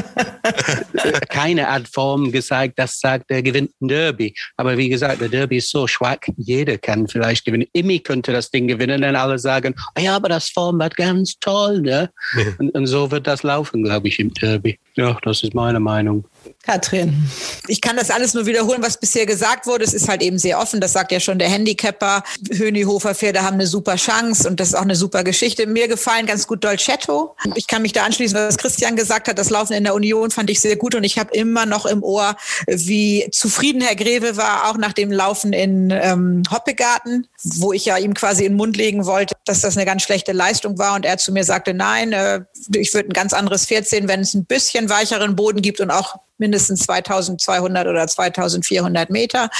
[1.28, 4.34] keine Art Form gesagt, das sagt, der gewinnt ein Derby.
[4.56, 7.66] Aber wie gesagt, der Derby ist so schwach, jeder kann vielleicht gewinnen.
[7.72, 11.38] Imi könnte das Ding gewinnen, dann alle sagen, oh ja, aber das Form war ganz
[11.38, 12.10] toll, ne?
[12.58, 14.78] Und, und so wird das laufen, glaube ich, im Derby.
[14.96, 16.24] Ja, das ist meine Meinung.
[16.62, 17.28] Katrin.
[17.68, 19.84] Ich kann das alles nur wiederholen, was bisher gesagt wurde.
[19.84, 20.80] Es ist halt eben sehr offen.
[20.80, 22.22] Das sagt ja schon der Handicapper.
[22.52, 25.66] Hönihofer Pferde haben eine super Chance und das ist auch eine super Geschichte.
[25.66, 27.36] Mir gefallen ganz gut Dolcetto.
[27.54, 29.38] Ich kann mich da anschließen, was Christian gesagt hat.
[29.38, 32.02] Das Laufen in der Union fand ich sehr gut und ich habe immer noch im
[32.02, 32.36] Ohr,
[32.66, 37.98] wie zufrieden Herr Greve war, auch nach dem Laufen in ähm, Hoppegarten, wo ich ja
[37.98, 41.04] ihm quasi in den Mund legen wollte, dass das eine ganz schlechte Leistung war und
[41.04, 42.40] er zu mir sagte, nein, äh,
[42.74, 45.90] ich würde ein ganz anderes Pferd sehen, wenn es ein bisschen weicheren Boden gibt und
[45.90, 49.50] auch mindestens 2200 oder 2400 Meter.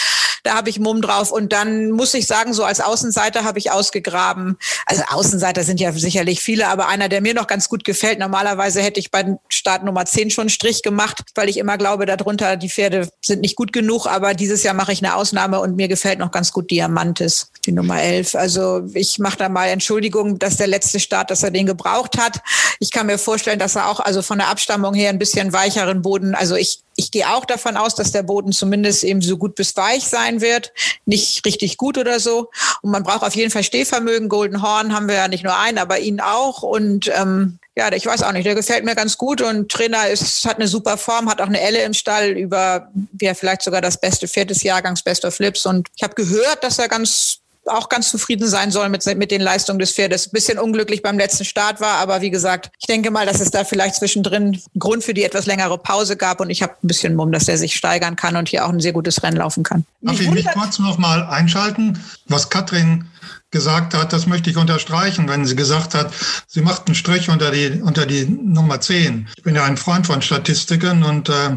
[0.42, 1.32] Da habe ich Mumm drauf.
[1.32, 4.56] Und dann muss ich sagen, so als Außenseiter habe ich ausgegraben.
[4.86, 8.18] Also Außenseiter sind ja sicherlich viele, aber einer, der mir noch ganz gut gefällt.
[8.18, 12.06] Normalerweise hätte ich bei Start Nummer 10 schon einen Strich gemacht, weil ich immer glaube,
[12.06, 14.06] darunter die Pferde sind nicht gut genug.
[14.06, 17.50] Aber dieses Jahr mache ich eine Ausnahme und mir gefällt noch ganz gut Diamantis.
[17.66, 18.34] Die Nummer 11.
[18.34, 22.40] Also ich mache da mal Entschuldigung, dass der letzte Start, dass er den gebraucht hat.
[22.78, 26.02] Ich kann mir vorstellen, dass er auch also von der Abstammung her ein bisschen weicheren
[26.02, 29.54] Boden, also ich ich gehe auch davon aus, dass der Boden zumindest eben so gut
[29.54, 30.72] bis weich sein wird.
[31.06, 32.50] Nicht richtig gut oder so.
[32.82, 34.28] Und man braucht auf jeden Fall Stehvermögen.
[34.28, 36.62] Golden Horn haben wir ja nicht nur einen, aber ihn auch.
[36.62, 40.44] Und ähm, ja, ich weiß auch nicht, der gefällt mir ganz gut und Trainer ist,
[40.46, 42.88] hat eine super Form, hat auch eine Elle im Stall über,
[43.20, 45.66] ja, vielleicht sogar das beste Pferd des Jahrgangs, Best of Flips.
[45.66, 49.40] Und ich habe gehört, dass er ganz auch ganz zufrieden sein soll mit, mit den
[49.40, 50.26] Leistungen des Pferdes.
[50.26, 53.50] Ein bisschen unglücklich beim letzten Start war, aber wie gesagt, ich denke mal, dass es
[53.50, 57.14] da vielleicht zwischendrin Grund für die etwas längere Pause gab und ich habe ein bisschen
[57.14, 59.84] Mumm, dass er sich steigern kann und hier auch ein sehr gutes Rennen laufen kann.
[60.02, 61.98] Darf ich mich kurz noch mal einschalten?
[62.26, 63.06] Was Katrin
[63.50, 66.12] gesagt hat, das möchte ich unterstreichen, wenn sie gesagt hat,
[66.48, 69.28] sie macht einen Strich unter die, unter die Nummer 10.
[69.36, 71.56] Ich bin ja ein Freund von Statistiken und äh,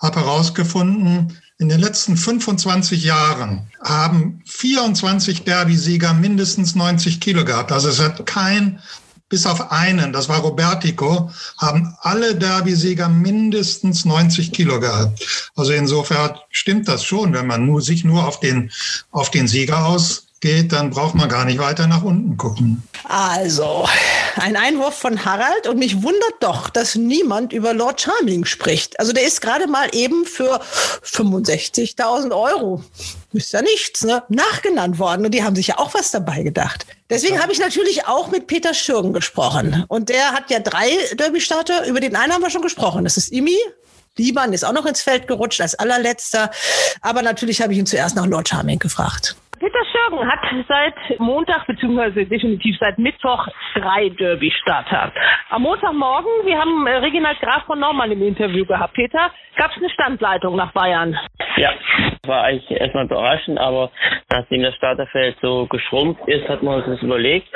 [0.00, 7.70] habe herausgefunden, in den letzten 25 Jahren haben 24 Derby-Sieger mindestens 90 Kilo gehabt.
[7.70, 8.80] Also es hat kein,
[9.28, 15.24] bis auf einen, das war Robertico, haben alle Derby-Sieger mindestens 90 Kilo gehabt.
[15.54, 18.72] Also insofern stimmt das schon, wenn man nur, sich nur auf den,
[19.12, 22.82] auf den Sieger aus geht, dann braucht man gar nicht weiter nach unten gucken.
[23.04, 23.88] Also,
[24.36, 28.98] ein Einwurf von Harald und mich wundert doch, dass niemand über Lord Charming spricht.
[28.98, 30.60] Also der ist gerade mal eben für
[31.04, 32.82] 65.000 Euro,
[33.32, 36.86] ist ja nichts, ne, nachgenannt worden und die haben sich ja auch was dabei gedacht.
[37.08, 41.86] Deswegen habe ich natürlich auch mit Peter Schürgen gesprochen und der hat ja drei Derby-Starter,
[41.86, 43.58] über den einen haben wir schon gesprochen, das ist Imi,
[44.16, 46.50] Liban ist auch noch ins Feld gerutscht als allerletzter.
[47.00, 49.36] Aber natürlich habe ich ihn zuerst nach Lord Charming gefragt.
[49.62, 53.46] Peter Schürgen hat seit Montag beziehungsweise definitiv seit Mittwoch
[53.76, 55.12] drei Derby-Starter.
[55.50, 58.94] Am Montagmorgen, wir haben äh, Reginald Graf von Norman im Interview gehabt.
[58.94, 61.16] Peter, gab es eine Standleitung nach Bayern?
[61.56, 61.70] Ja,
[62.26, 63.92] war eigentlich erstmal überraschend, aber
[64.32, 67.46] nachdem das Starterfeld so geschrumpft ist, hat man uns das überlegt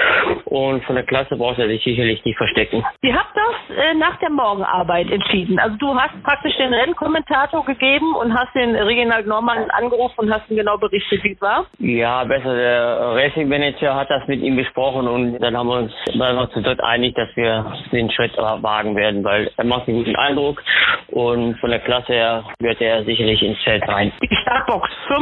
[0.45, 2.85] und von der Klasse braucht er sich sicherlich nicht verstecken.
[3.03, 5.59] Ihr habt das äh, nach der Morgenarbeit entschieden.
[5.59, 10.49] Also du hast praktisch den Rennkommentator gegeben und hast den Reginald Norman angerufen und hast
[10.51, 11.67] ihm genau berichtet, wie es war?
[11.79, 11.96] Ja,
[12.27, 16.51] besser der Racing Manager hat das mit ihm besprochen und dann haben wir uns einfach
[16.51, 20.63] zu dritt einig, dass wir den Schritt wagen werden, weil er macht einen guten Eindruck
[21.09, 24.13] und von der Klasse her wird er sicherlich ins Feld rein.
[24.23, 25.21] Die Startbox 5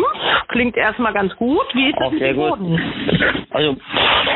[0.49, 1.67] klingt erstmal ganz gut.
[1.75, 2.59] Wie ist das Auch sehr gut.
[3.51, 3.77] Also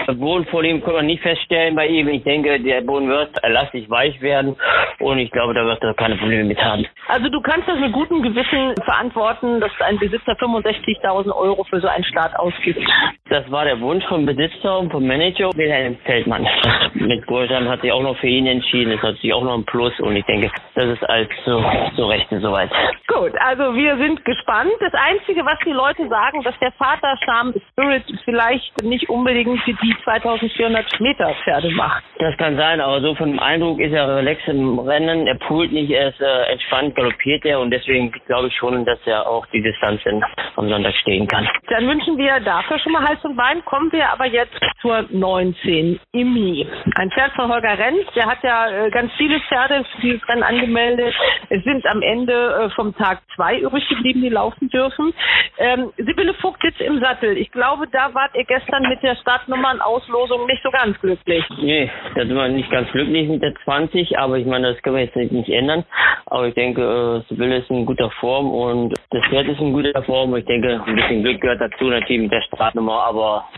[0.07, 2.09] der Boden vor ihm können wir nicht feststellen bei ihm.
[2.09, 4.57] Ich denke, der Boden wird elastig weich werden
[5.01, 6.87] und ich glaube, da wird er keine Probleme mit haben.
[7.09, 11.89] Also du kannst das mit gutem Gewissen verantworten, dass ein Besitzer 65.000 Euro für so
[11.89, 12.83] einen Start ausgibt.
[13.29, 16.47] Das war der Wunsch vom Besitzer und vom Manager, Wilhelm Feldmann.
[16.95, 18.93] Mit Gorjan hat sich auch noch für ihn entschieden.
[18.93, 21.63] Das hat sich auch noch ein Plus und ich denke, das ist als zu,
[21.97, 22.71] zu Rechten soweit.
[23.07, 24.73] Gut, also wir sind gespannt.
[24.81, 29.73] Das Einzige, was die Leute sagen, dass der Vater Charm Spirit vielleicht nicht unbedingt für
[29.73, 32.05] die 2400 Meter Pferde macht.
[32.19, 35.27] Das kann sein, aber so von dem Eindruck ist er relax im Rennen.
[35.27, 38.99] Er poolt nicht, er ist äh, entspannt, galoppiert er und deswegen glaube ich schon, dass
[39.07, 40.23] er auch die Distanzen
[40.57, 41.49] am Sonntag stehen kann.
[41.69, 43.65] Dann wünschen wir dafür schon mal Hals und Bein.
[43.65, 46.01] Kommen wir aber jetzt zur 19.
[46.13, 46.67] Imi.
[46.97, 50.43] Ein Pferd von Holger Renz, der hat ja äh, ganz viele Pferde für dieses Rennen
[50.43, 51.15] angemeldet.
[51.49, 55.15] Es sind am Ende äh, vom Tag zwei übrig geblieben, die laufen dürfen.
[55.59, 57.37] Ähm, Sibylle Vogt sitzt im Sattel.
[57.37, 61.45] Ich glaube, da wart ihr gestern mit der Startnummernauslosung nicht so ganz glücklich.
[61.61, 64.97] Nee, da sind wir nicht ganz glücklich mit der 20, aber ich meine, das können
[64.97, 65.85] wir jetzt nicht, nicht ändern.
[66.27, 70.03] Aber ich denke, äh, Sibylle ist in guter Form und das Pferd ist in guter
[70.03, 70.35] Form.
[70.37, 73.49] Ich denke, ein bisschen Glück gehört dazu natürlich mit der Startnummer, aber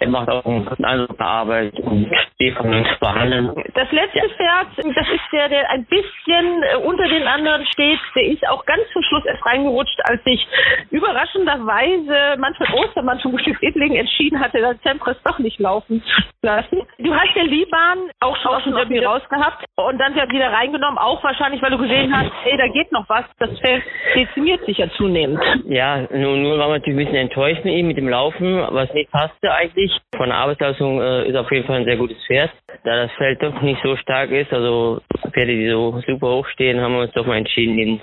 [0.00, 3.52] er macht auch einen guten Eindruck der Arbeit und steht von uns behandeln.
[3.74, 4.24] Das letzte ja.
[4.36, 7.98] Pferd, das ist der, der ein bisschen äh, unter den anderen steht.
[8.14, 10.46] Der ist auch ganz zum Schluss erst reingerutscht, als sich
[10.90, 16.82] überraschenderweise Manfred Ostermann vom Gestüt Edling entschieden hatte, das Tempres doch nicht laufen zu lassen.
[16.98, 21.22] Du hast den Liban auch schon aus dem Derby rausgehabt und dann wieder reingenommen, auch
[21.22, 23.24] wahrscheinlich, weil du gesehen hast, ey, da geht noch was.
[23.38, 23.82] Das Feld
[24.14, 25.40] dezimiert sich ja zunehmend.
[25.66, 28.92] Ja, nur, nur war man natürlich ein bisschen enttäuscht mit ihm, mit dem Laufen, was
[28.94, 29.81] nicht passte eigentlich.
[30.16, 32.50] Von der Arbeitsleistung äh, ist auf jeden Fall ein sehr gutes Pferd.
[32.84, 35.00] Da das Feld doch nicht so stark ist, also
[35.32, 38.00] Pferde, die so super hoch stehen, haben wir uns doch mal entschieden, ihn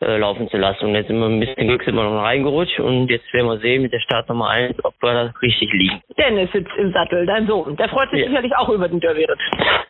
[0.00, 0.86] äh, laufen zu lassen.
[0.86, 3.58] Und jetzt sind wir ein bisschen Glück sind wir noch reingerutscht und jetzt werden wir
[3.58, 6.00] sehen mit der Start Nummer 1, ob wir da richtig liegen.
[6.18, 7.76] Dennis sitzt im Sattel, dein Sohn.
[7.76, 8.28] Der freut sich ja.
[8.28, 9.38] sicherlich auch über den Derby-Ritt.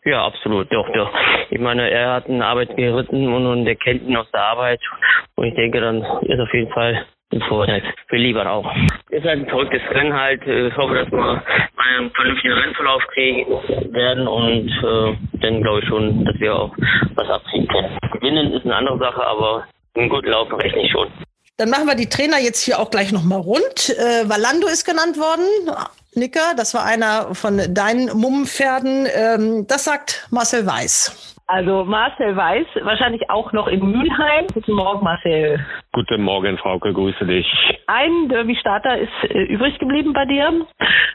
[0.04, 1.10] Ja, absolut, doch, doch.
[1.50, 4.80] Ich meine, er hat eine Arbeit geritten und, und er kennt ihn aus der Arbeit.
[5.36, 7.06] Und ich denke, dann ist auf jeden Fall
[7.40, 8.70] Vorteil für Lieber auch.
[9.10, 10.46] Ist halt ein verrücktes Rennen halt.
[10.46, 11.42] Ich hoffe, dass wir
[11.76, 13.46] einen vernünftigen Rennverlauf kriegen
[13.92, 16.74] werden und äh, dann glaube ich schon, dass wir auch
[17.14, 17.98] was abziehen können.
[18.12, 19.64] Gewinnen ist eine andere Sache, aber
[19.94, 21.08] einen guten Lauf rechne ich schon.
[21.58, 23.90] Dann machen wir die Trainer jetzt hier auch gleich nochmal rund.
[23.90, 25.44] Äh, Valando ist genannt worden.
[26.14, 29.06] Nicker, das war einer von deinen Mummenpferden.
[29.14, 31.36] Ähm, das sagt Marcel Weiß.
[31.46, 34.46] Also Marcel Weiß, wahrscheinlich auch noch in Mülheim.
[34.52, 35.64] Guten Morgen, Marcel.
[35.94, 37.46] Guten Morgen, Frauke, grüße dich.
[37.86, 40.64] Ein Derby-Starter ist äh, übrig geblieben bei dir.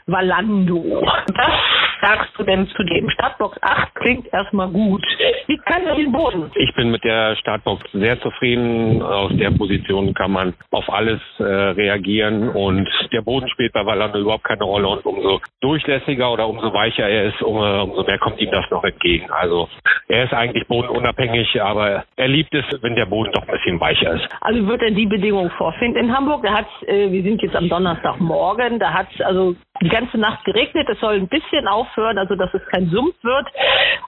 [0.06, 1.02] Valando.
[1.02, 1.52] Was
[2.00, 3.10] sagst du denn zu dem?
[3.10, 5.04] Startbox 8 klingt erstmal gut.
[5.48, 6.52] Wie kann er den Boden?
[6.54, 9.02] Ich bin mit der Startbox sehr zufrieden.
[9.02, 14.20] Aus der Position kann man auf alles äh, reagieren und der Boden spielt bei Valando
[14.20, 18.40] überhaupt keine Rolle und umso durchlässiger oder umso weicher er ist, umso, umso mehr kommt
[18.40, 19.28] ihm das noch entgegen.
[19.32, 19.68] Also
[20.06, 24.14] er ist eigentlich bodenunabhängig, aber er liebt es, wenn der Boden doch ein bisschen weicher
[24.14, 24.28] ist.
[24.40, 26.42] Also wird er die Bedingungen vorfinden in Hamburg?
[26.42, 30.88] Da hat äh, wir sind jetzt am Donnerstagmorgen, da hat also die ganze Nacht geregnet.
[30.88, 33.46] Es soll ein bisschen aufhören, also dass es kein Sumpf wird.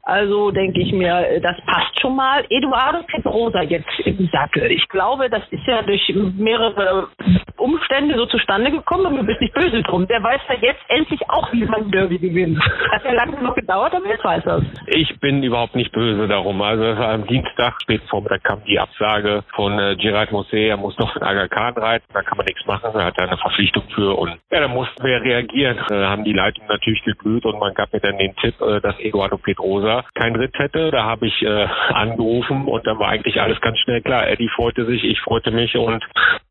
[0.03, 2.45] Also denke ich mir, das passt schon mal.
[2.49, 4.71] Eduardo Pedrosa jetzt im Sattel.
[4.71, 7.09] Ich glaube, das ist ja durch mehrere
[7.57, 10.07] Umstände so zustande gekommen und du bist nicht böse drum.
[10.09, 12.59] Der weiß ja jetzt endlich auch, wie man Derby gewinnt.
[12.91, 14.65] Hat ja lange noch gedauert, aber jetzt weiß er es.
[14.87, 16.61] Ich bin überhaupt nicht böse darum.
[16.63, 21.13] Also am Dienstag, spät Vormittag kam die Absage von äh, Gerard Mosse, er muss noch
[21.13, 24.19] den Aga Khan reiten, da kann man nichts machen, er hat da eine Verpflichtung für
[24.19, 25.60] und ja, da mussten wir reagieren.
[25.61, 28.99] Äh, haben die Leitungen natürlich geglüht und man gab mir dann den Tipp, äh, dass
[28.99, 30.91] Eduardo Pedrosa keinen Ritt hätte.
[30.91, 34.27] Da habe ich äh, angerufen und dann war eigentlich alles ganz schnell klar.
[34.29, 36.05] Eddie freute sich, ich freute mich und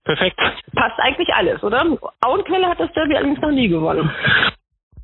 [0.04, 0.40] perfekt.
[0.76, 1.86] Passt eigentlich alles, oder?
[2.22, 4.10] Auenquelle hat das Derby allerdings noch nie gewonnen.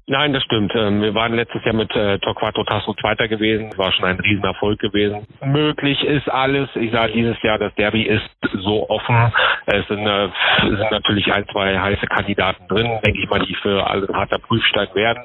[0.08, 0.72] Nein, das stimmt.
[0.76, 3.76] Ähm, Wir waren letztes Jahr mit äh, Torquato Tasso Zweiter gewesen.
[3.76, 5.26] War schon ein Riesenerfolg gewesen.
[5.44, 6.70] Möglich ist alles.
[6.76, 9.34] Ich sage dieses Jahr, das Derby ist so offen.
[9.66, 10.30] Es sind, äh,
[10.62, 14.38] sind natürlich ein, zwei heiße Kandidaten drin, denke ich mal, die für alle ein harter
[14.38, 15.24] Prüfstein werden.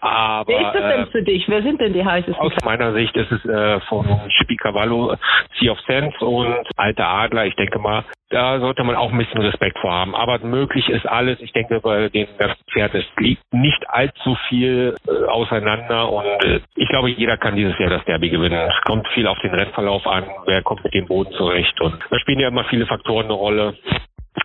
[0.00, 1.48] Aber Wer ist das denn äh, für dich?
[1.48, 2.34] Wer sind denn die heißesten?
[2.44, 5.14] aus meiner Sicht ist es äh, von Chippy Cavallo,
[5.60, 7.46] Sea of Sense und Alter Adler.
[7.46, 10.14] Ich denke mal, da sollte man auch ein bisschen Respekt vor haben.
[10.14, 11.40] Aber möglich ist alles.
[11.40, 16.60] Ich denke, bei dem ganzen Pferd, es liegt nicht allzu viel äh, auseinander und äh,
[16.76, 18.68] ich glaube, jeder kann dieses Jahr das Derby gewinnen.
[18.68, 22.18] Es kommt viel auf den Rennverlauf an, wer kommt mit dem Boden zurecht und da
[22.18, 23.74] spielen ja immer viele Faktoren eine Rolle.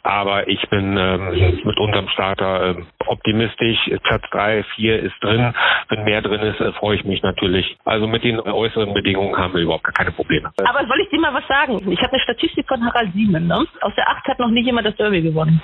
[0.03, 3.77] Aber ich bin ähm, mit unserem Starter ähm, optimistisch.
[4.03, 5.53] Platz drei, vier ist drin.
[5.89, 7.77] Wenn mehr drin ist, äh, freue ich mich natürlich.
[7.85, 10.51] Also mit den äußeren Bedingungen haben wir überhaupt gar keine Probleme.
[10.57, 11.91] Aber soll ich dir mal was sagen?
[11.91, 13.47] Ich habe eine Statistik von Harald Siemen.
[13.47, 13.65] Ne?
[13.81, 15.61] Aus der 8 hat noch nie jemand das Derby gewonnen.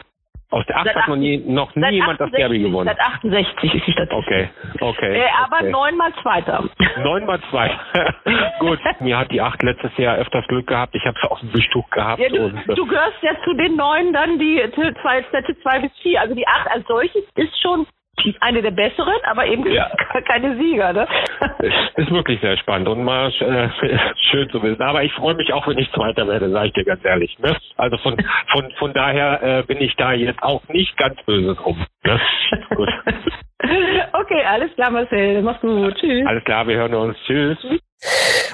[0.52, 2.88] Aus der 8 Seit hat noch nie, noch nie jemand das Derby 68 gewonnen.
[2.88, 4.18] Seit 68 ist die Statistik.
[4.18, 5.18] Okay, okay.
[5.20, 5.70] Äh, aber okay.
[5.70, 6.64] neunmal Zweiter.
[7.04, 7.80] Neunmal zwei.
[8.60, 10.96] Gut, mir hat die acht letztes Jahr öfters Glück gehabt.
[10.96, 12.20] Ich habe es aus dem Wischtuch gehabt.
[12.20, 15.56] Ja, du, und, äh, du gehörst ja zu den neun dann, die t- zwei, Sätze
[15.62, 16.20] zwei bis vier.
[16.22, 17.86] Also die acht als solches ist schon
[18.40, 19.64] eine der besseren, aber eben
[20.28, 20.94] keine Sieger.
[20.94, 21.08] Ne?
[21.96, 23.70] ist wirklich sehr spannend und mal äh,
[24.32, 24.82] schön zu wissen.
[24.82, 27.38] Aber ich freue mich auch, wenn ich Zweiter werde, sage ich dir ganz ehrlich.
[27.40, 27.56] Ne?
[27.78, 28.18] Also von,
[28.52, 31.86] von, von daher äh, bin ich da jetzt auch nicht ganz böse drum.
[32.06, 32.20] Ne?
[32.76, 32.90] Gut.
[34.14, 35.42] Okay, alles klar, Marcel.
[35.42, 35.96] Mach's gut.
[36.00, 36.26] Tschüss.
[36.26, 37.18] Alles klar, wir hören uns.
[37.26, 37.58] Tschüss.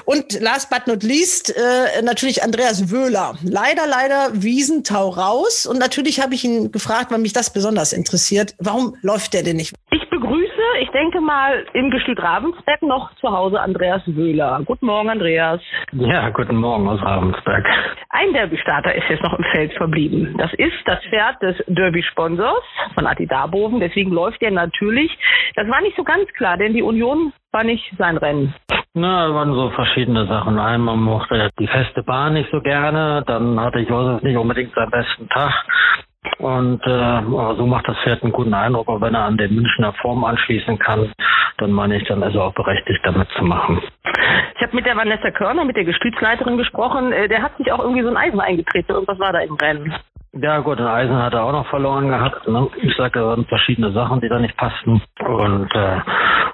[0.04, 3.36] Und last but not least äh, natürlich Andreas Wöhler.
[3.42, 5.66] Leider, leider Wiesentau raus.
[5.66, 8.54] Und natürlich habe ich ihn gefragt, weil mich das besonders interessiert.
[8.58, 9.74] Warum läuft der denn nicht?
[9.92, 14.60] Ich begrüße, ich denke mal, im Gestüt Ravensberg noch zu Hause Andreas Wöhler.
[14.64, 15.60] Guten Morgen, Andreas.
[15.92, 17.64] Ja, guten Morgen aus Ravensberg.
[18.10, 20.34] Ein Derby-Starter ist jetzt noch im Feld verblieben.
[20.38, 22.64] Das ist das Pferd des Derby-Sponsors
[22.94, 23.80] von Atti Darboven.
[23.80, 25.16] Deswegen läuft er natürlich.
[25.54, 28.54] Das war nicht so ganz klar, denn die Union war nicht sein Rennen.
[28.94, 30.58] Na, da waren so verschiedene Sachen.
[30.58, 34.90] Einmal mochte er die feste Bahn nicht so gerne, dann hatte Josef nicht unbedingt seinen
[34.90, 35.52] besten Tag.
[36.38, 39.92] Und äh, so macht das Pferd einen guten Eindruck, aber wenn er an den Münchner
[39.94, 41.12] Form anschließen kann,
[41.58, 43.80] dann meine ich, dann ist er auch berechtigt, damit zu machen.
[44.56, 47.12] Ich habe mit der Vanessa Körner, mit der Gestütsleiterin gesprochen.
[47.12, 48.92] Äh, Der hat sich auch irgendwie so ein Eisen eingetreten.
[48.92, 49.94] Irgendwas war da im Rennen.
[50.42, 52.46] Ja gut, den Eisen hat er auch noch verloren gehabt.
[52.46, 52.68] Ne?
[52.82, 55.00] Ich sage, da waren verschiedene Sachen, die da nicht passten.
[55.20, 56.00] Und äh,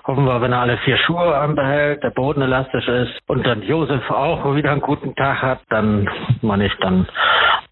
[0.06, 4.08] hoffen wir, wenn er alle vier Schuhe anbehält, der Boden elastisch ist und dann Josef
[4.10, 6.08] auch wieder einen guten Tag hat, dann
[6.42, 7.06] meine ich, dann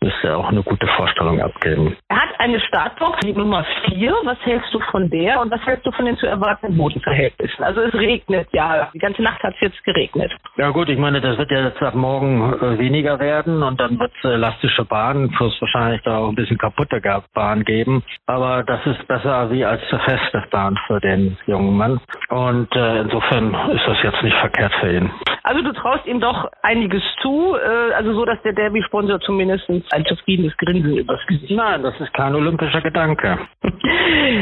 [0.02, 1.96] müsste er auch eine gute Vorstellung abgeben.
[2.08, 4.12] Er hat eine Startbox, die Nummer 4.
[4.24, 7.62] Was hältst du von der und was hältst du von den zu erwartenden Bodenverhältnissen?
[7.62, 8.88] Also es regnet, ja.
[8.94, 10.32] Die ganze Nacht hat es jetzt geregnet.
[10.56, 13.98] Ja gut, ich meine, das wird ja jetzt ab morgen äh, weniger werden und dann
[13.98, 17.00] wird es elastische Bahnen plus wahrscheinlich da auch ein bisschen kaputte
[17.34, 18.02] Bahn geben.
[18.26, 22.00] Aber das ist besser wie als eine feste Bahn für den jungen Mann.
[22.28, 25.10] Und äh, insofern ist das jetzt nicht verkehrt für ihn.
[25.42, 30.04] Also du traust ihm doch einiges zu, äh, also so, dass der Derby-Sponsor zumindest ein
[30.06, 31.50] zufriedenes Grinsen übers Gesicht.
[31.50, 33.38] Nein, das ist kein olympischer Gedanke.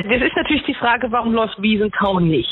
[0.08, 2.48] Das ist natürlich die Frage, warum läuft Wiesentau nicht?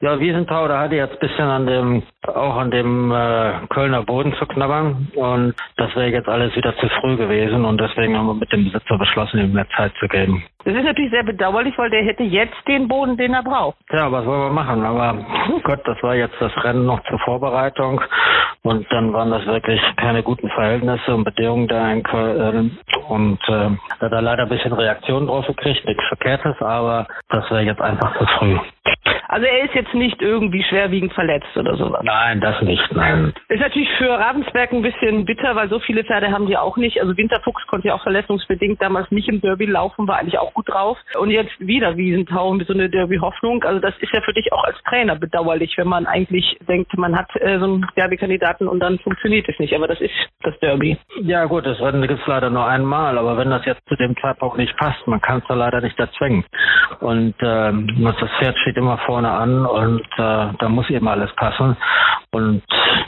[0.00, 4.02] Ja, Wiesenthau, da hatte ich jetzt ein bisschen an dem, auch an dem äh, Kölner
[4.02, 8.26] Boden zu knabbern und das wäre jetzt alles wieder zu früh gewesen und deswegen haben
[8.26, 10.44] wir mit dem Besitzer beschlossen, ihm mehr Zeit zu geben.
[10.66, 13.78] Das ist natürlich sehr bedauerlich, weil der hätte jetzt den Boden, den er braucht.
[13.90, 14.84] Ja, was wollen wir machen?
[14.84, 18.02] Aber oh Gott, das war jetzt das Rennen noch zur Vorbereitung
[18.64, 22.78] und dann waren das wirklich keine guten Verhältnisse und Bedingungen da in Köln
[23.08, 23.70] und äh,
[24.00, 27.80] da hat er leider ein bisschen Reaktion drauf gekriegt, nichts Verkehrtes, aber das wäre jetzt
[27.80, 28.58] einfach zu früh.
[29.28, 32.02] Also er ist jetzt nicht irgendwie schwerwiegend verletzt oder sowas.
[32.04, 33.32] Nein, das nicht, nein.
[33.48, 37.00] Ist natürlich für Ravensberg ein bisschen bitter, weil so viele Pferde haben die auch nicht.
[37.00, 40.68] Also Winterfuchs konnte ja auch verletzungsbedingt damals nicht im Derby laufen, war eigentlich auch gut
[40.68, 40.98] drauf.
[41.18, 43.64] Und jetzt wieder Wiesenthau mit so einer Derby-Hoffnung.
[43.64, 47.16] Also das ist ja für dich auch als Trainer bedauerlich, wenn man eigentlich denkt, man
[47.16, 49.74] hat äh, so einen Derby-Kandidaten und dann funktioniert es nicht.
[49.74, 50.96] Aber das ist das Derby.
[51.22, 54.16] Ja gut, das Rennen gibt es leider nur einmal, aber wenn das jetzt zu dem
[54.18, 56.44] Zeitpunkt nicht passt, man kann es da leider nicht erzwingen.
[57.00, 61.74] Und ähm, das Pferd steht immer vorne an und äh, da muss eben alles passen.
[62.36, 62.62] Und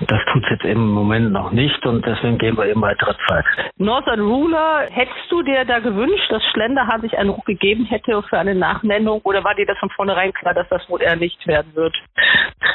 [0.07, 3.45] das tut es jetzt im Moment noch nicht und deswegen gehen wir eben weitere Zeit.
[3.77, 8.39] Northern Ruler, hättest du dir da gewünscht, dass Schlenderhahn sich einen Ruck gegeben hätte für
[8.39, 11.71] eine Nachnennung oder war dir das von vornherein klar, dass das wohl eher nicht werden
[11.75, 11.95] wird?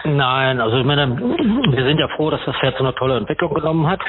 [0.05, 3.53] Nein, also ich meine, wir sind ja froh, dass das Pferd so eine tolle Entwicklung
[3.53, 4.01] genommen hat.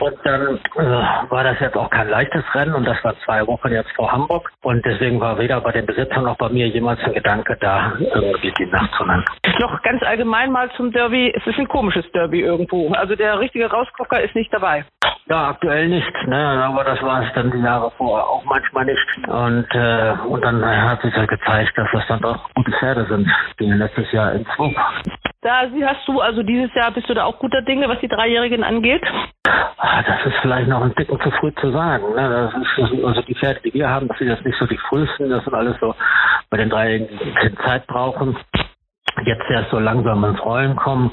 [0.00, 3.68] Und dann äh, war das jetzt auch kein leichtes Rennen und das war zwei Wochen
[3.68, 4.50] jetzt vor Hamburg.
[4.62, 8.52] Und deswegen war weder bei den Besitzern noch bei mir jemals ein Gedanke da, irgendwie
[8.58, 9.24] die Nacht zu nennen.
[9.60, 11.32] Noch ganz allgemein mal zum Derby.
[11.34, 12.92] Es ist ein komisches Derby irgendwo.
[12.92, 14.84] Also der richtige Rauskocker ist nicht dabei.
[15.26, 16.64] Ja, aktuell nicht, ne?
[16.64, 19.06] aber das war es dann die Jahre vorher auch manchmal nicht.
[19.26, 23.26] Und, äh, und dann hat sich ja gezeigt, dass das dann doch gute Pferde sind,
[23.58, 24.74] die letztes Jahr in Zwug.
[25.40, 28.64] Da hast du also dieses Jahr bist du da auch guter Dinge, was die Dreijährigen
[28.64, 29.02] angeht?
[29.78, 32.14] Ah, Das ist vielleicht noch ein Ticken zu früh zu sagen.
[32.14, 32.50] Ne?
[32.52, 35.30] Das ist, also die Pferde, die wir haben, das sind jetzt nicht so die frühesten,
[35.30, 35.94] das sind alles so
[36.50, 38.36] bei den drei die Zeit brauchen.
[39.24, 41.12] Jetzt erst so langsam ins Rollen kommen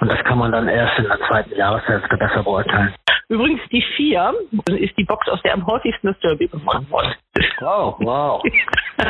[0.00, 2.94] und das kann man dann erst in der zweiten Jahreshälfte besser beurteilen.
[3.28, 4.34] Übrigens die vier
[4.66, 7.14] ist die Box, aus der am häufigsten das Derby gewonnen wurde.
[7.60, 8.42] Wow, wow.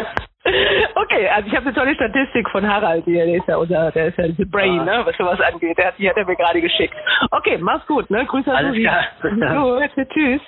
[0.95, 4.07] Okay, also ich habe eine tolle Statistik von Harald hier, der ist ja unser, der
[4.07, 5.77] ist ja diese Brain, ne, was sowas angeht.
[5.77, 6.95] Der hat, die hat er mir gerade geschickt.
[7.33, 8.25] Okay, mach's gut, ne?
[8.27, 8.83] Grüße an Alles Susi.
[8.83, 9.81] klar.
[9.81, 10.41] Gut, tschüss.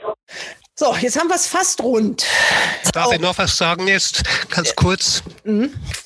[0.78, 2.24] So, jetzt haben wir es fast rund.
[2.92, 4.22] Darf ich noch was sagen jetzt?
[4.48, 5.24] Ganz kurz.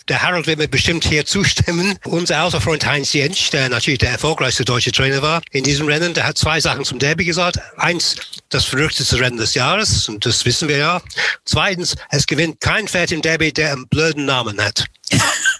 [0.08, 1.98] Der Harold wird mir bestimmt hier zustimmen.
[2.06, 6.14] Unser alter Freund Heinz Jentsch, der natürlich der erfolgreichste deutsche Trainer war in diesem Rennen,
[6.14, 7.58] der hat zwei Sachen zum Derby gesagt.
[7.76, 8.16] Eins,
[8.48, 11.02] das verrückteste Rennen des Jahres, und das wissen wir ja.
[11.44, 14.86] Zweitens, es gewinnt kein Pferd im Derby, der einen blöden Namen hat.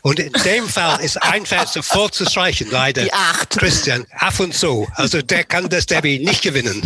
[0.03, 3.05] Und in dem Fall ist ein Pferd sofort zu streichen, leider.
[3.05, 3.51] Die acht.
[3.51, 4.89] Christian, af und so.
[4.97, 6.83] Also der kann das Derby nicht gewinnen.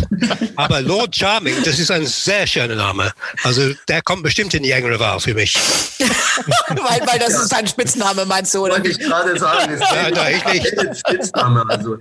[0.55, 3.11] Aber Lord Charming, das ist ein sehr schöner Name.
[3.43, 5.57] Also der kommt bestimmt in die engere Wahl für mich.
[6.69, 8.75] weil, weil das ist sein Spitzname, meinst du, oder?
[8.75, 10.99] Wollte ich gerade sagen, ist Ja, da, ich nicht.
[10.99, 11.63] Spitzname.
[11.69, 11.97] Also,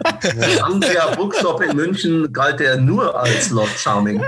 [0.63, 4.23] Andrea Buchstop in München galt er nur als Lord Charming.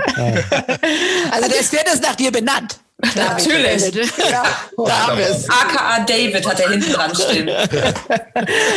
[1.29, 2.79] Also das Pferd ist nach dir benannt.
[3.15, 3.93] Natürlich.
[4.29, 4.43] Ja,
[4.75, 5.49] da haben wir es.
[5.49, 7.49] AKA David hat er hinten dran stehen.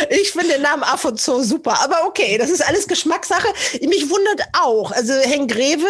[0.09, 3.47] Ich finde den Namen Af und Zoo super, aber okay, das ist alles Geschmackssache.
[3.81, 5.85] Mich wundert auch, also Henk Greve,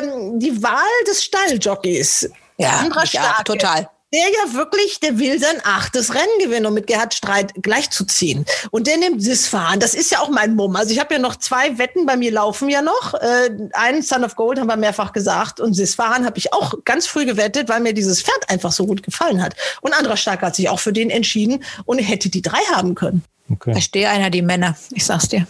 [0.00, 2.30] ähm, die Wahl des Stalljockeys.
[2.58, 3.88] Ja, ja, total.
[4.12, 8.44] Der ja wirklich, der will sein achtes Rennen gewinnen, um mit Gerhard Streit gleichzuziehen.
[8.70, 9.80] Und der nimmt Sisfahan.
[9.80, 10.76] Das ist ja auch mein Mumm.
[10.76, 13.14] Also ich habe ja noch zwei Wetten bei mir laufen ja noch.
[13.14, 15.58] Äh, einen Son of Gold haben wir mehrfach gesagt.
[15.58, 19.02] Und Sisfahan habe ich auch ganz früh gewettet, weil mir dieses Pferd einfach so gut
[19.02, 19.56] gefallen hat.
[19.80, 23.24] Und anderer Stark hat sich auch für den entschieden und hätte die drei haben können.
[23.60, 25.46] Verstehe einer die Männer, ich sag's dir.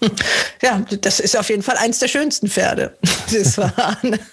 [0.62, 2.96] Ja, das ist auf jeden Fall eins der schönsten Pferde.
[3.26, 4.18] Sisfahan.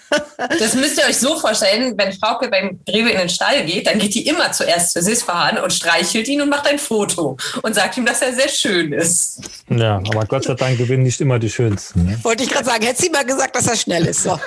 [0.60, 4.00] Das müsst ihr euch so vorstellen, wenn Frauke beim Greve in den Stall geht, dann
[4.00, 7.98] geht die immer zuerst zu Sisfahan und streichelt ihn und macht ein Foto und sagt
[7.98, 9.42] ihm, dass er sehr schön ist.
[9.70, 12.06] Ja, aber Gott sei Dank gewinnen nicht immer die Schönsten.
[12.06, 12.20] Ne?
[12.24, 14.24] Wollte ich gerade sagen, hätte sie mal gesagt, dass er schnell ist.
[14.24, 14.40] So.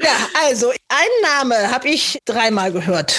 [0.00, 0.10] Ja,
[0.46, 3.14] also ein Name habe ich dreimal gehört,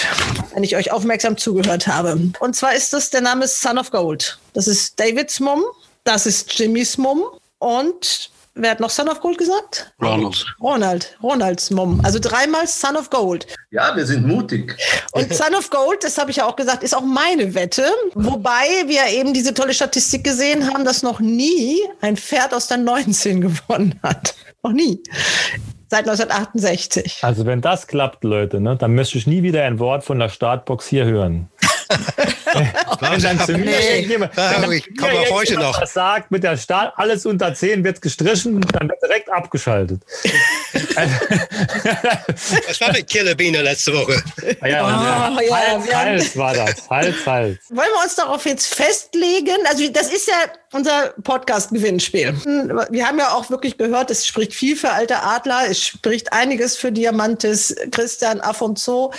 [0.54, 2.32] wenn ich euch aufmerksam zugehört habe.
[2.40, 4.38] Und zwar ist das der Name Son of Gold.
[4.54, 5.64] Das ist Davids Mum,
[6.06, 7.24] das ist Jimmys Mum
[7.58, 9.92] und wer hat noch Son of Gold gesagt?
[10.02, 10.46] Ronald.
[10.62, 12.00] Ronald, Ronalds Mum.
[12.04, 13.48] Also dreimal Son of Gold.
[13.72, 14.78] Ja, wir sind mutig.
[15.14, 17.88] Und Son of Gold, das habe ich ja auch gesagt, ist auch meine Wette.
[18.14, 22.78] Wobei wir eben diese tolle Statistik gesehen haben, dass noch nie ein Pferd aus der
[22.78, 24.36] 19 gewonnen hat.
[24.64, 25.02] Noch nie.
[25.88, 27.20] Seit 1968.
[27.24, 30.30] Also wenn das klappt, Leute, ne, dann möchte ich nie wieder ein Wort von der
[30.30, 31.50] Startbox hier hören.
[33.00, 34.20] Wenn dann zu mir Nee.
[34.36, 35.82] dann ich komme mir heute noch.
[35.82, 40.02] was sagt, mit der Stahl, alles unter 10 wird gestrichen, dann wird direkt abgeschaltet.
[42.68, 44.22] Was war mit Killerbiene letzte Woche?
[44.62, 46.90] Ah, ja, Oh, ja, Hals, Hals war das.
[46.90, 47.58] Hals, Hals.
[47.70, 49.56] Wollen wir uns darauf jetzt festlegen?
[49.70, 50.36] Also das ist ja
[50.72, 52.34] unser Podcast-Gewinnspiel.
[52.90, 56.76] Wir haben ja auch wirklich gehört, es spricht viel für alte Adler, es spricht einiges
[56.78, 59.14] für Diamantes, Christian Afonso,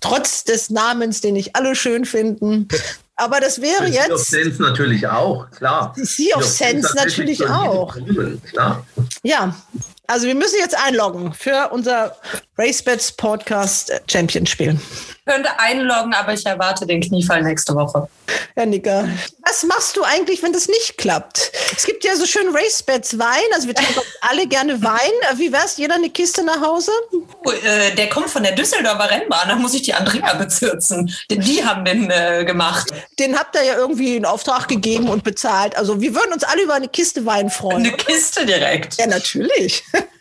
[0.00, 2.68] trotz des Namens, den ich alle schön finden.
[3.16, 5.92] Aber das wäre Sea of jetzt Sense natürlich auch, klar.
[5.96, 7.96] Sea of Sense hat wirklich natürlich auch.
[8.50, 8.86] Klar.
[9.22, 9.54] Ja,
[10.06, 12.16] also wir müssen jetzt einloggen für unser
[12.62, 14.78] RaceBets Podcast Champion Spiel.
[15.26, 18.08] könnte einloggen, aber ich erwarte den Kniefall nächste Woche.
[18.54, 19.08] Ja, Nika.
[19.44, 21.50] Was machst du eigentlich, wenn das nicht klappt?
[21.76, 25.38] Es gibt ja so schön RaceBets Wein, also wir trinken alle gerne Wein.
[25.38, 26.92] Wie wär's, jeder eine Kiste nach Hause?
[27.44, 31.12] Oh, äh, der kommt von der Düsseldorfer Rennbahn, da muss ich die Andrea bezirzen.
[31.30, 32.92] Denn die haben den äh, gemacht.
[33.18, 35.76] Den habt ihr ja irgendwie in Auftrag gegeben und bezahlt.
[35.76, 37.78] Also wir würden uns alle über eine Kiste Wein freuen.
[37.78, 38.98] Eine Kiste direkt.
[38.98, 39.82] Ja, natürlich.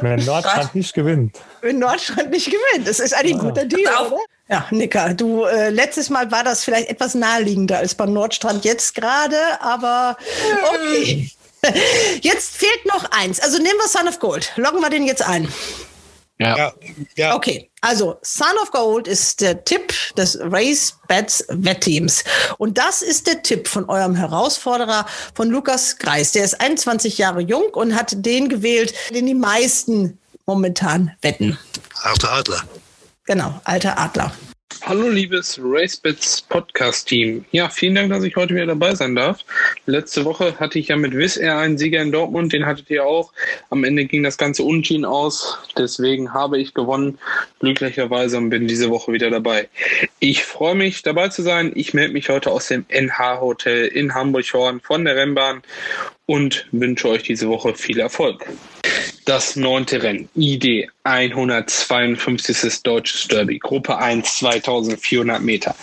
[0.00, 1.38] Wenn Nordrhein nicht gewinnt.
[1.60, 2.88] Wenn Nordstrand nicht gewinnt.
[2.88, 4.18] Das ist eigentlich ein guter Deal, oder?
[4.48, 8.94] Ja, Nika, du, äh, letztes Mal war das vielleicht etwas naheliegender als beim Nordstrand jetzt
[8.94, 10.16] gerade, aber
[10.74, 11.30] okay.
[12.22, 13.38] Jetzt fehlt noch eins.
[13.38, 14.52] Also nehmen wir Son of Gold.
[14.56, 15.46] Loggen wir den jetzt ein.
[16.40, 16.72] Ja.
[17.16, 17.36] ja.
[17.36, 22.24] Okay, also Son of Gold ist der Tipp des Race Bets Wettteams.
[22.56, 26.32] Und das ist der Tipp von eurem Herausforderer von Lukas Greis.
[26.32, 31.58] Der ist 21 Jahre jung und hat den gewählt, den die meisten momentan wetten.
[32.02, 32.62] Alter Adler.
[33.24, 34.32] Genau, alter Adler.
[34.82, 37.44] Hallo liebes RaceBits Podcast Team.
[37.52, 39.40] Ja, vielen Dank, dass ich heute wieder dabei sein darf.
[39.84, 43.04] Letzte Woche hatte ich ja mit Wizz Air einen Sieger in Dortmund, den hattet ihr
[43.04, 43.32] auch.
[43.68, 47.18] Am Ende ging das Ganze unentschieden aus, deswegen habe ich gewonnen,
[47.60, 49.68] glücklicherweise und bin diese Woche wieder dabei.
[50.18, 51.72] Ich freue mich dabei zu sein.
[51.74, 55.62] Ich melde mich heute aus dem NH Hotel in Hamburg-Horn von der Rennbahn
[56.26, 58.46] und wünsche euch diese Woche viel Erfolg.
[59.24, 62.82] Das neunte Rennen, ID 152.
[62.82, 65.74] Deutsches Derby, Gruppe 1, 2400 Meter.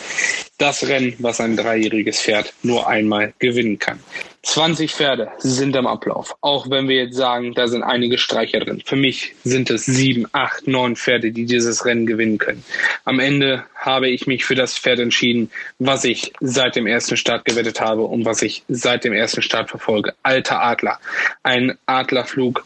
[0.57, 3.99] Das Rennen, was ein dreijähriges Pferd nur einmal gewinnen kann.
[4.47, 6.35] 20 Pferde sind am Ablauf.
[6.39, 8.81] Auch wenn wir jetzt sagen, da sind einige Streicher drin.
[8.85, 12.63] Für mich sind es sieben, acht, neun Pferde, die dieses Rennen gewinnen können.
[13.03, 17.43] Am Ende habe ich mich für das Pferd entschieden, was ich seit dem ersten Start
[17.43, 20.13] gewettet habe und was ich seit dem ersten Start verfolge.
[20.23, 20.99] Alter Adler.
[21.43, 22.65] Ein Adlerflug.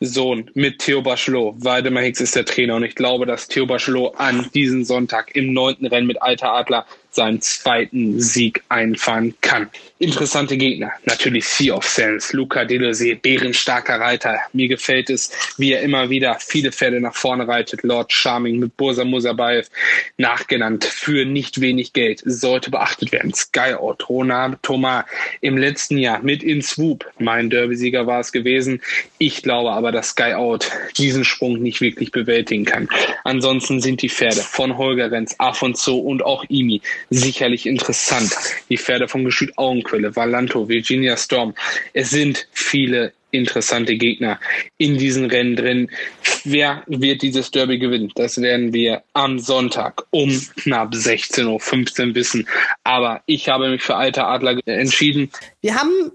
[0.00, 1.56] Sohn mit Theo Bachelot.
[1.58, 5.52] Waldemar Hicks ist der Trainer und ich glaube, dass Theo Bachelot an diesem Sonntag im
[5.52, 6.86] neunten Rennen mit Alter Adler
[7.18, 9.68] seinen zweiten Sieg einfahren kann.
[10.00, 10.92] Interessante Gegner.
[11.06, 14.38] Natürlich Sea of Sense, Luca Delosee, bärenstarker Reiter.
[14.52, 17.82] Mir gefällt es, wie er immer wieder viele Pferde nach vorne reitet.
[17.82, 19.68] Lord Charming mit Bursa Musabayev
[20.16, 22.22] nachgenannt für nicht wenig Geld.
[22.24, 23.34] Sollte beachtet werden.
[23.34, 25.04] Sky Out, Ronald Thomas
[25.40, 27.04] im letzten Jahr mit in Swoop.
[27.18, 28.80] Mein Derby-Sieger war es gewesen.
[29.18, 32.88] Ich glaube aber, dass Sky Out diesen Sprung nicht wirklich bewältigen kann.
[33.24, 38.30] Ansonsten sind die Pferde von Holger Renz, Afonso und auch Imi sicherlich interessant.
[38.68, 39.58] Die Pferde von Geschüt
[39.88, 41.54] Augenquelle, Valanto, Virginia Storm.
[41.92, 44.38] Es sind viele interessante Gegner
[44.78, 45.90] in diesen Rennen drin.
[46.44, 48.10] Wer wird dieses Derby gewinnen?
[48.14, 50.30] Das werden wir am Sonntag um
[50.62, 52.48] knapp 16.15 Uhr wissen.
[52.84, 55.30] Aber ich habe mich für Alter Adler entschieden.
[55.60, 56.12] Wir haben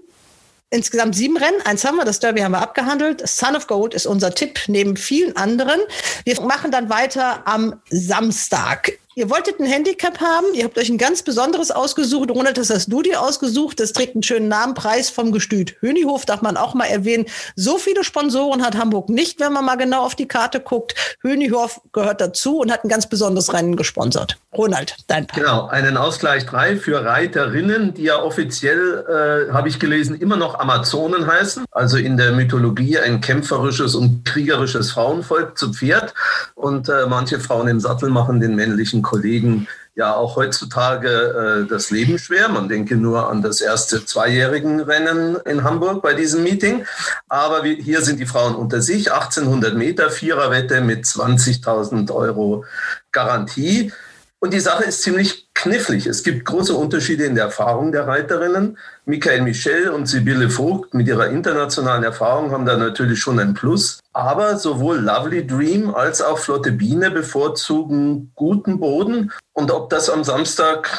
[0.70, 1.60] insgesamt sieben Rennen.
[1.64, 3.26] Eins haben wir, das Derby haben wir abgehandelt.
[3.28, 5.80] Son of Gold ist unser Tipp neben vielen anderen.
[6.24, 8.98] Wir machen dann weiter am Samstag.
[9.16, 12.32] Ihr wolltet ein Handicap haben, ihr habt euch ein ganz besonderes ausgesucht.
[12.32, 13.78] Ronald, das hast du dir ausgesucht.
[13.78, 15.76] Das trägt einen schönen Namen, Preis vom Gestüt.
[15.80, 17.26] Hönihof darf man auch mal erwähnen.
[17.54, 21.16] So viele Sponsoren hat Hamburg nicht, wenn man mal genau auf die Karte guckt.
[21.22, 24.36] Hönihof gehört dazu und hat ein ganz besonderes Rennen gesponsert.
[24.52, 25.40] Ronald, dein Part.
[25.40, 30.58] Genau, einen Ausgleich 3 für Reiterinnen, die ja offiziell, äh, habe ich gelesen, immer noch
[30.58, 31.64] Amazonen heißen.
[31.70, 36.14] Also in der Mythologie ein kämpferisches und kriegerisches Frauenvolk zu Pferd.
[36.56, 41.90] Und äh, manche Frauen im Sattel machen den männlichen Kollegen ja auch heutzutage äh, das
[41.90, 42.48] Leben schwer.
[42.48, 46.84] Man denke nur an das erste zweijährigen Rennen in Hamburg bei diesem Meeting.
[47.28, 52.64] Aber wir, hier sind die Frauen unter sich, 1800 Meter, Viererwette mit 20.000 Euro
[53.12, 53.92] Garantie.
[54.40, 56.06] Und die Sache ist ziemlich knifflig.
[56.06, 58.76] Es gibt große Unterschiede in der Erfahrung der Reiterinnen.
[59.06, 64.00] Michael Michel und Sibylle Vogt mit ihrer internationalen Erfahrung haben da natürlich schon ein Plus.
[64.12, 69.32] Aber sowohl Lovely Dream als auch Flotte Biene bevorzugen guten Boden.
[69.52, 70.90] Und ob das am Samstag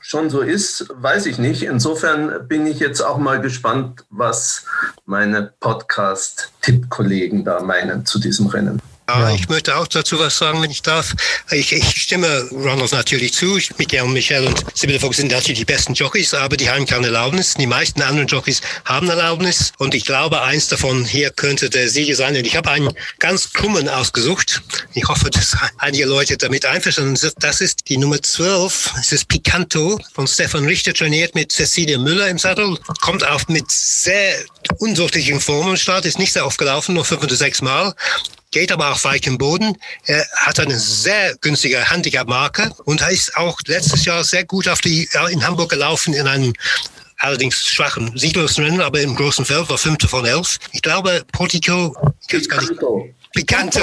[0.00, 1.64] schon so ist, weiß ich nicht.
[1.64, 4.64] Insofern bin ich jetzt auch mal gespannt, was
[5.04, 8.80] meine Podcast-Tipp-Kollegen da meinen zu diesem Rennen.
[9.08, 11.14] Ja, ich möchte auch dazu was sagen, wenn ich darf.
[11.52, 13.56] Ich, ich stimme Ronald natürlich zu.
[13.78, 17.06] Michael und Michelle und Sibylle Vogt sind natürlich die besten Jockeys, aber die haben keine
[17.06, 17.54] Erlaubnis.
[17.54, 19.72] Die meisten anderen Jockeys haben Erlaubnis.
[19.78, 22.36] Und ich glaube, eins davon hier könnte der Sieger sein.
[22.36, 24.60] Und ich habe einen ganz krummen ausgesucht.
[24.94, 27.34] Ich hoffe, dass einige Leute damit einverstanden sind.
[27.38, 28.90] Das ist die Nummer 12.
[28.98, 32.76] Es ist Picanto von Stefan Richter, trainiert mit Cecilia Müller im Sattel.
[33.00, 34.34] Kommt auch mit sehr
[34.78, 37.94] unsortlichen Formen Start, ist nicht sehr oft gelaufen, nur fünf oder sechs Mal
[38.50, 39.76] geht aber auf weichem Boden.
[40.04, 44.80] Er hat eine sehr günstige Handicap-Marke und er ist auch letztes Jahr sehr gut auf
[44.80, 46.52] die, in Hamburg gelaufen in einem
[47.18, 50.58] allerdings schwachen Siedlungsrennen, aber im großen Feld war fünfte von elf.
[50.72, 52.72] Ich glaube, Portico, ich kann es gar nicht.
[53.36, 53.80] Picanto.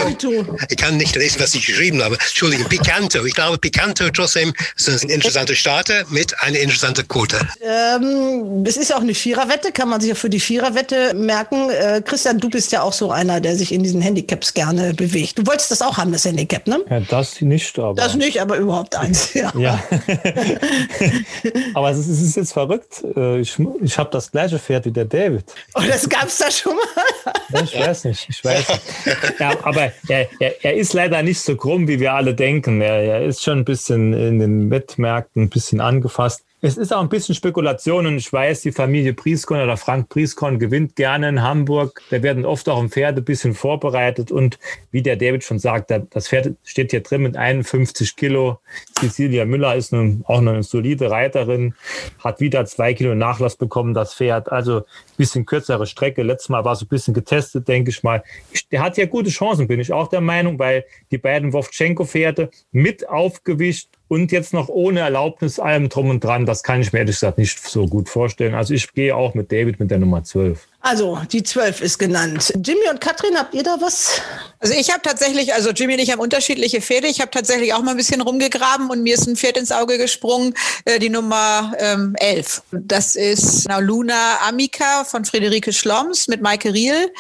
[0.68, 2.16] Ich kann nicht lesen, was ich geschrieben habe.
[2.16, 3.24] Entschuldigung, Picanto.
[3.24, 7.38] Ich glaube, Picanto trotzdem ist ein interessanter Starter mit einer interessanten Quote.
[7.62, 11.70] Ähm, es ist ja auch eine Viererwette, kann man sich ja für die Viererwette merken.
[11.70, 15.38] Äh, Christian, du bist ja auch so einer, der sich in diesen Handicaps gerne bewegt.
[15.38, 16.80] Du wolltest das auch haben, das Handicap, ne?
[16.90, 17.94] Ja, das nicht, aber.
[17.94, 19.54] Das nicht, aber überhaupt eins, ja.
[19.56, 19.84] ja.
[21.76, 23.04] aber es ist, es ist, jetzt verrückt.
[23.16, 25.46] Äh, ich, ich habe das gleiche Pferd wie der David.
[25.76, 27.64] Oh, das gab es da schon mal?
[27.64, 28.68] ich weiß nicht, ich weiß
[29.06, 29.43] nicht.
[29.44, 32.80] Ja, aber er, er, er, ist leider nicht so krumm, wie wir alle denken.
[32.80, 36.46] Er, er ist schon ein bisschen in den Wettmärkten ein bisschen angefasst.
[36.66, 40.60] Es ist auch ein bisschen Spekulation und ich weiß, die Familie Prieskon oder Frank Prieskon
[40.60, 42.02] gewinnt gerne in Hamburg.
[42.10, 44.58] Da werden oft auch im Pferd ein bisschen vorbereitet und
[44.90, 48.60] wie der David schon sagt, das Pferd steht hier drin mit 51 Kilo.
[48.98, 51.76] Cecilia Müller ist nun auch eine solide Reiterin,
[52.20, 54.50] hat wieder zwei Kilo Nachlass bekommen, das Pferd.
[54.50, 56.24] Also ein bisschen kürzere Strecke.
[56.24, 58.24] Letztes Mal war es ein bisschen getestet, denke ich mal.
[58.72, 63.10] Der hat ja gute Chancen, bin ich auch der Meinung, weil die beiden Wovchenko-Pferde mit
[63.10, 67.16] Aufgewicht und jetzt noch ohne Erlaubnis allem drum und dran, das kann ich mir ehrlich
[67.16, 68.54] gesagt nicht so gut vorstellen.
[68.54, 70.68] Also ich gehe auch mit David mit der Nummer 12.
[70.86, 72.52] Also, die zwölf ist genannt.
[72.62, 74.22] Jimmy und Katrin, habt ihr da was?
[74.60, 77.08] Also ich habe tatsächlich, also Jimmy und ich haben unterschiedliche Pferde.
[77.08, 79.98] Ich habe tatsächlich auch mal ein bisschen rumgegraben und mir ist ein Pferd ins Auge
[79.98, 80.54] gesprungen,
[80.84, 82.64] äh, die Nummer ähm, 11.
[82.72, 87.14] Das ist na, Luna Amica von Friederike Schloms mit Maike Riel.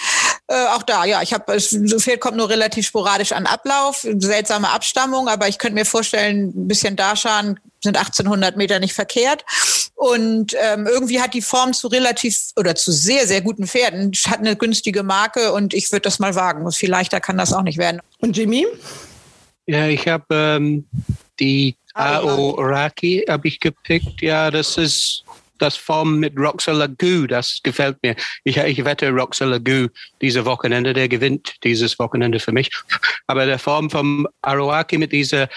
[0.47, 4.71] Äh, auch da, ja, ich habe, so Pferd kommt nur relativ sporadisch an Ablauf, seltsame
[4.71, 9.45] Abstammung, aber ich könnte mir vorstellen, ein bisschen Darshan sind 1800 Meter nicht verkehrt.
[10.03, 14.39] Und ähm, irgendwie hat die Form zu relativ oder zu sehr, sehr guten Pferden, hat
[14.39, 16.69] eine günstige Marke und ich würde das mal wagen.
[16.73, 18.01] Viel leichter kann das auch nicht werden.
[18.19, 18.67] Und Jimmy?
[19.65, 20.85] Ja, ich habe ähm,
[21.39, 24.21] die AO Raki habe ich gepickt.
[24.21, 25.22] Ja, das ist
[25.63, 28.15] das Form mit Roxer Lagu, das gefällt mir.
[28.43, 29.87] Ich, ich wette Roxer Lagu
[30.21, 32.69] diese Wochenende, der gewinnt dieses Wochenende für mich.
[33.27, 35.49] Aber der Form vom Aroaki mit dieser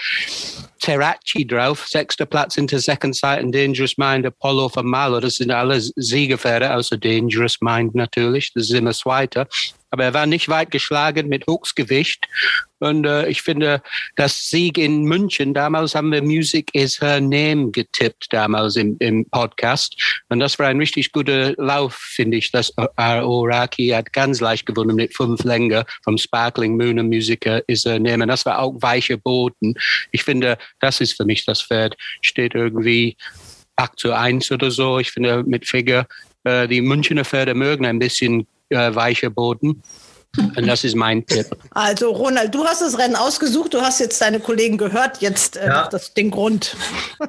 [0.79, 5.51] Terraci drauf, sechster Platz hinter Second Sight und Dangerous Mind, Apollo von Malo, das sind
[5.51, 9.47] alle Siegerpferde, außer Dangerous Mind natürlich, das ist immer Zweiter.
[9.89, 12.27] Aber er war nicht weit geschlagen mit Hochsgewicht.
[12.79, 13.81] Und äh, ich finde,
[14.15, 19.25] das Sieg in München, damals haben wir Music is Her Name getippt, damals im, im
[19.29, 20.21] Podcast.
[20.29, 22.51] Und das war ein richtig guter Lauf, finde ich.
[22.51, 27.85] Das Oraki hat ganz leicht gewonnen mit fünf Länge vom Sparkling Moon und Music is
[27.85, 28.23] Her Name.
[28.23, 29.73] Und das war auch weicher Boden.
[30.11, 31.95] Ich finde, das ist für mich das Pferd.
[32.21, 33.17] Steht irgendwie
[33.77, 34.99] 8 zu 1 oder so.
[34.99, 36.05] Ich finde, mit Figur,
[36.43, 39.81] äh, die Münchner Pferde mögen ein bisschen äh, weicher Boden.
[40.37, 41.47] Und das ist mein Tipp.
[41.71, 45.67] Also Ronald, du hast das Rennen ausgesucht, du hast jetzt deine Kollegen gehört, jetzt äh,
[45.67, 45.87] ja.
[45.87, 46.75] das, den Grund.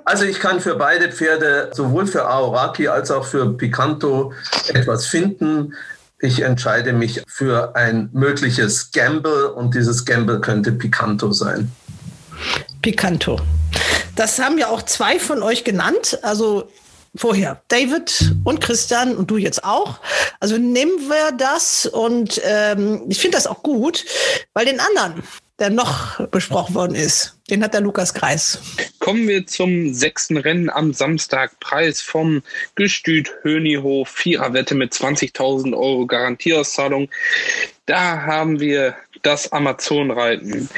[0.04, 4.32] Also ich kann für beide Pferde, sowohl für Aoraki als auch für Picanto,
[4.74, 5.74] etwas finden.
[6.20, 11.70] Ich entscheide mich für ein mögliches Gamble und dieses Gamble könnte Picanto sein.
[12.82, 13.40] Picanto.
[14.16, 16.18] Das haben ja auch zwei von euch genannt.
[16.22, 16.68] Also
[17.14, 20.00] vorher David und Christian und du jetzt auch.
[20.40, 24.04] Also nehmen wir das und ähm, ich finde das auch gut,
[24.54, 25.22] weil den anderen,
[25.58, 28.58] der noch besprochen worden ist, den hat der Lukas Kreis.
[28.98, 31.58] Kommen wir zum sechsten Rennen am Samstag.
[31.60, 32.42] Preis vom
[32.74, 34.08] Gestüt Hönihof.
[34.08, 37.08] Viererwette mit 20.000 Euro Garantieauszahlung.
[37.86, 38.94] Da haben wir
[39.28, 40.70] das Amazonreiten.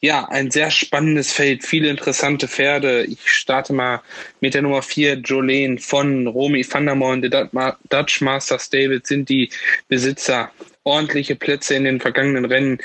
[0.00, 3.04] Ja, ein sehr spannendes Feld, viele interessante Pferde.
[3.04, 4.00] Ich starte mal
[4.40, 7.50] mit der Nummer 4, Jolene von Romy van der Moen, der
[7.90, 9.50] Dutch Masters David sind die
[9.88, 10.50] Besitzer
[10.84, 12.78] ordentliche Plätze in den vergangenen Rennen,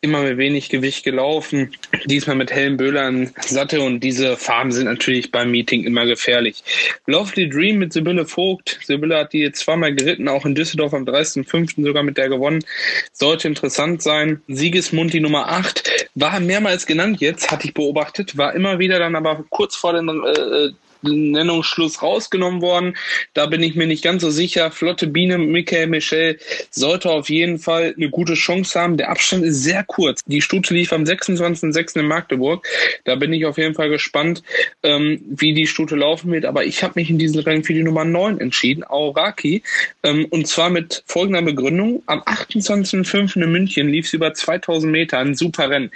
[0.00, 1.76] immer mit wenig Gewicht gelaufen.
[2.06, 6.64] Diesmal mit hellen Böhlern Satte und diese Farben sind natürlich beim Meeting immer gefährlich.
[7.06, 8.78] Lovely Dream mit Sibylle Vogt.
[8.84, 11.84] Sibylle hat die jetzt zweimal geritten, auch in Düsseldorf am 30.05.
[11.84, 12.64] sogar mit der gewonnen.
[13.12, 14.40] Sollte interessant sein.
[14.48, 19.14] Siegesmund die Nummer 8 war mehrmals genannt jetzt, hatte ich beobachtet, war immer wieder dann
[19.14, 20.70] aber kurz vor den äh,
[21.02, 22.96] Nennungsschluss rausgenommen worden.
[23.34, 24.70] Da bin ich mir nicht ganz so sicher.
[24.70, 26.38] Flotte Biene, Michael Michel
[26.70, 28.96] sollte auf jeden Fall eine gute Chance haben.
[28.96, 30.22] Der Abstand ist sehr kurz.
[30.26, 32.00] Die Stute lief am 26.06.
[32.00, 32.66] in Magdeburg.
[33.04, 34.42] Da bin ich auf jeden Fall gespannt,
[34.82, 36.44] ähm, wie die Stute laufen wird.
[36.44, 39.62] Aber ich habe mich in diesem Rennen für die Nummer 9 entschieden, Auraki.
[40.02, 42.02] Ähm, und zwar mit folgender Begründung.
[42.06, 43.42] Am 28.05.
[43.42, 45.90] in München lief es über 2000 Meter, ein super Rennen.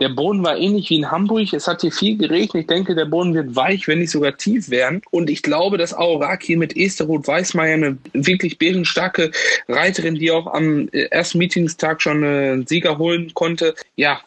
[0.00, 1.52] Der Boden war ähnlich wie in Hamburg.
[1.52, 2.62] Es hat hier viel geregnet.
[2.62, 5.02] Ich denke, der Boden wird weich, wenn nicht sogar tief werden.
[5.10, 9.30] Und ich glaube, dass Auraki mit Esther Roth Weißmeier eine wirklich bärenstarke
[9.68, 14.20] Reiterin, die auch am äh, ersten Meetingstag schon einen Sieger holen konnte, ja,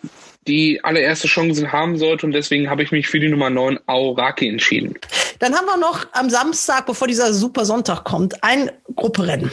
[0.48, 4.48] die allererste Chancen haben sollte und deswegen habe ich mich für die Nummer 9 Auraki
[4.48, 4.94] entschieden.
[5.40, 9.52] Dann haben wir noch am Samstag, bevor dieser Super Sonntag kommt, ein Grupperennen.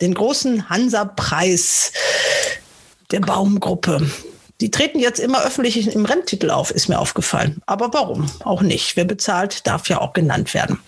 [0.00, 1.92] Den großen Hansa-Preis
[3.10, 4.06] der Baumgruppe.
[4.60, 7.62] Die treten jetzt immer öffentlich im Renntitel auf, ist mir aufgefallen.
[7.66, 8.30] Aber warum?
[8.42, 8.96] Auch nicht.
[8.96, 10.78] Wer bezahlt, darf ja auch genannt werden.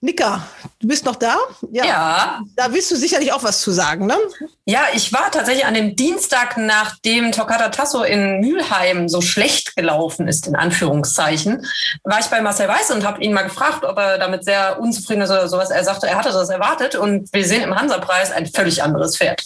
[0.00, 0.46] Nika,
[0.80, 1.36] du bist noch da?
[1.72, 1.84] Ja.
[1.84, 2.40] ja.
[2.54, 4.16] Da willst du sicherlich auch was zu sagen, ne?
[4.64, 10.28] Ja, ich war tatsächlich an dem Dienstag, nachdem Toccata Tasso in Mülheim so schlecht gelaufen
[10.28, 11.66] ist, in Anführungszeichen,
[12.04, 15.22] war ich bei Marcel Weiß und habe ihn mal gefragt, ob er damit sehr unzufrieden
[15.22, 15.70] ist oder sowas.
[15.70, 19.42] Er sagte, er hatte das erwartet und wir sehen im Hansa-Preis ein völlig anderes Pferd.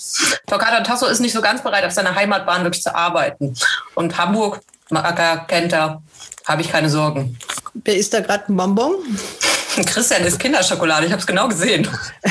[0.46, 3.54] Toccata Tasso ist nicht so ganz bereit, auf seiner Heimatbahn wirklich zu arbeiten.
[3.94, 4.60] Und Hamburg,
[4.90, 6.02] Macker, kennt er,
[6.44, 7.38] habe ich keine Sorgen.
[7.72, 8.96] Wer ist da gerade ein Bonbon?
[9.86, 11.88] Christian ist Kinderschokolade, ich habe es genau gesehen.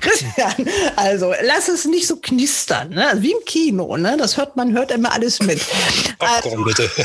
[0.00, 3.12] Christian, also lass es nicht so knistern, ne?
[3.16, 4.16] wie im Kino, ne?
[4.16, 5.60] Das hört man, hört immer alles mit.
[6.18, 6.90] Popcorn, bitte.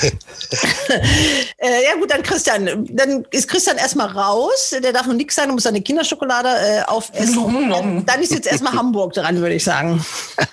[1.57, 4.75] äh, ja gut, dann Christian, dann ist Christian erstmal raus.
[4.81, 8.05] Der darf noch nichts sein, muss seine Kinderschokolade äh, aufessen.
[8.05, 10.03] dann ist jetzt erstmal Hamburg dran, würde ich sagen.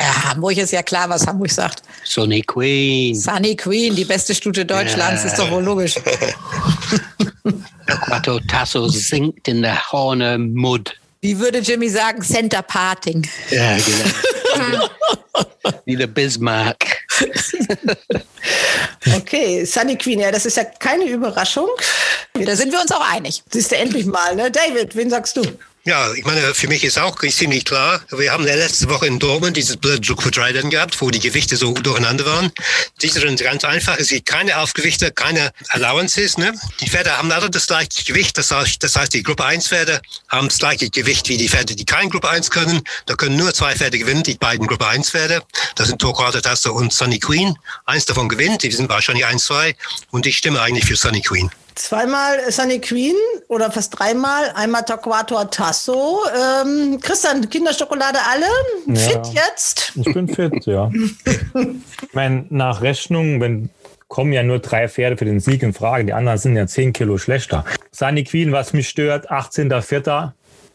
[0.01, 1.83] Ja, Hamburg ist ja klar, was Hamburg sagt.
[2.05, 3.15] Sunny Queen.
[3.15, 5.31] Sunny Queen, die beste Stute Deutschlands, ja.
[5.31, 5.97] ist doch wohl logisch.
[7.87, 10.95] Quattro Tasso sinkt in der Horne Mud.
[11.21, 13.29] Wie würde Jimmy sagen, Center Parting.
[13.51, 14.89] Ja, genau.
[15.85, 16.85] Wie der Bismarck.
[19.17, 21.69] okay, Sunny Queen, ja, das ist ja keine Überraschung.
[22.35, 23.43] Da sind wir uns auch einig.
[23.51, 24.51] Siehst du endlich mal, ne?
[24.51, 25.43] David, wen sagst du?
[25.89, 29.19] Ja, ich meine, für mich ist auch ziemlich klar, wir haben ja letzte Woche in
[29.19, 32.53] Dortmund dieses Blood Quadriden gehabt, wo die Gewichte so durcheinander waren.
[33.01, 36.37] Diese sind ganz einfach, es gibt keine Aufgewichte, keine Allowances.
[36.37, 36.53] Ne?
[36.83, 40.03] Die Pferde haben alle das gleiche Gewicht, das heißt, das heißt die Gruppe 1 Pferde
[40.29, 42.83] haben das gleiche Gewicht wie die Pferde, die kein Gruppe 1 können.
[43.07, 45.43] Da können nur zwei Pferde gewinnen, die beiden Gruppe 1 Pferde.
[45.75, 47.57] Das sind Torquato Taster und Sunny Queen.
[47.87, 49.75] Eins davon gewinnt, die sind wahrscheinlich 1-2
[50.11, 51.51] und ich stimme eigentlich für Sunny Queen.
[51.79, 53.15] Zweimal Sunny Queen
[53.47, 56.19] oder fast dreimal, einmal Torquato Tasso.
[56.35, 58.47] Ähm, Christian, Kinderschokolade alle?
[58.87, 59.93] Ja, fit jetzt?
[59.95, 60.91] Ich bin fit, ja.
[61.25, 63.71] ich meine, nach Rechnung, wenn
[64.09, 66.05] kommen ja nur drei Pferde für den Sieg in Frage.
[66.05, 67.65] Die anderen sind ja zehn Kilo schlechter.
[67.93, 70.33] Sunny Queen, was mich stört, 18.04.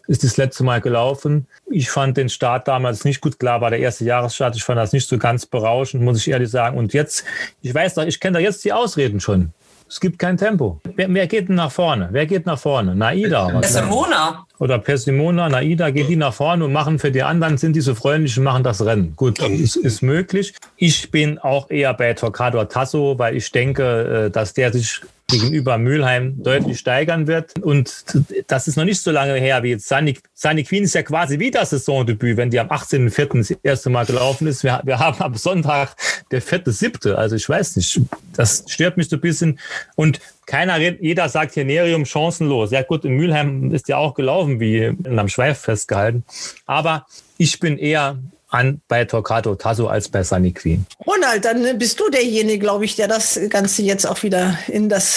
[0.07, 1.47] ist das letzte Mal gelaufen.
[1.69, 3.39] Ich fand den Start damals nicht gut.
[3.39, 4.55] Klar war der erste Jahresstart.
[4.55, 6.77] Ich fand das nicht so ganz berauschend, muss ich ehrlich sagen.
[6.77, 7.25] Und jetzt,
[7.61, 9.51] ich weiß doch, ich kenne da jetzt die Ausreden schon.
[9.93, 10.81] Es gibt kein Tempo.
[10.95, 12.09] Wer, wer, geht denn nach vorne?
[12.09, 12.95] Wer geht nach vorne?
[12.95, 13.59] Naida.
[13.59, 14.43] Persimona.
[14.59, 17.95] Oder Persimona, Naida, geht die nach vorne und machen für die anderen, sind die so
[17.95, 19.13] freundlich und machen das Rennen.
[19.15, 20.53] Gut, ist, ist möglich.
[20.77, 25.77] Ich bin auch eher bei Torquato Tasso, weil ich denke, äh, dass der sich gegenüber
[25.77, 27.59] Mülheim deutlich steigern wird.
[27.59, 28.05] Und
[28.47, 29.87] das ist noch nicht so lange her wie jetzt.
[29.87, 33.37] Sunny, Sunny Queen ist ja quasi wieder Saisondebüt, wenn die am 18.04.
[33.37, 34.63] das erste Mal gelaufen ist.
[34.63, 35.95] Wir, wir haben am Sonntag
[36.31, 37.17] der vierte, siebte.
[37.17, 38.01] Also ich weiß nicht,
[38.33, 39.59] das stört mich so ein bisschen.
[39.95, 42.71] Und keiner, jeder sagt hier Nerium chancenlos.
[42.71, 46.23] Ja gut, in Mülheim ist ja auch gelaufen, wie in einem Schweif festgehalten.
[46.65, 47.05] Aber
[47.37, 48.17] ich bin eher
[48.53, 50.85] an bei Torquato Tasso als bei Sunny Queen.
[51.05, 55.13] Ronald, dann bist du derjenige, glaube ich, der das Ganze jetzt auch wieder in das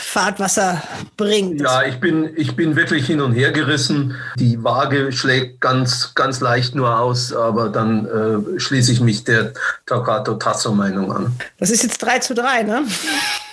[0.00, 0.82] Fahrtwasser
[1.16, 1.60] bringt.
[1.60, 4.14] Ja, ich bin, ich bin wirklich hin und her gerissen.
[4.36, 9.52] Die Waage schlägt ganz, ganz leicht nur aus, aber dann äh, schließe ich mich der
[9.84, 11.36] Torquato Tasso Meinung an.
[11.58, 12.84] Das ist jetzt 3 zu 3, ne?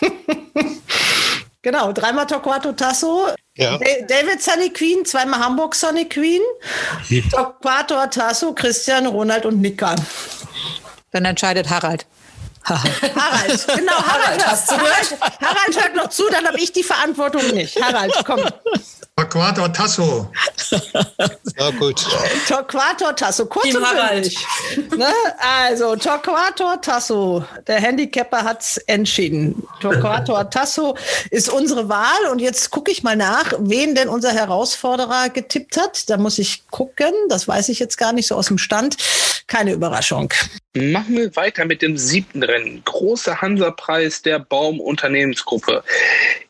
[1.65, 3.29] Genau, dreimal Torquato Tasso.
[3.55, 3.79] Ja.
[4.07, 6.39] David Sunny Queen, zweimal Hamburg Sunny Queen.
[7.31, 9.95] Torquato Tasso, Christian, Ronald und Nika.
[11.09, 12.05] Dann entscheidet Harald.
[13.15, 17.47] Harald, genau, Harald, hast du Harald, Harald hört noch zu, dann habe ich die Verantwortung
[17.51, 17.79] nicht.
[17.81, 18.41] Harald, komm.
[19.15, 20.29] Torquato Tasso.
[21.57, 22.05] Ja, gut.
[22.49, 24.35] Torquato Tasso, kurz Team und Harald.
[24.97, 25.07] Ne?
[25.37, 29.65] Also, Torquato Tasso, der Handicapper hat es entschieden.
[29.79, 30.97] Torquato Tasso
[31.29, 36.09] ist unsere Wahl und jetzt gucke ich mal nach, wen denn unser Herausforderer getippt hat.
[36.09, 38.97] Da muss ich gucken, das weiß ich jetzt gar nicht so aus dem Stand.
[39.47, 40.33] Keine Überraschung.
[40.77, 42.81] Machen wir weiter mit dem siebten Rennen.
[42.83, 45.85] Großer Hansa-Preis der Baum-Unternehmensgruppe.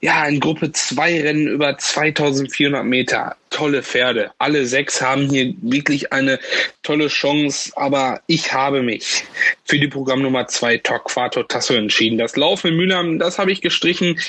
[0.02, 3.36] Ja, in Gruppe 2 Rennen über 2400 Meter.
[3.52, 4.32] Tolle Pferde.
[4.38, 6.40] Alle sechs haben hier wirklich eine
[6.84, 9.24] tolle Chance, aber ich habe mich
[9.64, 12.18] für die Programmnummer 2 Torquato Tasso entschieden.
[12.18, 14.20] Das Laufen in Mülheim, das habe ich gestrichen.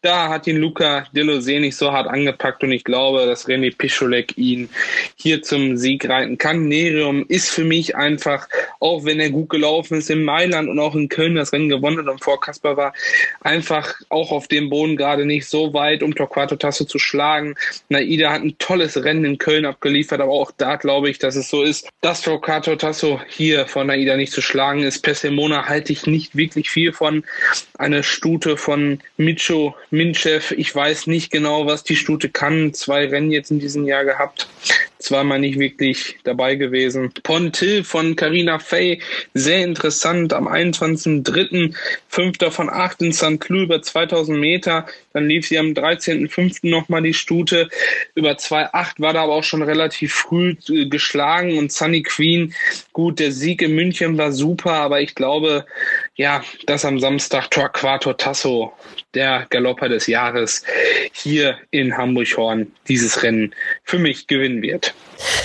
[0.00, 4.36] Da hat ihn Luca Delosé nicht so hart angepackt und ich glaube, dass René Pischolek
[4.36, 4.68] ihn
[5.14, 6.66] hier zum Sieg reiten kann.
[6.66, 8.48] Nerium ist für mich einfach,
[8.80, 11.98] auch wenn er gut gelaufen ist in Mailand und auch in Köln das Rennen gewonnen
[11.98, 12.92] hat und vor Kasper war,
[13.40, 17.54] einfach auch auf dem Boden gerade nicht so weit, um Torquato Tasso zu schlagen.
[17.88, 21.48] Naida hat ein tolles Rennen in Köln abgeliefert, aber auch da glaube ich, dass es
[21.48, 25.02] so ist, dass Torquato Tasso hier von Naida nicht zu schlagen ist.
[25.02, 27.24] Persemona halte ich nicht wirklich viel von.
[27.78, 30.54] Eine Stute von Micho Minchev.
[30.56, 32.74] Ich weiß nicht genau, was die Stute kann.
[32.74, 34.48] Zwei Rennen jetzt in diesem Jahr gehabt.
[35.02, 37.12] Zweimal nicht wirklich dabei gewesen.
[37.22, 39.00] Pontil von Carina Fay.
[39.34, 40.32] Sehr interessant.
[40.32, 41.74] Am 21.03.
[42.08, 43.40] Fünfter von acht in St.
[43.40, 44.86] Cloud über 2000 Meter.
[45.12, 46.68] Dann lief sie am 13.05.
[46.68, 47.68] nochmal die Stute.
[48.14, 51.58] Über 2,8 war da aber auch schon relativ früh äh, geschlagen.
[51.58, 52.54] Und Sunny Queen,
[52.92, 55.66] gut, der Sieg in München war super, aber ich glaube,
[56.16, 58.72] ja, dass am Samstag Torquato Tasso,
[59.14, 60.64] der Galopper des Jahres,
[61.12, 64.94] hier in Hamburg-Horn dieses Rennen für mich gewinnen wird.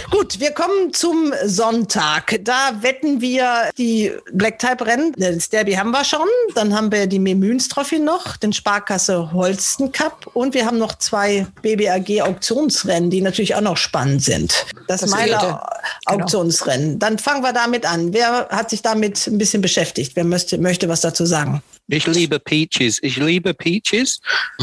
[0.10, 2.40] Gut, wir kommen zum Sonntag.
[2.44, 5.14] Da wetten wir die Black Type Rennen.
[5.18, 6.28] Das Derby haben wir schon.
[6.56, 10.98] Dann haben wir die Memüns Trophy noch, den Sparkasse Holsten Cup und wir haben noch
[10.98, 14.66] zwei BBAG Auktionsrennen, die natürlich auch noch spannend sind.
[14.88, 15.60] Das, Das Meiler vierte.
[16.06, 17.00] Auktionsrennen.
[17.00, 18.14] Dann fangen wir damit an.
[18.14, 20.16] Wer hat sich damit ein bisschen beschäftigt?
[20.16, 21.62] Wer möchte, möchte was dazu sagen?
[21.88, 23.00] Ich liebe Peaches.
[23.02, 24.20] Ich liebe Peaches,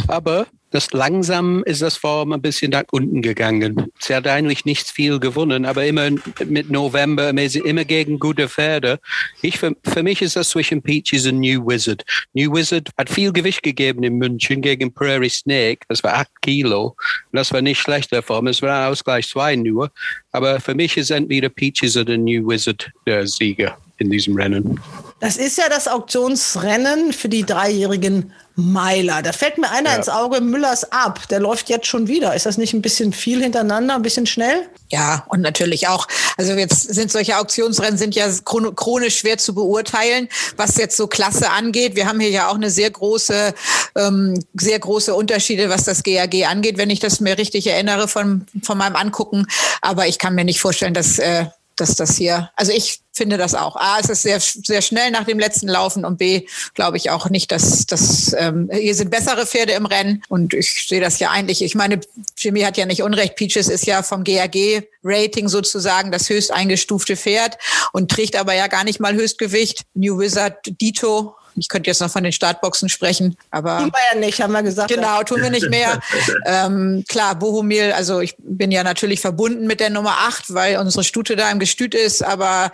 [0.09, 3.93] aber das langsam ist das Form ein bisschen nach unten gegangen.
[4.01, 6.11] Sie hat eigentlich nicht viel gewonnen, aber immer
[6.47, 8.99] mit November, immer gegen gute Pferde.
[9.41, 12.05] Ich, für, für mich ist das zwischen Peaches und New Wizard.
[12.33, 15.83] New Wizard hat viel Gewicht gegeben in München gegen Prairie Snake.
[15.89, 16.97] Das war acht Kilo.
[17.31, 18.49] Und das war nicht schlechter Form.
[18.49, 19.93] Es war Ausgleich zwei nur.
[20.33, 24.81] Aber für mich ist entweder Peaches oder New Wizard der Sieger in diesem Rennen.
[25.21, 29.23] Das ist ja das Auktionsrennen für die dreijährigen Meiler.
[29.23, 29.97] Da fällt mir einer Ja.
[29.97, 31.27] ins Auge, Müllers ab.
[31.29, 32.35] Der läuft jetzt schon wieder.
[32.35, 34.69] Ist das nicht ein bisschen viel hintereinander, ein bisschen schnell?
[34.91, 39.55] Ja, und natürlich auch, also jetzt sind solche Auktionsrennen sind ja chron- chronisch schwer zu
[39.55, 41.97] beurteilen, was jetzt so Klasse angeht.
[41.97, 43.55] Wir haben hier ja auch eine sehr große,
[43.97, 48.47] ähm, sehr große Unterschiede, was das GAG angeht, wenn ich das mir richtig erinnere von,
[48.63, 49.47] von meinem Angucken.
[49.81, 51.47] Aber ich kann mir nicht vorstellen, dass, äh,
[51.77, 53.77] dass das hier, also ich finde das auch.
[53.77, 57.31] A, es ist sehr, sehr schnell nach dem letzten Laufen und B, glaube ich auch
[57.31, 61.31] nicht, dass, dass ähm, hier sind bessere Pferde im Rennen und ich sehe das ja
[61.31, 61.63] eigentlich.
[61.63, 62.01] Ich meine,
[62.37, 63.37] Jimmy hat ja nicht Unrecht.
[63.37, 67.57] Peaches ist ja vom GAG-Rating sozusagen das höchst eingestufte Pferd
[67.93, 69.83] und trägt aber ja gar nicht mal Höchstgewicht.
[69.95, 71.37] New Wizard Dito.
[71.57, 73.79] Ich könnte jetzt noch von den Startboxen sprechen, aber.
[73.79, 74.89] Tun wir ja nicht, haben wir gesagt.
[74.89, 76.01] Genau, tun wir nicht mehr.
[76.47, 81.05] ähm, klar, Bohumil, also ich bin ja natürlich verbunden mit der Nummer 8, weil unsere
[81.05, 82.73] Stute da im Gestüt ist, aber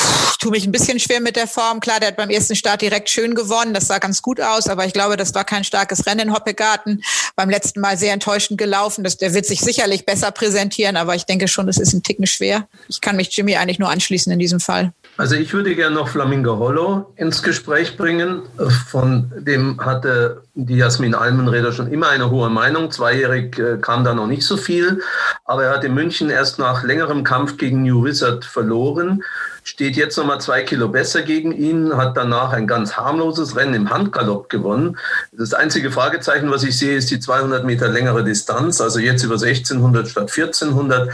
[0.00, 1.80] pff, tue mich ein bisschen schwer mit der Form.
[1.80, 4.84] Klar, der hat beim ersten Start direkt schön gewonnen, das sah ganz gut aus, aber
[4.84, 7.02] ich glaube, das war kein starkes Rennen in Hoppegarten.
[7.36, 9.04] Beim letzten Mal sehr enttäuschend gelaufen.
[9.04, 12.26] Das, der wird sich sicherlich besser präsentieren, aber ich denke schon, es ist ein Ticken
[12.26, 12.68] schwer.
[12.88, 14.92] Ich kann mich Jimmy eigentlich nur anschließen in diesem Fall.
[15.18, 18.42] Also ich würde gerne noch Flamingo Hollow ins Gespräch bringen.
[18.88, 22.90] Von dem hatte die Jasmin Almenreder schon immer eine hohe Meinung.
[22.90, 25.02] Zweijährig äh, kam da noch nicht so viel,
[25.44, 29.22] aber er hat in München erst nach längerem Kampf gegen New Wizard verloren.
[29.64, 33.90] Steht jetzt nochmal zwei Kilo besser gegen ihn, hat danach ein ganz harmloses Rennen im
[33.90, 34.98] Handgalopp gewonnen.
[35.30, 39.34] Das einzige Fragezeichen, was ich sehe, ist die 200 Meter längere Distanz, also jetzt über
[39.34, 41.10] 1600 statt 1400.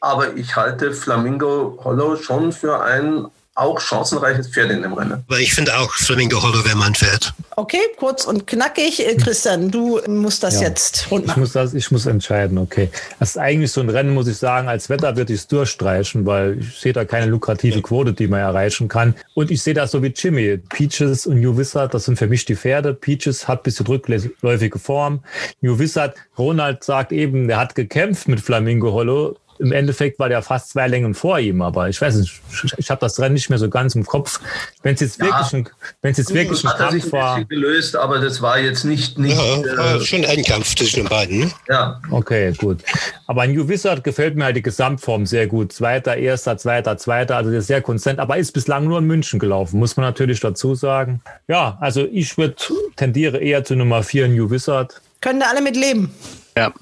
[0.00, 5.24] Aber ich halte Flamingo Hollow schon für ein auch chancenreiches Pferd in dem Rennen.
[5.26, 7.32] Aber ich finde auch Flamingo Hollow wäre mein Pferd.
[7.56, 9.04] Okay, kurz und knackig.
[9.06, 10.68] Äh, Christian, du musst das Ja.
[10.68, 11.40] jetzt rund Ich machen.
[11.40, 12.90] muss, das, ich muss entscheiden, okay.
[13.18, 16.26] Das ist eigentlich so ein Rennen, muss ich sagen, als Wetter würde ich es durchstreichen,
[16.26, 19.14] weil ich sehe da keine lukrative Quote, die man erreichen kann.
[19.34, 20.58] Und ich sehe das so wie Jimmy.
[20.58, 22.92] Peaches und New Wizard, das sind für mich die Pferde.
[22.92, 25.20] Peaches hat ein bisschen rückläufige Form.
[25.62, 29.36] New Wizard, Ronald sagt eben, der hat gekämpft mit Flamingo Hollow.
[29.58, 32.40] Im Endeffekt war der fast zwei Längen vor ihm, aber ich weiß nicht,
[32.76, 34.40] ich habe das Rennen nicht mehr so ganz im Kopf.
[34.82, 35.26] Wenn es jetzt Ja.
[35.26, 35.68] wirklich ein,
[36.02, 37.44] wenn es jetzt wirklich ein hat er sich Kampf ein war.
[37.44, 41.08] gelöst, aber das war jetzt nicht, nicht Ja, war äh, schon ein Kampf zwischen den
[41.08, 41.38] beiden.
[41.40, 41.50] Ne?
[41.68, 42.00] ja.
[42.10, 42.82] Okay, gut.
[43.26, 45.72] Aber New Wizard gefällt mir halt die Gesamtform sehr gut.
[45.72, 49.38] Zweiter, erster, zweiter, zweiter, also der ist sehr konstant, aber ist bislang nur in München
[49.38, 51.20] gelaufen, muss man natürlich dazu sagen.
[51.48, 52.56] Ja, also ich würde
[52.96, 55.00] tendiere eher zu Nummer vier New Wizard.
[55.20, 56.14] Können da alle mit leben?
[56.56, 56.72] Ja.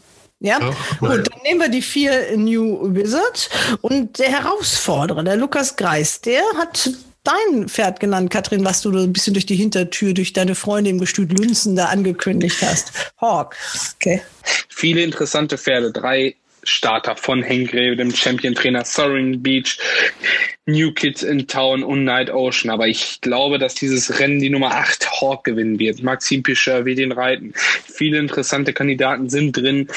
[0.45, 0.59] Ja,
[1.01, 3.49] gut, dann nehmen wir die vier New Wizard
[3.81, 6.91] und der Herausforderer, der Lukas Greis, der hat
[7.23, 10.99] dein Pferd genannt, Katrin, was du ein bisschen durch die Hintertür, durch deine Freunde im
[10.99, 12.93] Gestüt Lünzen da angekündigt hast.
[13.23, 13.57] Hawk.
[13.95, 14.21] Okay.
[14.69, 15.91] Viele interessante Pferde.
[15.91, 19.79] Drei Starter von Hengreve, dem Champion-Trainer Soaring Beach,
[20.67, 22.71] New Kids in Town und Night Ocean.
[22.71, 26.03] Aber ich glaube, dass dieses Rennen die Nummer 8 Hawk gewinnen wird.
[26.03, 27.53] Maxim Pischer wird ihn reiten.
[27.55, 29.89] Viele interessante Kandidaten sind drin.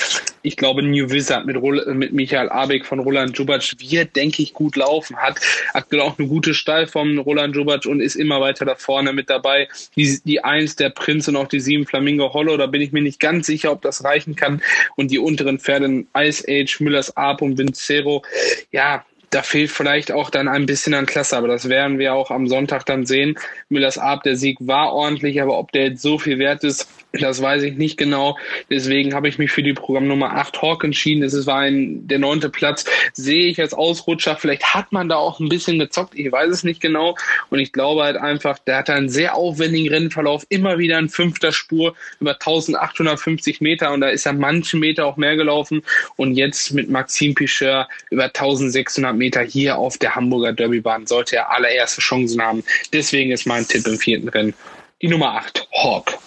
[0.41, 1.61] Ich glaube, New Wizard mit,
[1.95, 5.15] mit Michael Abeck von Roland Jubac wird, denke ich, gut laufen.
[5.15, 5.39] Hat
[5.73, 9.69] aktuell auch eine gute Stallform, Roland Jubac, und ist immer weiter da vorne mit dabei.
[9.95, 13.01] Die, die Eins, der Prinz und auch die Sieben Flamingo Hollow, da bin ich mir
[13.01, 14.61] nicht ganz sicher, ob das reichen kann.
[14.97, 18.23] Und die unteren Pferde Ice Age, Müllers Ab und Vincero,
[18.71, 22.31] ja, da fehlt vielleicht auch dann ein bisschen an Klasse, aber das werden wir auch
[22.31, 23.37] am Sonntag dann sehen.
[23.69, 27.41] Müllers Ab, der Sieg war ordentlich, aber ob der jetzt so viel wert ist, das
[27.41, 28.37] weiß ich nicht genau.
[28.69, 31.23] Deswegen habe ich mich für die Programmnummer 8 Hawk entschieden.
[31.23, 32.85] Es war ein, der neunte Platz.
[33.13, 34.35] Sehe ich als Ausrutscher.
[34.35, 36.13] Vielleicht hat man da auch ein bisschen gezockt.
[36.15, 37.15] Ich weiß es nicht genau.
[37.49, 40.45] Und ich glaube halt einfach, der hatte einen sehr aufwendigen Rennverlauf.
[40.49, 43.93] Immer wieder in fünfter Spur über 1850 Meter.
[43.93, 45.83] Und da ist er manchen Meter auch mehr gelaufen.
[46.17, 51.51] Und jetzt mit Maxim Picheur über 1600 Meter hier auf der Hamburger Derbybahn sollte er
[51.51, 52.63] allererste Chancen haben.
[52.91, 54.53] Deswegen ist mein Tipp im vierten Rennen
[55.01, 56.17] die Nummer 8, Hawk.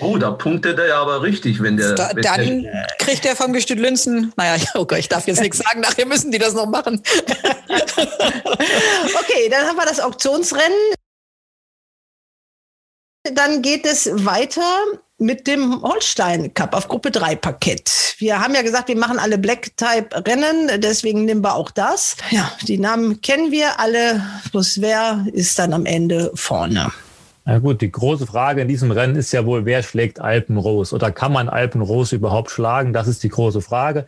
[0.00, 1.94] Oh, da punktet er ja aber richtig, wenn der.
[1.94, 5.40] Da, wenn dann der, kriegt er vom Gestüt Lünzen, naja, oh Gott, ich darf jetzt
[5.40, 7.02] nichts sagen, nachher müssen die das noch machen.
[7.68, 10.78] okay, dann haben wir das Auktionsrennen.
[13.34, 14.62] Dann geht es weiter
[15.18, 18.14] mit dem Holstein Cup auf Gruppe 3 Parkett.
[18.18, 22.16] Wir haben ja gesagt, wir machen alle Black Type Rennen, deswegen nehmen wir auch das.
[22.30, 24.22] Ja, die Namen kennen wir alle,
[24.52, 26.92] bloß wer ist dann am Ende vorne?
[27.48, 31.10] Na gut, die große Frage in diesem Rennen ist ja wohl, wer schlägt Alpenrose oder
[31.10, 32.92] kann man Alpenrose überhaupt schlagen?
[32.92, 34.04] Das ist die große Frage.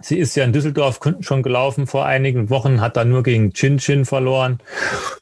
[0.00, 3.76] Sie ist ja in Düsseldorf schon gelaufen vor einigen Wochen, hat dann nur gegen Chin
[3.76, 4.58] Chin verloren.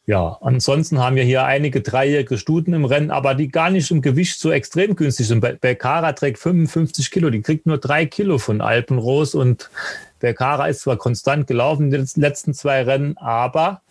[0.06, 4.01] Ja, ansonsten haben wir hier einige dreijährige Stuten im Rennen, aber die gar nicht im
[4.01, 5.40] Gewicht so extrem günstig sind.
[5.60, 9.70] Becara trägt 55 Kilo, die kriegt nur drei Kilo von Alpenros und
[10.20, 13.82] Becara ist zwar konstant gelaufen in den letzten zwei Rennen, aber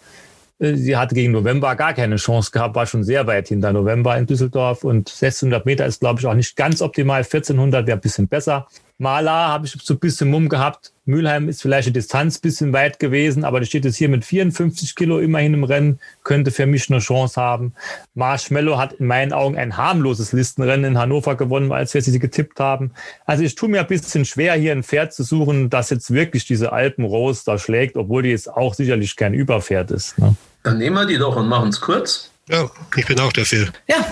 [0.60, 4.26] sie hatte gegen November gar keine Chance gehabt, war schon sehr weit hinter November in
[4.26, 7.22] Düsseldorf und 1600 Meter ist, glaube ich, auch nicht ganz optimal.
[7.22, 8.68] 1400 wäre ein bisschen besser.
[9.02, 10.92] Maler habe ich so ein bisschen Mumm gehabt.
[11.06, 14.26] Mülheim ist vielleicht die Distanz ein bisschen weit gewesen, aber die steht jetzt hier mit
[14.26, 17.74] 54 Kilo immerhin im Rennen, könnte für mich eine Chance haben.
[18.14, 22.60] Marshmallow hat in meinen Augen ein harmloses Listenrennen in Hannover gewonnen, als wir sie getippt
[22.60, 22.92] haben.
[23.26, 26.46] Also ich tue mir ein bisschen schwer, hier ein Pferd zu suchen, das jetzt wirklich
[26.46, 30.18] diese Alpenrose da schlägt, obwohl die jetzt auch sicherlich kein Überpferd ist.
[30.20, 30.36] Ne?
[30.64, 32.30] Dann nehmen wir die doch und machen es kurz.
[32.50, 33.68] Ja, ich bin auch dafür.
[33.88, 34.04] Ja,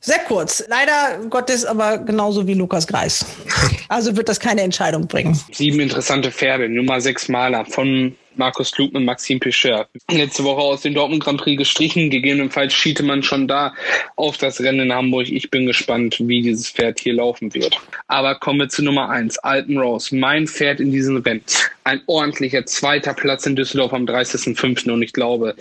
[0.00, 0.64] sehr kurz.
[0.68, 3.24] Leider Gottes aber genauso wie Lukas Greis.
[3.88, 5.36] Also wird das keine Entscheidung bringen.
[5.50, 9.86] Sieben interessante Pferde, Nummer sechs Maler von Markus Klug und Maxim Picheur.
[10.10, 12.08] Letzte Woche aus dem Dortmund Grand Prix gestrichen.
[12.08, 13.74] Gegebenenfalls schiete man schon da
[14.16, 15.28] auf das Rennen in Hamburg.
[15.28, 17.78] Ich bin gespannt, wie dieses Pferd hier laufen wird.
[18.08, 20.16] Aber kommen wir zu Nummer eins, Alpen Rose.
[20.16, 21.42] Mein Pferd in diesem Rennen.
[21.84, 24.90] Ein ordentlicher zweiter Platz in Düsseldorf am 30.05.
[24.90, 25.54] Und ich glaube,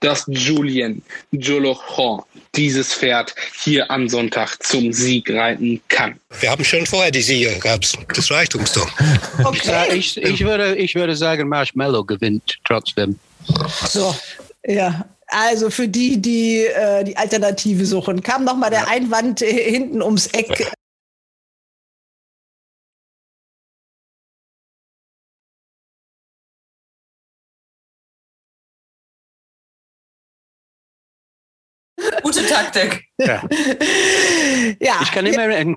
[0.00, 1.02] dass Julien
[1.32, 2.22] Jolochon
[2.56, 6.18] dieses Pferd hier am Sonntag zum Sieg reiten kann.
[6.40, 7.96] Wir haben schon vorher die Sieger gehabt.
[8.14, 8.90] Das reicht uns doch.
[9.44, 9.96] Okay.
[9.96, 13.18] Ich, ich, würde, ich würde sagen, Marshmallow gewinnt trotzdem.
[13.88, 14.14] So,
[14.66, 15.04] ja.
[15.28, 20.00] Also für die, die äh, die Alternative suchen, kam noch mal der Einwand äh, hinten
[20.00, 20.70] ums Eck.
[32.36, 33.05] Gute Taktik.
[33.18, 33.42] Ja.
[34.78, 34.98] ja.
[35.02, 35.76] Ich kann immer ein,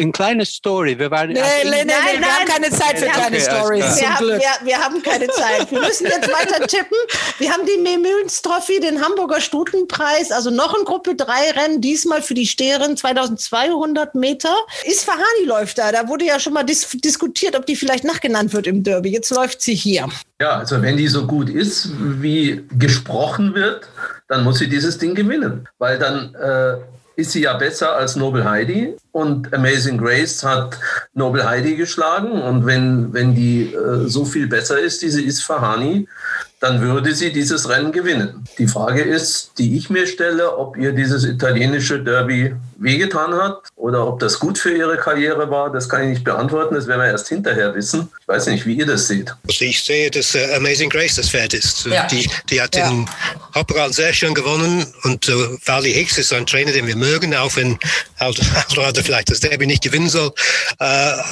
[0.00, 0.98] ein kleine Story.
[0.98, 4.00] Wir waren Nee, nee, nee, nein, wir haben keine Zeit für Okay, kleine alles Stories.
[4.00, 5.70] Wir haben, wir, wir haben keine Zeit.
[5.70, 6.98] Wir müssen jetzt weiter tippen.
[7.38, 7.80] Wir haben die
[8.42, 14.14] Trophy, den Hamburger Stutenpreis, also noch ein Gruppe 3 Rennen, diesmal für die Stehren 2200
[14.14, 14.54] Meter.
[14.84, 15.92] Isfahani läuft da.
[15.92, 19.10] Da wurde ja schon mal dis diskutiert, ob die vielleicht nachgenannt wird im Derby.
[19.10, 20.08] Jetzt läuft sie hier.
[20.40, 23.88] Ja, also wenn die so gut ist, wie gesprochen wird,
[24.28, 25.68] dann muss sie dieses Ding gewinnen.
[25.78, 26.79] Weil dann äh,
[27.16, 30.78] ist sie ja besser als Noble Heidi und Amazing Grace hat
[31.14, 32.30] Noble Heidi geschlagen.
[32.30, 36.08] Und wenn, wenn die äh, so viel besser ist, diese Isfahani,
[36.60, 38.44] dann würde sie dieses Rennen gewinnen.
[38.58, 44.06] Die Frage ist, die ich mir stelle, ob ihr dieses italienische Derby wehgetan hat oder
[44.06, 46.74] ob das gut für ihre Karriere war, das kann ich nicht beantworten.
[46.74, 48.08] Das werden wir erst hinterher wissen.
[48.20, 49.34] Ich weiß nicht, wie ihr das seht.
[49.48, 51.86] Also ich sehe, dass äh, Amazing Grace das Pferd ist.
[51.86, 52.06] Ja.
[52.06, 52.88] Die, die hat Ja.
[52.90, 53.08] den
[53.54, 55.32] Hauptrad sehr schön gewonnen und äh,
[55.66, 57.78] Wally Hicks ist ein Trainer, den wir mögen, auch wenn
[58.18, 60.32] Eldorado vielleicht das Derby nicht gewinnen soll.
[60.78, 60.84] Äh,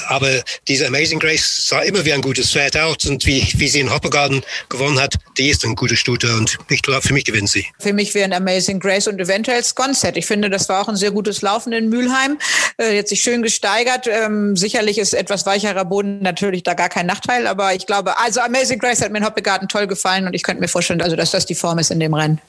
[0.09, 0.29] aber
[0.67, 3.93] diese Amazing Grace sah immer wie ein gutes Pferd aus und wie, wie sie in
[3.93, 7.67] Hoppegarden gewonnen hat, die ist ein guter Stute und ich glaube, für mich gewinnt sie.
[7.79, 10.17] Für mich wären Amazing Grace und eventuell Sconset.
[10.17, 12.38] Ich finde, das war auch ein sehr gutes Laufen in Mülheim.
[12.81, 14.07] Äh, jetzt sich schön gesteigert.
[14.07, 18.41] Ähm, sicherlich ist etwas weicherer Boden natürlich da gar kein Nachteil, aber ich glaube, also
[18.41, 21.33] Amazing Grace hat mir in Hoppegarten toll gefallen und ich könnte mir vorstellen, also dass
[21.33, 22.41] das die Form ist in dem Rennen.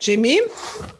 [0.00, 0.40] Jimmy?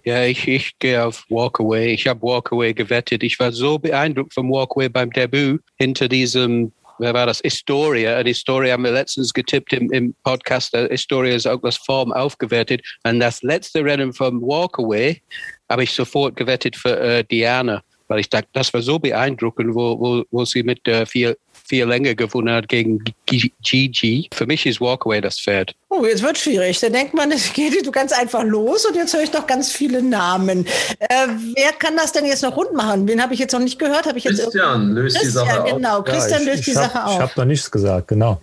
[0.04, 1.94] Ja, ich, ich gehe auf Walkaway.
[1.94, 3.24] Ich habe Walkaway gewettet.
[3.24, 7.40] Ich war so beeindruckt vom Walkaway beim Debüt hinter diesem wer war das?
[7.40, 8.18] Historia.
[8.18, 10.74] Und Historia haben wir letztens getippt im, im Podcast.
[10.90, 12.82] Historia ist auch das Form aufgewertet.
[13.04, 15.20] Und das letzte Rennen vom Walkaway
[15.68, 19.98] habe ich sofort gewettet für äh, Diana, weil ich dachte, das war so beeindruckend, wo,
[19.98, 24.28] wo, wo sie mit äh, vier, vier Länge gewonnen hat gegen Gigi.
[24.32, 25.74] Für mich ist Walkaway das Pferd.
[25.88, 26.80] Oh, jetzt wird schwierig.
[26.80, 29.70] Da denkt man, es geht du ganz einfach los und jetzt höre ich noch ganz
[29.70, 30.66] viele Namen.
[30.98, 33.06] Äh, wer kann das denn jetzt noch rund machen?
[33.06, 34.06] Wen habe ich jetzt noch nicht gehört?
[34.16, 35.72] Ich jetzt Christian löst Christian, die Sache auf.
[35.74, 36.02] genau.
[36.02, 37.12] Christian Ja, ich- löst die ich hab- Sache auf.
[37.14, 38.40] Ich habe noch nichts gesagt, genau.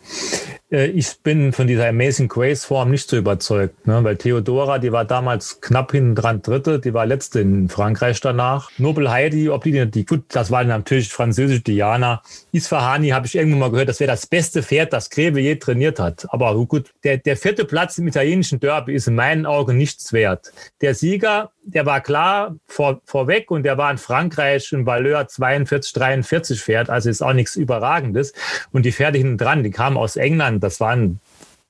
[0.72, 4.03] Äh, Ich bin von dieser Amazing Grace Form nicht so überzeugt, ne?
[4.03, 8.72] weil Theodora, die war damals knapp hinten dran Dritte, die war Letzte in Frankreich danach.
[8.78, 12.22] Nobel Heidi, ob die, die gut, das war natürlich französische Diana.
[12.53, 15.99] Isfahani habe ich irgendwo mal gehört, das wäre das beste Pferd, das Greve je trainiert
[15.99, 16.26] hat.
[16.30, 20.51] Aber gut, der, der vierte Platz im italienischen Derby ist in meinen Augen nichts wert.
[20.81, 25.93] Der Sieger, der war klar vor, vorweg und der war in Frankreich ein Valeur 42,
[25.93, 28.34] 43 Pferd, also ist auch nichts Überragendes.
[28.72, 31.19] Und die Pferde hinten dran, die kamen aus England, das waren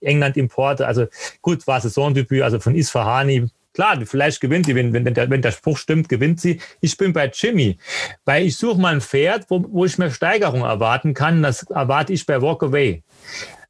[0.02, 1.08] England-Importe, also
[1.42, 3.50] gut, war Saisondebüt, also von Isfahani.
[3.74, 6.60] Klar, vielleicht gewinnt sie, wenn, wenn, der, wenn der Spruch stimmt, gewinnt sie.
[6.80, 7.80] Ich bin bei Jimmy,
[8.24, 11.42] weil ich suche mal ein Pferd, wo, wo ich mehr Steigerung erwarten kann.
[11.42, 13.02] Das erwarte ich bei Walk Away.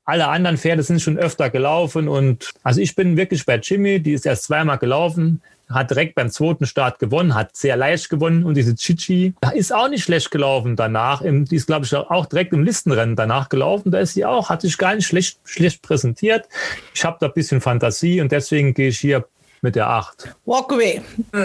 [0.06, 4.14] Alle anderen Pferde sind schon öfter gelaufen und also ich bin wirklich bei Jimmy, die
[4.14, 8.56] ist erst zweimal gelaufen, hat direkt beim zweiten Start gewonnen, hat sehr leicht gewonnen und
[8.56, 11.22] diese Chichi ist auch nicht schlecht gelaufen danach.
[11.22, 13.92] Im, die ist, glaube ich, auch direkt im Listenrennen danach gelaufen.
[13.92, 16.48] Da ist sie auch, hat sich gar nicht schlecht, schlecht präsentiert.
[16.94, 19.26] Ich habe da ein bisschen Fantasie und deswegen gehe ich hier
[19.62, 20.36] mit der 8.
[20.46, 21.02] Walkaway.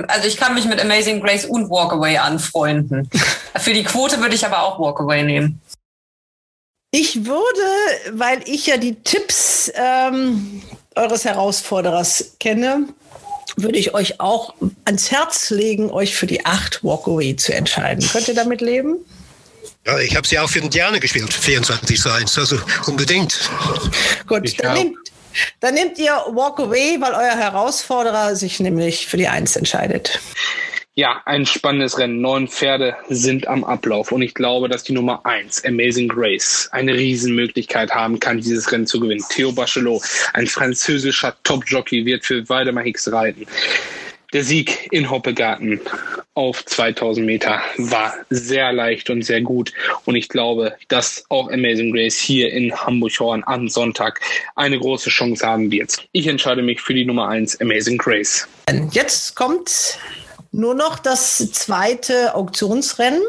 [0.08, 3.08] Also ich kann mich mit Amazing Grace und Walkaway anfreunden.
[3.56, 5.60] Für die Quote würde ich aber auch Walkaway nehmen.
[6.90, 10.62] Ich würde, weil ich ja die Tipps ähm,
[10.94, 12.88] eures Herausforderers kenne,
[13.56, 14.54] würde ich euch auch
[14.84, 18.08] ans Herz legen, euch für die 8 Walkaway zu entscheiden.
[18.10, 19.04] Könnt ihr damit leben?
[19.86, 23.38] Ja, ich habe sie auch für den Diana gespielt, 24 zu 1, also unbedingt.
[24.26, 24.96] Gut, dann nehmt,
[25.60, 30.20] dann nehmt ihr Walkaway, weil euer Herausforderer sich nämlich für die 1 entscheidet.
[30.98, 32.20] Ja, ein spannendes Rennen.
[32.20, 36.92] Neun Pferde sind am Ablauf und ich glaube, dass die Nummer eins, Amazing Grace, eine
[36.92, 39.22] Riesenmöglichkeit haben kann, dieses Rennen zu gewinnen.
[39.30, 40.02] Theo Bachelot,
[40.32, 43.46] ein französischer Top-Jockey, wird für Waldemar Hicks reiten.
[44.32, 45.80] Der Sieg in Hoppegarten
[46.34, 49.72] auf 2000 Meter war sehr leicht und sehr gut.
[50.04, 54.20] Und ich glaube, dass auch Amazing Grace hier in Hamburg-Horn am Sonntag
[54.56, 56.08] eine große Chance haben wird.
[56.10, 58.48] Ich entscheide mich für die Nummer eins, Amazing Grace.
[58.90, 60.00] Jetzt kommt
[60.50, 63.22] nur noch das zweite Auktionsrennen.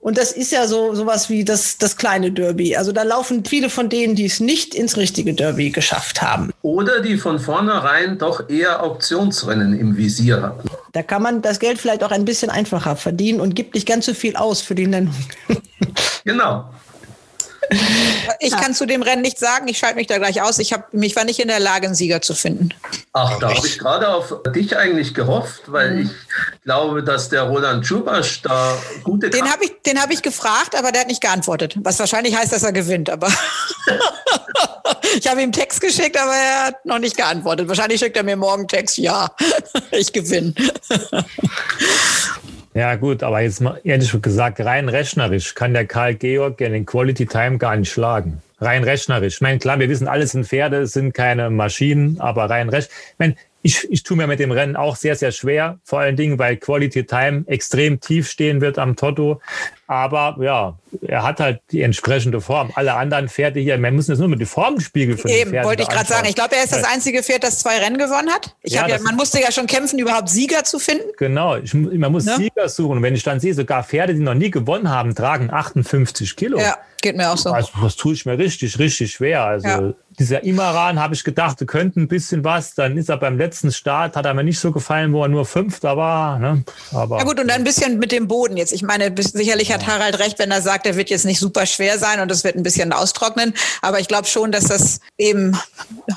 [0.00, 2.76] Und das ist ja so sowas wie das, das kleine Derby.
[2.76, 6.52] Also da laufen viele von denen, die es nicht ins richtige Derby geschafft haben.
[6.62, 10.68] Oder die von vornherein doch eher Auktionsrennen im Visier hatten.
[10.92, 14.06] Da kann man das Geld vielleicht auch ein bisschen einfacher verdienen und gibt nicht ganz
[14.06, 15.14] so viel aus für die Nennung.
[16.24, 16.66] Genau.
[18.40, 19.68] Ich kann zu dem Rennen nichts sagen.
[19.68, 20.58] Ich schalte mich da gleich aus.
[20.58, 22.70] Ich hab, mich war nicht in der Lage, einen Sieger zu finden.
[23.12, 26.00] Ach, da habe ich gerade auf dich eigentlich gehofft, weil Mhm.
[26.02, 30.74] ich glaube, dass der Roland Schubasch da gute Den habe ich, den hab ich gefragt,
[30.76, 31.74] aber der hat nicht geantwortet.
[31.82, 33.08] Was wahrscheinlich heißt, dass er gewinnt.
[33.10, 33.28] Aber
[35.18, 37.68] ich habe ihm Text geschickt, aber er hat noch nicht geantwortet.
[37.68, 38.98] Wahrscheinlich schickt er mir morgen Text.
[38.98, 39.30] Ja,
[39.90, 40.54] ich gewinne.
[42.74, 46.86] Ja, gut, aber jetzt mal ehrlich gesagt, rein rechnerisch kann der Karl Georg ja den
[46.86, 48.42] Quality Time gar nicht schlagen.
[48.60, 49.34] Rein rechnerisch.
[49.34, 52.90] Ich meine, klar, wir wissen, alles sind Pferde, sind keine Maschinen, aber rein recht.
[52.90, 55.78] Ich meine, ich, ich tue mir mit dem Rennen auch sehr, sehr schwer.
[55.84, 59.40] Vor allen Dingen, weil Quality Time extrem tief stehen wird am Toto.
[59.86, 62.70] Aber ja, er hat halt die entsprechende Form.
[62.74, 65.88] Alle anderen Pferde hier, man muss jetzt nur mit die Formspiegel von Eben, wollte ich
[65.88, 66.26] gerade sagen.
[66.28, 68.54] Ich glaube, er ist das einzige Pferd, das zwei Rennen gewonnen hat.
[68.62, 71.04] Ich Ja, ja, man musste ja schon kämpfen, überhaupt Sieger zu finden.
[71.18, 72.36] Genau, ich, man muss Ne?
[72.36, 72.98] Sieger suchen.
[72.98, 76.58] Und wenn ich dann sehe, sogar Pferde, die noch nie gewonnen haben, tragen 58 Kilo.
[76.58, 77.50] Ja, geht mir auch so.
[77.50, 79.44] Also, das tue ich mir richtig, richtig schwer.
[79.44, 79.92] Also Ja.
[80.18, 82.74] dieser Imaran habe ich gedacht, er könnte ein bisschen was.
[82.74, 85.44] Dann ist er beim letzten Start, hat er mir nicht so gefallen, wo er nur
[85.46, 86.38] Fünfter war.
[86.38, 86.64] Ne?
[86.92, 88.72] Aber Ja gut, und ein bisschen mit dem Boden jetzt.
[88.72, 91.98] Ich meine, sicherlich hat Harald recht, wenn er sagt, er wird jetzt nicht super schwer
[91.98, 93.54] sein und es wird ein bisschen austrocknen.
[93.80, 95.56] Aber ich glaube schon, dass das eben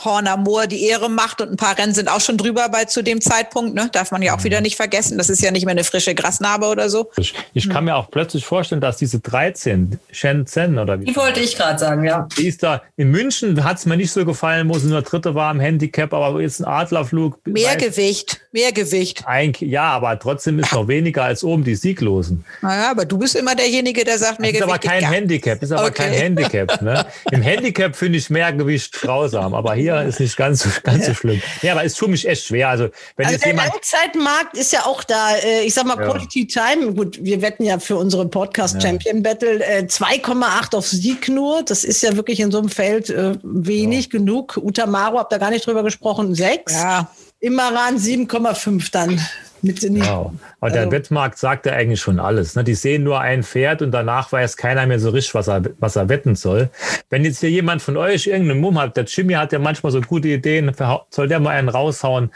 [0.03, 3.03] Horner Moor die Ehre macht und ein paar Rennen sind auch schon drüber bei zu
[3.03, 3.75] dem Zeitpunkt.
[3.75, 3.89] Ne?
[3.91, 5.17] Darf man ja auch wieder nicht vergessen.
[5.17, 7.11] Das ist ja nicht mehr eine frische Grasnarbe oder so.
[7.17, 11.39] ich, ich kann mir auch plötzlich vorstellen, dass diese 13, Shenzhen oder wie, Die wollte
[11.39, 12.27] ich gerade sagen, ja.
[12.37, 15.35] die ist da, in München hat es mir nicht so gefallen, wo sie nur Dritte
[15.35, 17.39] war im Handicap, aber jetzt ein Adlerflug.
[17.45, 19.23] Mehr Gewicht, mehr Gewicht.
[19.25, 22.45] Eigentlich, ja, aber trotzdem ist noch weniger als oben die Sieglosen.
[22.61, 25.09] Naja, aber du bist immer derjenige, der sagt, mehr Das ist aber kein ja.
[25.09, 25.93] Handicap, ist aber Okay.
[25.93, 26.81] kein Handicap.
[26.81, 27.05] Ne?
[27.31, 31.13] Im Handicap finde ich mehr Gewicht grausam, aber hier ist nicht ganz, so- ganz so
[31.13, 31.41] schlimm.
[31.61, 32.69] Ja, aber es tut mich echt schwer.
[32.69, 33.71] Also, wenn Also jetzt der jemand.
[33.73, 35.35] Langzeitmarkt ist ja auch da.
[35.37, 36.09] Äh, Ich sag mal, Ja.
[36.09, 36.93] Quality Time.
[36.93, 38.81] Gut, wir wetten ja für unsere Podcast Ja.
[38.81, 41.63] Champion Battle äh, 2,8 auf Sieg nur.
[41.63, 44.57] Das ist ja wirklich in so einem Feld äh, wenig genug.
[44.61, 46.73] Utamaro, habt ihr gar nicht drüber gesprochen, 6.
[46.73, 47.09] Ja.
[47.39, 49.19] Immeran 7,5 dann.
[49.65, 50.31] Mit in die, Wow.
[50.59, 52.55] Aber der Also- Wettmarkt sagt ja eigentlich schon alles.
[52.55, 52.63] Ne?
[52.63, 55.95] Die sehen nur ein Pferd und danach weiß keiner mehr so richtig, was er, was
[55.95, 56.69] er wetten soll.
[57.09, 60.01] Wenn jetzt hier jemand von euch irgendeinen Mumm hat, der Jimmy hat ja manchmal so
[60.01, 60.71] gute Ideen,
[61.09, 62.31] soll der mal einen raushauen?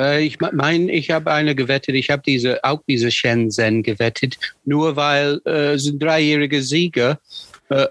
[0.00, 1.94] Äh, ich meine, ich habe eine gewettet.
[1.94, 7.18] Ich habe diese, auch diese Shenzhen gewettet, nur weil äh, so ein dreijähriger Sieger
[7.68, 7.86] äh,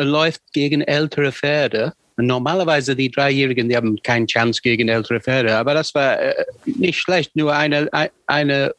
[0.00, 1.92] läuft gegen ältere Pferde.
[2.16, 5.56] Normalerweise die Dreijährigen, die haben keine Chance gegen ältere Pferde.
[5.56, 7.36] Aber das war äh, nicht schlecht.
[7.36, 8.74] Nur eine, ein- eine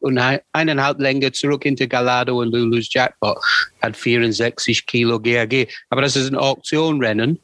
[0.00, 3.38] und ein- eineinhalb Länge zurück hinter Galado und Lulu's Jackpot
[3.80, 5.66] hat 64 Kilo GRG.
[5.90, 7.40] Aber das ist ein Auktionrennen.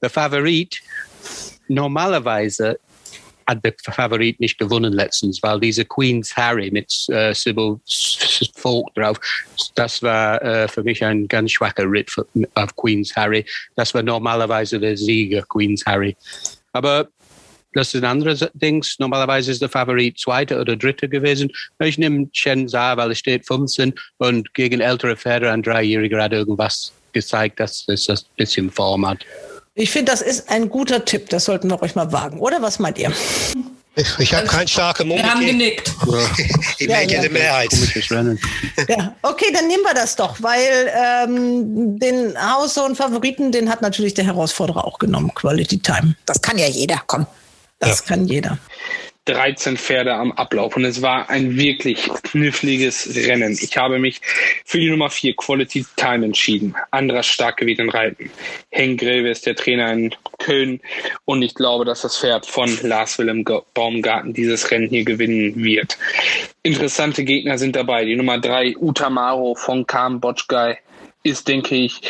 [0.00, 0.80] Der Favorit
[1.68, 2.78] normalerweise
[3.46, 7.78] hat der Favorit nicht gewonnen letztens, weil diese Queen's Harry mit äh, Sybil
[8.54, 9.20] Falk drauf,
[9.74, 13.44] das war äh, für mich ein ganz schwacher Ritt für, auf Queen's Harry.
[13.76, 16.16] Das war normalerweise der Sieger, Queen's Harry.
[16.72, 17.08] Aber
[17.76, 18.84] das ist ein anderes Ding.
[18.98, 21.52] Normalerweise ist der Favorit Zweiter oder Dritter gewesen.
[21.78, 26.92] Ich nehme Shenzhen, weil es steht 15 und gegen ältere Pferde, ein Dreijähriger hat irgendwas
[27.12, 29.24] gezeigt, dass es das bisschen Form hat.
[29.78, 31.28] Ich finde, das ist ein guter Tipp.
[31.28, 32.40] Das sollten wir euch mal wagen.
[32.40, 33.12] Oder was meint ihr?
[33.94, 35.18] Ich, ich habe keinen starken Mumm.
[35.18, 35.92] Wir haben genickt.
[36.78, 37.20] Ich Ja, denke, ja.
[37.22, 37.68] die Mehrheit.
[38.88, 44.14] Ja, okay, dann nehmen wir das doch, weil ähm, den Haussohn Favoriten, den hat natürlich
[44.14, 46.14] der Herausforderer auch genommen, Quality Time.
[46.24, 47.26] Das kann ja jeder, komm.
[47.78, 48.58] Das kann jeder.
[49.26, 53.58] 13 Pferde am Ablauf und es war ein wirklich kniffliges Rennen.
[53.60, 54.20] Ich habe mich
[54.64, 56.74] für die Nummer 4 Quality Time entschieden.
[56.90, 58.30] Anderer Starkgewicht in Reiten.
[58.70, 60.80] Henk Greve ist der Trainer in Köln
[61.24, 63.44] und ich glaube, dass das Pferd von Lars Willem
[63.74, 65.98] Baumgarten dieses Rennen hier gewinnen wird.
[66.62, 68.04] Interessante Gegner sind dabei.
[68.04, 70.78] Die Nummer 3 Utamaro von Kam Botschgei
[71.26, 72.00] ist, denke ich,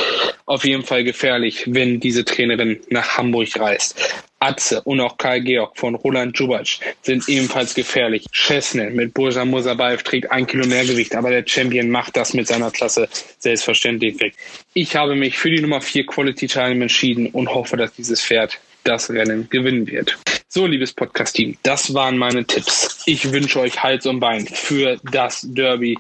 [0.44, 3.98] auf jeden Fall gefährlich, wenn diese Trainerin nach Hamburg reist.
[4.38, 8.26] Atze und auch Karl Georg von Roland Jubac sind ebenfalls gefährlich.
[8.32, 12.46] Chesne mit Bursa Musabayev trägt ein Kilo mehr Gewicht, aber der Champion macht das mit
[12.46, 14.34] seiner Klasse selbstverständlich weg.
[14.74, 18.58] Ich habe mich für die Nummer 4 Quality Time entschieden und hoffe, dass dieses Pferd
[18.84, 20.16] das Rennen gewinnen wird.
[20.48, 23.02] So, liebes Podcast-Team, das waren meine Tipps.
[23.06, 25.98] Ich wünsche euch Hals und Bein für das Derby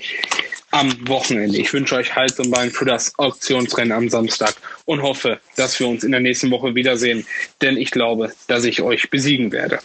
[0.76, 1.56] am Wochenende.
[1.56, 4.54] Ich wünsche euch Hals und Bein für das Auktionsrennen am Samstag
[4.84, 7.26] und hoffe, dass wir uns in der nächsten Woche wiedersehen,
[7.62, 9.78] denn ich glaube, dass ich euch besiegen werde.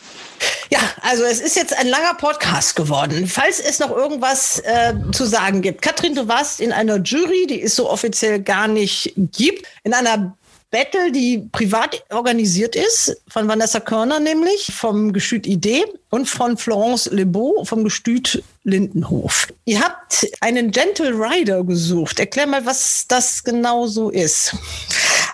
[0.70, 3.26] Ja, also es ist jetzt ein langer Podcast geworden.
[3.28, 5.82] Falls es noch irgendwas äh, zu sagen gibt.
[5.82, 10.36] Katrin, du warst in einer Jury, die es so offiziell gar nicht gibt, in einer
[10.72, 17.08] Battle, die privat organisiert ist, von Vanessa Körner nämlich, vom Gestüt Idee und von Florence
[17.12, 19.48] Lebeau vom Gestüt Lindenhof.
[19.66, 22.20] Ihr habt einen Gentle Rider gesucht.
[22.20, 24.56] Erklär mal, was das genau so ist.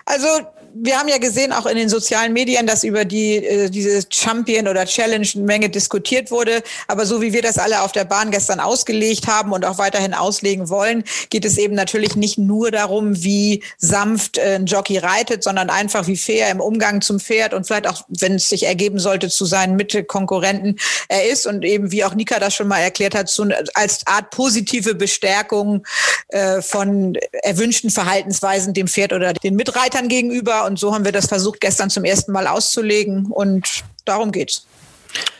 [0.04, 0.26] Also
[0.74, 4.68] wir haben ja gesehen, auch in den sozialen Medien, dass über die, äh, diese Champion
[4.68, 6.62] oder Challenge eine Menge diskutiert wurde.
[6.86, 10.14] Aber so wie wir das alle auf der Bahn gestern ausgelegt haben und auch weiterhin
[10.14, 15.42] auslegen wollen, geht es eben natürlich nicht nur darum, wie sanft äh, ein Jockey reitet,
[15.42, 18.98] sondern einfach wie fair im Umgang zum Pferd und vielleicht auch, wenn es sich ergeben
[18.98, 20.78] sollte, zu seinen Mitkonkurrenten
[21.08, 24.30] er ist und eben, wie auch Nika das schon mal erklärt hat, so als Art
[24.30, 25.86] positive Bestärkung
[26.28, 30.57] äh, von erwünschten Verhaltensweisen dem Pferd oder den Mitreitern gegenüber.
[30.66, 33.26] Und so haben wir das versucht, gestern zum ersten Mal auszulegen.
[33.26, 34.66] Und darum geht's.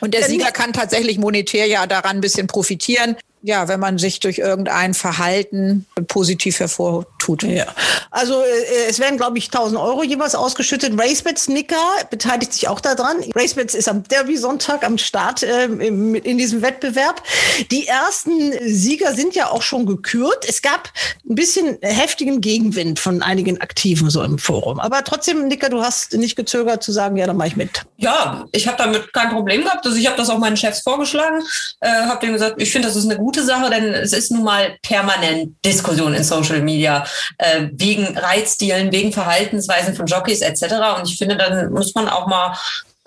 [0.00, 3.16] Und der Sieger kann tatsächlich monetär ja daran ein bisschen profitieren.
[3.42, 7.44] Ja, wenn man sich durch irgendein Verhalten positiv hervortut.
[7.44, 7.66] Ja.
[8.10, 10.98] Also äh, es werden, glaube ich, 1000 Euro jeweils ausgeschüttet.
[10.98, 11.76] Racebets Nicker
[12.10, 13.18] beteiligt sich auch daran.
[13.34, 17.22] Racebets ist am Derby-Sonntag am Start äh, im, in diesem Wettbewerb.
[17.70, 20.44] Die ersten Sieger sind ja auch schon gekürt.
[20.48, 20.90] Es gab
[21.28, 24.80] ein bisschen heftigen Gegenwind von einigen Aktiven so im Forum.
[24.80, 27.82] Aber trotzdem, Nicker, du hast nicht gezögert zu sagen, ja, dann mache ich mit.
[27.98, 29.84] Ja, ich habe damit kein Problem gehabt.
[29.86, 31.42] Also ich habe das auch meinen Chefs vorgeschlagen,
[31.80, 34.44] äh, habe denen gesagt, ich finde, das ist eine gute Sache, denn es ist nun
[34.44, 37.04] mal permanent Diskussion in Social Media
[37.38, 40.98] äh, wegen Reitstilen, wegen Verhaltensweisen von Jockeys etc.
[40.98, 42.56] Und ich finde, dann muss man auch mal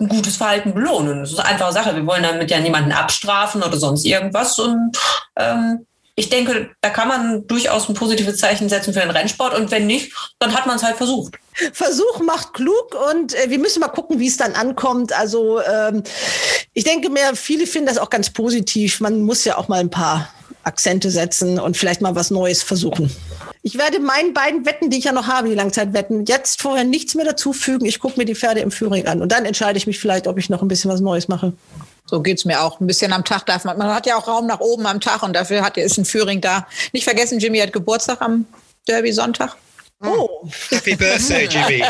[0.00, 1.20] ein gutes Verhalten belohnen.
[1.20, 1.94] Das ist eine einfache Sache.
[1.94, 4.58] Wir wollen damit ja niemanden abstrafen oder sonst irgendwas.
[4.58, 4.96] Und
[5.36, 9.70] ähm, ich denke, da kann man durchaus ein positives Zeichen setzen für den Rennsport und
[9.70, 11.38] wenn nicht, dann hat man es halt versucht.
[11.72, 15.12] Versuch macht klug und äh, wir müssen mal gucken, wie es dann ankommt.
[15.12, 16.02] Also ähm,
[16.74, 19.00] ich denke mir, viele finden das auch ganz positiv.
[19.00, 20.28] Man muss ja auch mal ein paar
[20.64, 23.10] Akzente setzen und vielleicht mal was Neues versuchen.
[23.62, 27.14] Ich werde meinen beiden Wetten, die ich ja noch habe, die Langzeitwetten, jetzt vorher nichts
[27.14, 27.86] mehr dazufügen.
[27.86, 30.38] Ich gucke mir die Pferde im Führing an und dann entscheide ich mich vielleicht, ob
[30.38, 31.52] ich noch ein bisschen was Neues mache.
[32.12, 32.78] So geht's mir auch.
[32.78, 33.78] Ein bisschen am Tag darf man.
[33.78, 36.42] Man hat ja auch Raum nach oben am Tag und dafür hat, ist ein Führing
[36.42, 36.66] da.
[36.92, 38.44] Nicht vergessen, Jimmy hat Geburtstag am
[38.86, 39.56] Derby Sonntag.
[40.04, 40.48] Oh.
[40.70, 41.82] Happy Birthday, Jimmy.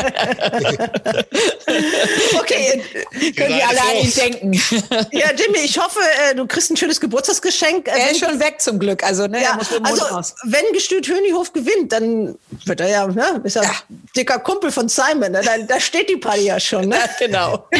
[2.39, 2.83] okay,
[3.35, 4.53] könnt ihr alle an ihn denken.
[5.11, 5.99] Ja, Jimmy, ich hoffe,
[6.29, 7.87] äh, du kriegst ein schönes Geburtstagsgeschenk.
[7.87, 9.03] Er ist schon weg zum Glück.
[9.03, 10.35] Also, ne, er ja, also raus.
[10.43, 13.63] wenn Gestüt Hönihof gewinnt, dann wird er ja, ne, ist ja,
[14.15, 15.31] dicker Kumpel von Simon.
[15.31, 15.41] Ne?
[15.43, 16.89] Da, da steht die Party ja schon.
[16.89, 16.97] Ne?
[17.19, 17.67] genau.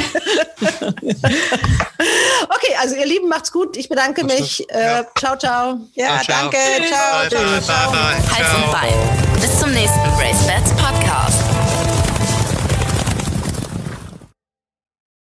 [2.49, 3.77] okay, also ihr Lieben, macht's gut.
[3.77, 4.67] Ich bedanke mich.
[4.69, 5.79] Äh, ciao, ciao.
[5.93, 6.41] Ja, Ciao, ciao.
[6.41, 6.57] danke.
[6.79, 7.29] Bye, Ciao.
[7.29, 7.61] bye, bye,
[7.91, 8.17] bye.
[8.31, 8.93] Hals und Bein.
[9.39, 11.42] Bis zum nächsten Race Bets podcast.